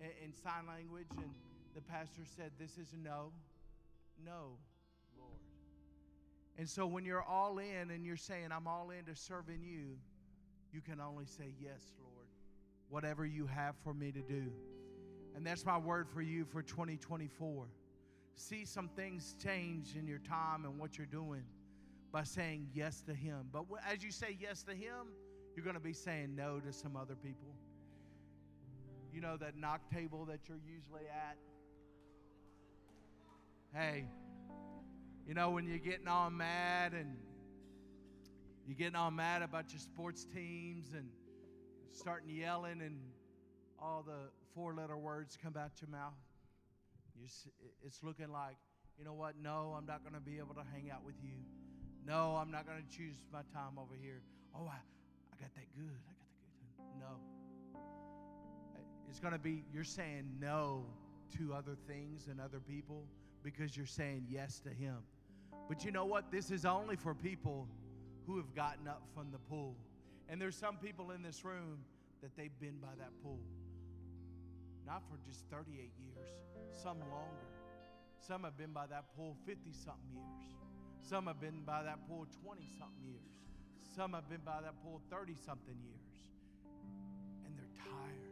In, 0.00 0.08
in 0.26 0.32
sign 0.34 0.66
language, 0.66 1.06
and 1.16 1.30
the 1.74 1.80
pastor 1.80 2.22
said, 2.36 2.50
This 2.58 2.78
is 2.78 2.92
no, 3.00 3.32
no, 4.24 4.58
Lord. 5.16 5.38
And 6.58 6.68
so 6.68 6.86
when 6.86 7.04
you're 7.04 7.22
all 7.22 7.58
in 7.58 7.90
and 7.90 8.04
you're 8.04 8.16
saying, 8.16 8.48
I'm 8.50 8.66
all 8.66 8.90
in 8.90 9.04
to 9.04 9.14
serving 9.14 9.62
you, 9.62 9.98
you 10.72 10.80
can 10.80 11.00
only 11.00 11.26
say, 11.26 11.54
Yes, 11.60 11.92
Lord, 12.00 12.26
whatever 12.88 13.26
you 13.26 13.46
have 13.46 13.74
for 13.84 13.94
me 13.94 14.10
to 14.12 14.22
do. 14.22 14.52
And 15.34 15.46
that's 15.46 15.64
my 15.64 15.78
word 15.78 16.08
for 16.08 16.20
you 16.20 16.44
for 16.44 16.62
2024. 16.62 17.66
See 18.34 18.64
some 18.64 18.88
things 18.88 19.34
change 19.42 19.94
in 19.96 20.06
your 20.06 20.18
time 20.18 20.64
and 20.64 20.78
what 20.78 20.98
you're 20.98 21.06
doing 21.06 21.44
by 22.10 22.22
saying 22.24 22.68
yes 22.74 23.02
to 23.02 23.14
Him. 23.14 23.46
But 23.52 23.64
as 23.90 24.02
you 24.02 24.10
say 24.10 24.36
yes 24.38 24.62
to 24.64 24.72
Him, 24.72 25.08
you're 25.54 25.64
going 25.64 25.76
to 25.76 25.80
be 25.80 25.92
saying 25.92 26.34
no 26.34 26.60
to 26.60 26.72
some 26.72 26.96
other 26.96 27.14
people. 27.14 27.54
You 29.12 29.20
know 29.20 29.36
that 29.38 29.56
knock 29.56 29.80
table 29.92 30.24
that 30.26 30.40
you're 30.48 30.60
usually 30.66 31.06
at? 31.08 31.36
Hey, 33.74 34.04
you 35.26 35.34
know 35.34 35.50
when 35.50 35.66
you're 35.66 35.78
getting 35.78 36.08
all 36.08 36.30
mad 36.30 36.92
and 36.92 37.16
you're 38.66 38.76
getting 38.76 38.96
all 38.96 39.10
mad 39.10 39.42
about 39.42 39.72
your 39.72 39.80
sports 39.80 40.24
teams 40.24 40.92
and 40.94 41.08
starting 41.92 42.30
yelling 42.30 42.80
and 42.80 42.98
all 43.78 44.02
the 44.06 44.30
four 44.54 44.74
letter 44.74 44.96
words 44.96 45.36
come 45.42 45.54
out 45.56 45.72
your 45.80 45.90
mouth? 45.90 46.14
it's 47.84 48.02
looking 48.02 48.32
like, 48.32 48.56
you 48.98 49.04
know 49.04 49.12
what? 49.12 49.34
No, 49.40 49.74
I'm 49.76 49.86
not 49.86 50.02
going 50.02 50.14
to 50.14 50.20
be 50.20 50.38
able 50.38 50.54
to 50.54 50.62
hang 50.72 50.90
out 50.90 51.04
with 51.04 51.14
you. 51.22 51.38
No, 52.06 52.36
I'm 52.36 52.50
not 52.50 52.66
going 52.66 52.82
to 52.82 52.96
choose 52.96 53.22
my 53.32 53.42
time 53.52 53.78
over 53.78 53.94
here. 54.00 54.22
Oh, 54.54 54.66
I, 54.66 54.74
I 54.74 55.36
got 55.40 55.54
that 55.54 55.66
good. 55.76 55.84
I 55.84 56.12
got 56.18 56.28
that 56.34 56.52
good. 56.58 57.00
No. 57.00 57.80
It's 59.08 59.20
going 59.20 59.32
to 59.32 59.38
be, 59.38 59.64
you're 59.72 59.84
saying 59.84 60.28
no 60.40 60.84
to 61.38 61.54
other 61.54 61.76
things 61.86 62.28
and 62.28 62.40
other 62.40 62.58
people 62.60 63.04
because 63.42 63.76
you're 63.76 63.86
saying 63.86 64.26
yes 64.28 64.60
to 64.60 64.70
Him. 64.70 64.96
But 65.68 65.84
you 65.84 65.90
know 65.90 66.04
what? 66.04 66.30
This 66.30 66.50
is 66.50 66.64
only 66.64 66.96
for 66.96 67.14
people 67.14 67.68
who 68.26 68.36
have 68.36 68.54
gotten 68.54 68.88
up 68.88 69.02
from 69.14 69.30
the 69.30 69.38
pool. 69.38 69.76
And 70.28 70.40
there's 70.40 70.56
some 70.56 70.76
people 70.76 71.10
in 71.10 71.22
this 71.22 71.44
room 71.44 71.84
that 72.22 72.36
they've 72.36 72.58
been 72.60 72.78
by 72.80 72.94
that 72.98 73.10
pool. 73.22 73.40
Not 74.86 75.02
for 75.08 75.18
just 75.26 75.44
38 75.50 75.76
years, 75.78 76.28
some 76.82 76.98
longer. 77.00 77.52
Some 78.20 78.44
have 78.44 78.56
been 78.56 78.72
by 78.72 78.86
that 78.86 79.04
pool 79.16 79.36
50 79.46 79.72
something 79.72 80.14
years. 80.14 80.54
Some 81.02 81.26
have 81.26 81.40
been 81.40 81.62
by 81.66 81.82
that 81.82 82.06
pool 82.08 82.26
20 82.44 82.62
something 82.78 83.04
years. 83.04 83.34
Some 83.94 84.12
have 84.12 84.28
been 84.28 84.40
by 84.44 84.60
that 84.62 84.74
pool 84.82 85.00
30 85.10 85.34
something 85.44 85.74
years. 85.82 86.14
And 87.44 87.58
they're 87.58 87.84
tired. 87.84 88.30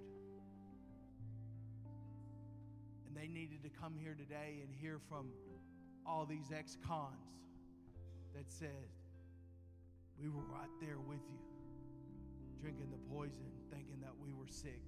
And 3.07 3.17
they 3.17 3.27
needed 3.27 3.63
to 3.65 3.71
come 3.71 3.95
here 4.01 4.15
today 4.15 4.63
and 4.63 4.73
hear 4.81 5.01
from 5.09 5.31
all 6.07 6.25
these 6.25 6.53
ex 6.57 6.77
cons 6.87 7.17
that 8.35 8.51
said, 8.51 8.89
We 10.21 10.29
were 10.29 10.45
right 10.53 10.71
there 10.81 10.99
with 10.99 11.23
you, 11.31 11.39
drinking 12.61 12.91
the 12.91 13.15
poison, 13.15 13.51
thinking 13.71 14.01
that 14.03 14.13
we 14.23 14.33
were 14.33 14.49
sick, 14.49 14.83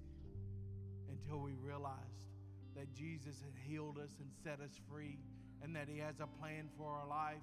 until 1.09 1.39
we 1.39 1.53
realized 1.53 2.29
that 2.75 2.93
Jesus 2.93 3.41
had 3.41 3.53
healed 3.67 3.97
us 3.97 4.11
and 4.19 4.29
set 4.43 4.59
us 4.63 4.79
free, 4.89 5.19
and 5.63 5.75
that 5.75 5.87
He 5.87 5.97
has 5.99 6.19
a 6.19 6.27
plan 6.27 6.69
for 6.77 6.91
our 6.91 7.07
life 7.07 7.41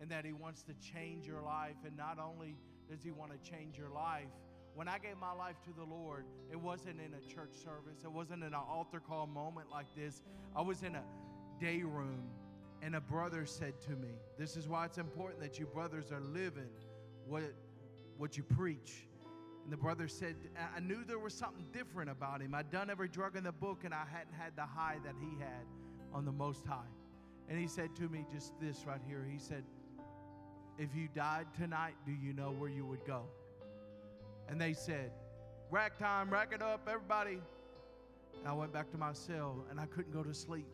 and 0.00 0.10
that 0.10 0.24
He 0.24 0.32
wants 0.32 0.62
to 0.64 0.74
change 0.74 1.26
your 1.26 1.40
life. 1.40 1.76
And 1.86 1.96
not 1.96 2.18
only 2.18 2.56
does 2.90 3.02
He 3.02 3.10
want 3.10 3.32
to 3.32 3.50
change 3.50 3.78
your 3.78 3.90
life, 3.90 4.28
when 4.74 4.88
I 4.88 4.98
gave 4.98 5.16
my 5.18 5.32
life 5.32 5.54
to 5.66 5.72
the 5.72 5.84
Lord, 5.84 6.24
it 6.50 6.60
wasn't 6.60 7.00
in 7.00 7.14
a 7.14 7.32
church 7.32 7.54
service, 7.62 8.02
it 8.02 8.10
wasn't 8.10 8.42
in 8.42 8.48
an 8.48 8.54
altar 8.54 9.00
call 9.00 9.26
moment 9.26 9.70
like 9.70 9.86
this. 9.96 10.22
I 10.56 10.62
was 10.62 10.82
in 10.82 10.96
a 10.96 11.02
day 11.60 11.82
room, 11.82 12.24
and 12.84 12.94
a 12.94 13.00
brother 13.00 13.46
said 13.46 13.80
to 13.80 13.92
me, 13.92 14.10
This 14.38 14.58
is 14.58 14.68
why 14.68 14.84
it's 14.84 14.98
important 14.98 15.40
that 15.40 15.58
you 15.58 15.64
brothers 15.64 16.12
are 16.12 16.20
living 16.20 16.68
what, 17.26 17.42
what 18.18 18.36
you 18.36 18.42
preach. 18.42 19.06
And 19.64 19.72
the 19.72 19.78
brother 19.78 20.06
said, 20.06 20.36
I 20.76 20.80
knew 20.80 21.02
there 21.06 21.18
was 21.18 21.32
something 21.32 21.64
different 21.72 22.10
about 22.10 22.42
him. 22.42 22.54
I'd 22.54 22.70
done 22.70 22.90
every 22.90 23.08
drug 23.08 23.36
in 23.36 23.44
the 23.44 23.52
book, 23.52 23.84
and 23.84 23.94
I 23.94 24.04
hadn't 24.12 24.34
had 24.38 24.54
the 24.54 24.66
high 24.66 24.98
that 25.02 25.14
he 25.18 25.38
had 25.38 25.64
on 26.12 26.26
the 26.26 26.32
Most 26.32 26.66
High. 26.66 26.90
And 27.48 27.58
he 27.58 27.66
said 27.66 27.96
to 27.96 28.02
me 28.10 28.26
just 28.30 28.52
this 28.60 28.84
right 28.86 29.00
here. 29.08 29.26
He 29.30 29.38
said, 29.38 29.64
if 30.78 30.94
you 30.94 31.08
died 31.14 31.46
tonight, 31.56 31.94
do 32.04 32.12
you 32.12 32.34
know 32.34 32.50
where 32.50 32.68
you 32.68 32.84
would 32.84 33.06
go? 33.06 33.22
And 34.50 34.60
they 34.60 34.74
said, 34.74 35.10
Rack 35.70 35.98
time, 35.98 36.28
rack 36.28 36.52
it 36.52 36.60
up, 36.60 36.86
everybody. 36.86 37.40
And 38.38 38.46
I 38.46 38.52
went 38.52 38.72
back 38.72 38.90
to 38.90 38.98
my 38.98 39.14
cell 39.14 39.64
and 39.70 39.80
I 39.80 39.86
couldn't 39.86 40.12
go 40.12 40.22
to 40.22 40.34
sleep. 40.34 40.66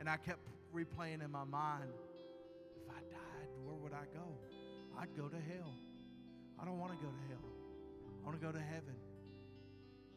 And 0.00 0.08
I 0.08 0.16
kept 0.16 0.40
replaying 0.74 1.24
in 1.24 1.30
my 1.30 1.44
mind 1.44 1.90
if 2.76 2.90
I 2.90 3.00
died, 3.10 3.48
where 3.64 3.74
would 3.74 3.92
I 3.92 4.04
go? 4.14 4.26
I'd 4.98 5.16
go 5.16 5.28
to 5.28 5.36
hell. 5.36 5.74
I 6.60 6.64
don't 6.64 6.78
want 6.78 6.92
to 6.92 6.98
go 6.98 7.10
to 7.10 7.28
hell. 7.28 7.44
I 8.22 8.26
want 8.26 8.40
to 8.40 8.44
go 8.44 8.52
to 8.52 8.60
heaven. 8.60 8.94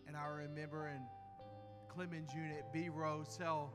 And 0.07 0.17
I 0.17 0.25
remember 0.27 0.87
in 0.87 1.01
Clemens 1.87 2.33
Unit, 2.33 2.65
B 2.73 2.89
row, 2.89 3.23
cell, 3.27 3.71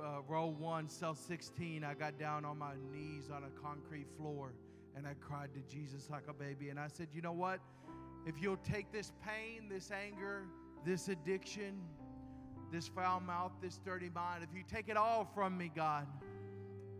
uh, 0.00 0.20
row 0.28 0.46
one, 0.46 0.88
cell 0.88 1.14
16, 1.14 1.82
I 1.84 1.94
got 1.94 2.18
down 2.18 2.44
on 2.44 2.58
my 2.58 2.74
knees 2.92 3.30
on 3.34 3.44
a 3.44 3.60
concrete 3.62 4.06
floor 4.16 4.52
and 4.96 5.06
I 5.06 5.14
cried 5.14 5.50
to 5.54 5.60
Jesus 5.72 6.08
like 6.10 6.24
a 6.28 6.32
baby. 6.32 6.70
And 6.70 6.80
I 6.80 6.88
said, 6.88 7.08
You 7.12 7.22
know 7.22 7.32
what? 7.32 7.60
If 8.26 8.42
you'll 8.42 8.56
take 8.58 8.90
this 8.90 9.12
pain, 9.24 9.68
this 9.68 9.90
anger, 9.90 10.46
this 10.84 11.08
addiction, 11.08 11.80
this 12.72 12.88
foul 12.88 13.20
mouth, 13.20 13.52
this 13.62 13.78
dirty 13.84 14.10
mind, 14.14 14.42
if 14.42 14.56
you 14.56 14.62
take 14.62 14.88
it 14.88 14.96
all 14.96 15.30
from 15.34 15.56
me, 15.56 15.70
God, 15.74 16.06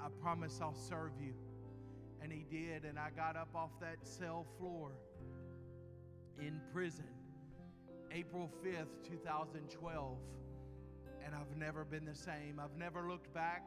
I 0.01 0.09
promise 0.23 0.59
I'll 0.63 0.75
serve 0.75 1.13
you. 1.21 1.33
And 2.23 2.33
he 2.33 2.45
did. 2.51 2.85
And 2.85 2.99
I 2.99 3.11
got 3.15 3.37
up 3.37 3.49
off 3.55 3.71
that 3.81 3.97
cell 4.03 4.47
floor 4.59 4.93
in 6.41 6.61
prison 6.73 7.07
April 8.13 8.51
5th, 8.65 9.09
2012. 9.09 10.17
And 11.25 11.35
I've 11.35 11.57
never 11.57 11.85
been 11.85 12.05
the 12.05 12.15
same. 12.15 12.61
I've 12.63 12.77
never 12.79 13.09
looked 13.09 13.33
back. 13.35 13.63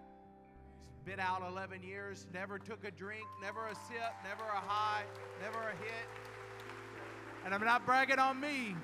Been 1.05 1.19
out 1.19 1.41
11 1.47 1.81
years, 1.83 2.27
never 2.33 2.59
took 2.59 2.85
a 2.85 2.91
drink, 2.91 3.25
never 3.41 3.67
a 3.67 3.75
sip, 3.75 4.13
never 4.23 4.43
a 4.43 4.59
high, 4.59 5.03
never 5.41 5.59
a 5.59 5.71
hit. 5.71 6.07
And 7.45 7.53
I'm 7.53 7.63
not 7.63 7.85
bragging 7.85 8.19
on 8.19 8.39
me 8.39 8.75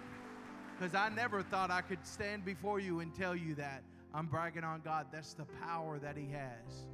because 0.78 0.96
I 0.96 1.10
never 1.10 1.42
thought 1.42 1.72
I 1.72 1.82
could 1.82 2.06
stand 2.06 2.44
before 2.44 2.80
you 2.80 3.00
and 3.00 3.14
tell 3.14 3.36
you 3.36 3.56
that. 3.56 3.84
I'm 4.14 4.28
bragging 4.28 4.64
on 4.64 4.82
God. 4.82 5.08
That's 5.12 5.34
the 5.34 5.46
power 5.62 6.00
that 6.00 6.18
He 6.18 6.28
has. 6.32 6.88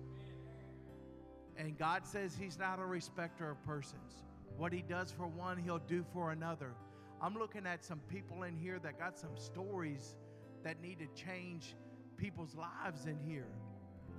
And 1.58 1.78
God 1.78 2.06
says 2.06 2.36
He's 2.40 2.58
not 2.58 2.80
a 2.80 2.86
respecter 2.86 3.50
of 3.50 3.64
persons. 3.64 4.24
What 4.58 4.74
He 4.74 4.82
does 4.82 5.12
for 5.12 5.28
one, 5.28 5.58
He'll 5.58 5.80
do 5.80 6.04
for 6.14 6.32
another. 6.32 6.74
I'm 7.22 7.38
looking 7.38 7.68
at 7.68 7.84
some 7.84 8.00
people 8.08 8.44
in 8.44 8.56
here 8.56 8.80
that 8.80 9.00
got 9.00 9.18
some 9.18 9.36
stories 9.36 10.16
that 10.64 10.82
need 10.82 11.00
to 11.00 11.08
change 11.22 11.76
people's 12.18 12.56
lives 12.56 13.06
in 13.06 13.18
here. 13.20 13.48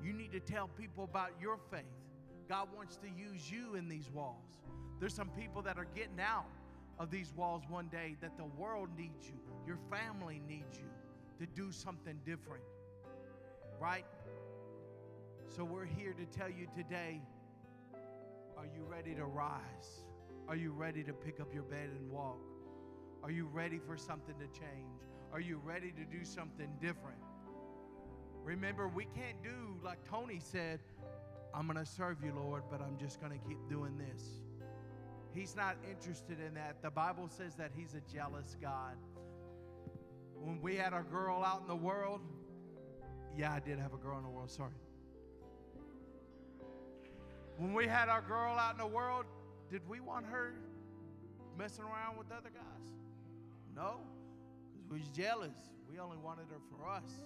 You 0.05 0.13
need 0.13 0.33
to 0.33 0.41
tell 0.41 0.69
people 0.69 1.05
about 1.05 1.31
your 1.41 1.59
faith. 1.71 1.83
God 2.49 2.69
wants 2.77 2.97
to 2.97 3.09
use 3.09 3.51
you 3.51 3.77
in 3.77 3.89
these 3.89 4.11
walls. 4.11 4.59
There's 5.01 5.15
some 5.15 5.31
people 5.31 5.63
that 5.63 5.79
are 5.79 5.87
getting 5.95 6.21
out 6.21 6.47
of 6.99 7.11
these 7.11 7.33
walls 7.35 7.63
one 7.69 7.89
day 7.89 8.17
that 8.21 8.37
the 8.37 8.45
world 8.45 8.89
needs 8.97 9.27
you, 9.27 9.41
your 9.67 9.79
family 9.91 10.41
needs 10.49 10.79
you 10.79 10.89
to 11.39 11.47
do 11.55 11.73
something 11.73 12.19
different. 12.25 12.63
right? 13.81 14.05
So 15.57 15.65
we're 15.65 15.85
here 15.85 16.15
to 16.15 16.39
tell 16.39 16.49
you 16.49 16.67
today 16.77 17.21
are 18.57 18.67
you 18.67 18.85
ready 18.85 19.15
to 19.15 19.25
rise? 19.25 20.05
Are 20.49 20.57
you 20.57 20.73
ready 20.73 21.03
to 21.05 21.13
pick 21.13 21.41
up 21.41 21.53
your 21.53 21.65
bed 21.65 21.91
and 21.99 22.11
walk? 22.11 22.39
Are 23.23 23.31
you 23.31 23.47
ready 23.47 23.81
for 23.85 23.97
something 23.97 24.35
to 24.37 24.47
change? 24.59 25.01
Are 25.33 25.41
you 25.41 25.61
ready 25.65 25.93
to 25.93 26.05
do 26.05 26.25
something 26.25 26.69
different? 26.81 27.19
Remember, 28.45 28.89
we 28.89 29.05
can't 29.05 29.43
do 29.43 29.79
like 29.85 29.99
Tony 30.09 30.41
said, 30.41 30.81
I'm 31.55 31.67
going 31.67 31.79
to 31.79 31.91
serve 31.91 32.19
you, 32.25 32.33
Lord, 32.35 32.63
but 32.71 32.81
I'm 32.81 32.97
just 32.99 33.21
going 33.21 33.33
to 33.33 33.49
keep 33.49 33.59
doing 33.69 33.99
this. 33.99 34.23
He's 35.35 35.57
not 35.57 35.77
interested 35.89 36.39
in 36.41 36.55
that. 36.55 36.83
The 36.83 36.91
Bible 36.91 37.29
says 37.29 37.55
that 37.57 37.73
He's 37.77 37.95
a 37.95 38.01
jealous 38.13 38.57
God. 38.61 38.97
When 40.43 40.61
we 40.61 40.75
had 40.75 40.93
our 40.93 41.05
girl 41.05 41.45
out 41.45 41.61
in 41.63 41.69
the 41.69 41.77
world, 41.77 42.21
yeah, 43.37 43.53
I 43.53 43.61
did 43.61 43.79
have 43.79 43.95
a 43.95 43.97
girl 43.97 44.19
in 44.19 44.25
the 44.25 44.29
world, 44.29 44.51
sorry. 44.51 44.73
When 47.59 47.73
we 47.73 47.87
had 47.87 48.09
our 48.09 48.23
girl 48.23 48.59
out 48.59 48.73
in 48.73 48.79
the 48.79 48.87
world, 48.87 49.27
did 49.71 49.89
we 49.89 50.01
want 50.01 50.27
her 50.27 50.55
messing 51.57 51.85
around 51.85 52.19
with 52.19 52.27
other 52.33 52.51
guys? 52.51 52.91
No, 53.77 54.01
because 54.73 54.91
we 54.91 54.99
was 54.99 55.09
jealous. 55.09 55.57
We 55.89 56.01
only 56.01 56.17
wanted 56.17 56.47
her 56.51 56.59
for 56.71 56.89
us. 56.89 57.21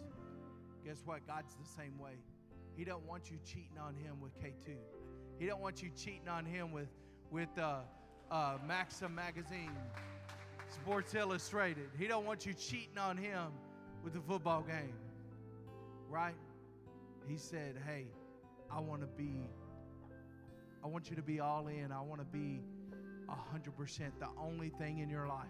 Guess 0.84 1.02
what? 1.06 1.26
God's 1.26 1.54
the 1.54 1.68
same 1.68 1.98
way. 1.98 2.18
He 2.76 2.84
don't 2.84 3.06
want 3.06 3.30
you 3.30 3.38
cheating 3.46 3.78
on 3.80 3.94
him 3.94 4.20
with 4.20 4.38
K2. 4.38 4.74
He 5.38 5.46
don't 5.46 5.62
want 5.62 5.82
you 5.82 5.90
cheating 5.96 6.28
on 6.28 6.44
him 6.44 6.70
with 6.70 6.88
with 7.30 7.48
uh, 7.58 7.78
uh, 8.30 8.58
Maxim 8.66 9.14
magazine, 9.14 9.72
Sports 10.83 11.14
Illustrated. 11.14 11.89
He 11.99 12.07
don't 12.07 12.24
want 12.24 12.47
you 12.47 12.55
cheating 12.55 12.99
on 12.99 13.16
him 13.16 13.47
with 14.05 14.12
the 14.12 14.20
football 14.20 14.62
game, 14.62 14.95
right? 16.09 16.35
He 17.29 17.37
said, 17.37 17.77
"Hey, 17.87 18.07
I 18.70 18.81
want 18.81 19.01
to 19.01 19.07
be. 19.07 19.49
I 20.85 20.87
want 20.87 21.11
you 21.11 21.16
to 21.16 21.22
be 21.22 21.41
all 21.41 21.66
in. 21.68 21.91
I 21.91 22.01
want 22.01 22.20
to 22.20 22.27
be 22.27 22.61
hundred 23.29 23.77
percent 23.77 24.18
the 24.20 24.29
only 24.39 24.68
thing 24.68 24.99
in 24.99 25.09
your 25.09 25.27
life." 25.27 25.49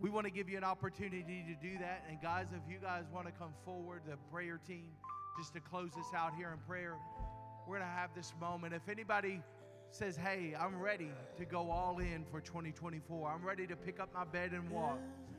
We 0.00 0.10
want 0.10 0.24
to 0.26 0.32
give 0.32 0.48
you 0.48 0.56
an 0.58 0.64
opportunity 0.64 1.44
to 1.46 1.54
do 1.68 1.78
that. 1.78 2.04
And 2.08 2.20
guys, 2.20 2.46
if 2.52 2.68
you 2.68 2.78
guys 2.78 3.04
want 3.12 3.26
to 3.26 3.32
come 3.32 3.52
forward, 3.64 4.02
the 4.08 4.16
prayer 4.32 4.58
team, 4.66 4.90
just 5.38 5.54
to 5.54 5.60
close 5.60 5.90
this 5.94 6.12
out 6.16 6.34
here 6.34 6.50
in 6.50 6.58
prayer, 6.66 6.96
we're 7.68 7.78
going 7.78 7.88
to 7.88 7.94
have 7.94 8.10
this 8.14 8.34
moment. 8.40 8.74
If 8.74 8.88
anybody 8.88 9.40
says, 9.94 10.16
Hey, 10.16 10.54
I'm 10.58 10.80
ready 10.80 11.10
to 11.36 11.44
go 11.44 11.70
all 11.70 11.98
in 11.98 12.24
for 12.30 12.40
2024, 12.40 13.30
I'm 13.30 13.44
ready 13.44 13.66
to 13.66 13.76
pick 13.76 14.00
up 14.00 14.12
my 14.12 14.24
bed 14.24 14.52
and 14.52 14.68
walk, 14.70 14.98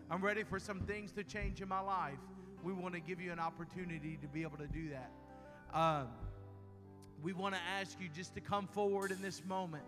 I'm 0.09 0.23
ready 0.23 0.43
for 0.43 0.59
some 0.59 0.79
things 0.81 1.11
to 1.13 1.23
change 1.23 1.61
in 1.61 1.67
my 1.67 1.81
life, 1.81 2.17
we 2.63 2.73
want 2.73 2.93
to 2.93 3.01
give 3.01 3.19
you 3.19 3.31
an 3.31 3.39
opportunity 3.39 4.17
to 4.21 4.27
be 4.27 4.43
able 4.43 4.57
to 4.57 4.67
do 4.67 4.89
that. 4.89 5.11
Um, 5.73 6.07
we 7.21 7.33
want 7.33 7.55
to 7.55 7.61
ask 7.79 7.99
you 7.99 8.07
just 8.07 8.33
to 8.35 8.41
come 8.41 8.67
forward 8.67 9.11
in 9.11 9.21
this 9.21 9.43
moment. 9.45 9.83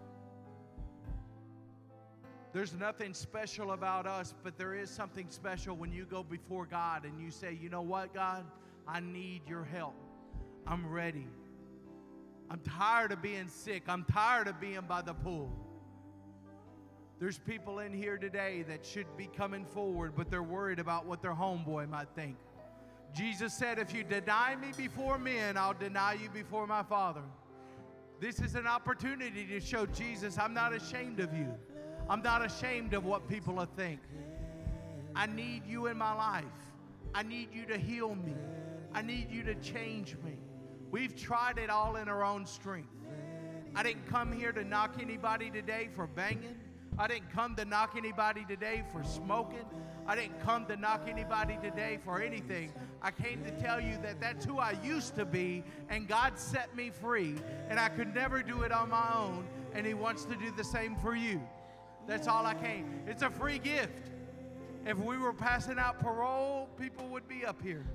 There's 2.53 2.73
nothing 2.73 3.13
special 3.13 3.71
about 3.71 4.07
us, 4.07 4.33
but 4.43 4.57
there 4.57 4.73
is 4.73 4.89
something 4.89 5.27
special 5.29 5.75
when 5.75 5.91
you 5.91 6.05
go 6.05 6.23
before 6.23 6.65
God 6.65 7.05
and 7.05 7.21
you 7.21 7.31
say, 7.31 7.57
You 7.61 7.69
know 7.69 7.81
what, 7.81 8.13
God? 8.13 8.45
I 8.87 8.99
need 8.99 9.41
your 9.47 9.63
help. 9.63 9.95
I'm 10.65 10.89
ready. 10.89 11.27
I'm 12.49 12.59
tired 12.59 13.11
of 13.11 13.21
being 13.21 13.47
sick. 13.47 13.83
I'm 13.87 14.05
tired 14.05 14.47
of 14.47 14.59
being 14.59 14.81
by 14.87 15.01
the 15.01 15.13
pool. 15.13 15.51
There's 17.19 17.39
people 17.39 17.79
in 17.79 17.93
here 17.93 18.17
today 18.17 18.63
that 18.67 18.85
should 18.85 19.07
be 19.17 19.27
coming 19.35 19.65
forward, 19.65 20.13
but 20.15 20.29
they're 20.29 20.43
worried 20.43 20.79
about 20.79 21.05
what 21.05 21.21
their 21.21 21.33
homeboy 21.33 21.89
might 21.89 22.09
think. 22.15 22.37
Jesus 23.13 23.53
said, 23.53 23.79
If 23.79 23.93
you 23.93 24.03
deny 24.03 24.55
me 24.55 24.67
before 24.77 25.17
men, 25.17 25.57
I'll 25.57 25.73
deny 25.73 26.13
you 26.13 26.29
before 26.29 26.67
my 26.67 26.83
Father. 26.83 27.23
This 28.19 28.39
is 28.39 28.55
an 28.55 28.67
opportunity 28.67 29.45
to 29.45 29.59
show 29.59 29.85
Jesus, 29.85 30.37
I'm 30.37 30.53
not 30.53 30.73
ashamed 30.73 31.19
of 31.19 31.33
you. 31.33 31.53
I'm 32.09 32.21
not 32.21 32.45
ashamed 32.45 32.93
of 32.93 33.05
what 33.05 33.27
people 33.27 33.63
think. 33.75 33.99
I 35.15 35.25
need 35.25 35.63
you 35.65 35.87
in 35.87 35.97
my 35.97 36.13
life. 36.13 36.45
I 37.13 37.23
need 37.23 37.49
you 37.51 37.65
to 37.65 37.77
heal 37.77 38.15
me. 38.15 38.35
I 38.93 39.01
need 39.01 39.29
you 39.31 39.43
to 39.43 39.55
change 39.55 40.15
me. 40.23 40.37
We've 40.91 41.15
tried 41.15 41.57
it 41.57 41.69
all 41.69 41.97
in 41.97 42.07
our 42.07 42.23
own 42.23 42.45
strength. 42.45 42.89
I 43.75 43.83
didn't 43.83 44.07
come 44.07 44.31
here 44.31 44.51
to 44.51 44.63
knock 44.63 44.95
anybody 45.01 45.49
today 45.49 45.89
for 45.95 46.07
banging. 46.07 46.55
I 46.97 47.07
didn't 47.07 47.31
come 47.31 47.55
to 47.57 47.65
knock 47.65 47.93
anybody 47.95 48.45
today 48.47 48.83
for 48.91 49.03
smoking. 49.03 49.65
I 50.07 50.15
didn't 50.15 50.39
come 50.41 50.65
to 50.67 50.75
knock 50.75 51.07
anybody 51.07 51.57
today 51.61 51.99
for 52.03 52.21
anything. 52.21 52.71
I 53.01 53.11
came 53.11 53.43
to 53.43 53.51
tell 53.51 53.79
you 53.79 53.97
that 54.01 54.19
that's 54.19 54.45
who 54.45 54.57
I 54.57 54.75
used 54.83 55.15
to 55.15 55.25
be, 55.25 55.63
and 55.89 56.07
God 56.07 56.39
set 56.39 56.75
me 56.75 56.89
free, 56.89 57.35
and 57.69 57.79
I 57.79 57.89
could 57.89 58.15
never 58.15 58.41
do 58.41 58.63
it 58.63 58.71
on 58.71 58.89
my 58.89 59.13
own, 59.13 59.45
and 59.73 59.85
He 59.85 59.93
wants 59.93 60.25
to 60.25 60.35
do 60.35 60.49
the 60.55 60.63
same 60.63 60.95
for 60.95 61.15
you. 61.15 61.41
That's 62.07 62.27
all 62.27 62.45
I 62.45 62.55
came. 62.55 63.01
It's 63.05 63.21
a 63.21 63.29
free 63.29 63.59
gift. 63.59 64.09
If 64.85 64.97
we 64.97 65.17
were 65.17 65.33
passing 65.33 65.77
out 65.77 65.99
parole, 65.99 66.69
people 66.79 67.09
would 67.09 67.27
be 67.27 67.45
up 67.45 67.61
here. 67.61 67.85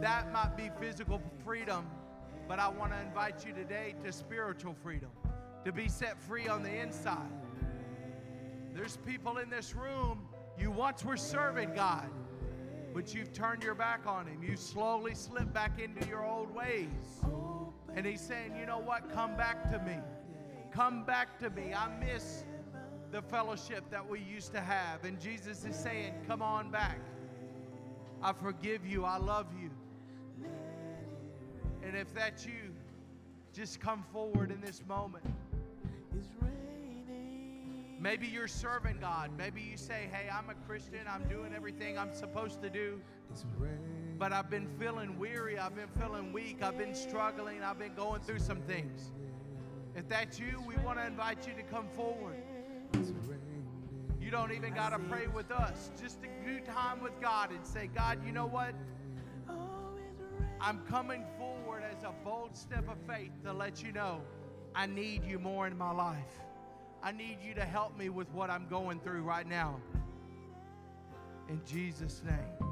That 0.00 0.32
might 0.32 0.56
be 0.56 0.70
physical 0.80 1.20
freedom, 1.44 1.86
but 2.48 2.58
I 2.58 2.68
want 2.68 2.92
to 2.92 3.00
invite 3.00 3.46
you 3.46 3.52
today 3.52 3.94
to 4.04 4.12
spiritual 4.12 4.74
freedom, 4.82 5.10
to 5.64 5.72
be 5.72 5.88
set 5.88 6.20
free 6.20 6.48
on 6.48 6.62
the 6.62 6.74
inside. 6.74 7.30
There's 8.74 8.98
people 8.98 9.38
in 9.38 9.48
this 9.48 9.74
room, 9.74 10.28
you 10.58 10.70
once 10.70 11.04
were 11.04 11.16
serving 11.16 11.74
God, 11.74 12.10
but 12.92 13.14
you've 13.14 13.32
turned 13.32 13.62
your 13.62 13.74
back 13.74 14.06
on 14.06 14.26
Him. 14.26 14.42
You 14.42 14.56
slowly 14.56 15.14
slipped 15.14 15.52
back 15.52 15.80
into 15.80 16.06
your 16.08 16.24
old 16.24 16.54
ways. 16.54 17.22
And 17.94 18.04
He's 18.04 18.20
saying, 18.20 18.54
you 18.58 18.66
know 18.66 18.78
what? 18.78 19.10
Come 19.12 19.36
back 19.36 19.70
to 19.70 19.78
me. 19.78 19.96
Come 20.72 21.04
back 21.04 21.38
to 21.38 21.48
me. 21.48 21.72
I 21.72 21.88
miss 21.98 22.44
the 23.10 23.22
fellowship 23.22 23.84
that 23.90 24.06
we 24.06 24.20
used 24.20 24.52
to 24.52 24.60
have. 24.60 25.04
And 25.04 25.18
Jesus 25.18 25.64
is 25.64 25.74
saying, 25.74 26.12
Come 26.26 26.42
on 26.42 26.70
back. 26.70 26.98
I 28.22 28.32
forgive 28.32 28.86
you. 28.86 29.04
I 29.04 29.18
love 29.18 29.46
you. 29.60 29.70
And 31.82 31.96
if 31.96 32.12
that's 32.14 32.44
you, 32.44 32.74
just 33.52 33.80
come 33.80 34.04
forward 34.12 34.50
in 34.50 34.60
this 34.60 34.82
moment. 34.88 35.24
Maybe 37.98 38.26
you're 38.26 38.48
serving 38.48 38.98
God. 39.00 39.30
Maybe 39.36 39.62
you 39.62 39.76
say, 39.76 40.08
Hey, 40.12 40.28
I'm 40.30 40.50
a 40.50 40.54
Christian. 40.66 41.00
I'm 41.08 41.26
doing 41.28 41.52
everything 41.54 41.98
I'm 41.98 42.14
supposed 42.14 42.60
to 42.62 42.70
do. 42.70 43.00
But 44.18 44.32
I've 44.32 44.50
been 44.50 44.68
feeling 44.78 45.18
weary. 45.18 45.58
I've 45.58 45.74
been 45.74 45.88
feeling 45.98 46.32
weak. 46.32 46.62
I've 46.62 46.78
been 46.78 46.94
struggling. 46.94 47.62
I've 47.62 47.78
been 47.78 47.94
going 47.94 48.20
through 48.20 48.40
some 48.40 48.60
things. 48.62 49.12
If 49.94 50.08
that's 50.08 50.38
you, 50.38 50.62
we 50.66 50.76
want 50.84 50.98
to 50.98 51.06
invite 51.06 51.46
you 51.46 51.54
to 51.54 51.62
come 51.62 51.88
forward. 51.96 52.36
You 54.26 54.32
don't 54.32 54.50
even 54.50 54.74
got 54.74 54.88
to 54.88 54.98
pray 54.98 55.28
with 55.28 55.52
us. 55.52 55.92
Just 56.02 56.20
to 56.22 56.28
do 56.44 56.58
time 56.58 57.00
with 57.00 57.12
God 57.20 57.52
and 57.52 57.64
say, 57.64 57.88
God, 57.94 58.26
you 58.26 58.32
know 58.32 58.46
what? 58.46 58.74
I'm 60.60 60.80
coming 60.90 61.24
forward 61.38 61.84
as 61.96 62.02
a 62.02 62.12
bold 62.24 62.56
step 62.56 62.88
of 62.88 62.96
faith 63.06 63.30
to 63.44 63.52
let 63.52 63.84
you 63.84 63.92
know 63.92 64.20
I 64.74 64.86
need 64.86 65.24
you 65.24 65.38
more 65.38 65.68
in 65.68 65.78
my 65.78 65.92
life. 65.92 66.40
I 67.04 67.12
need 67.12 67.38
you 67.40 67.54
to 67.54 67.64
help 67.64 67.96
me 67.96 68.08
with 68.08 68.28
what 68.32 68.50
I'm 68.50 68.66
going 68.66 68.98
through 68.98 69.22
right 69.22 69.46
now. 69.46 69.78
In 71.48 71.60
Jesus' 71.64 72.20
name. 72.26 72.65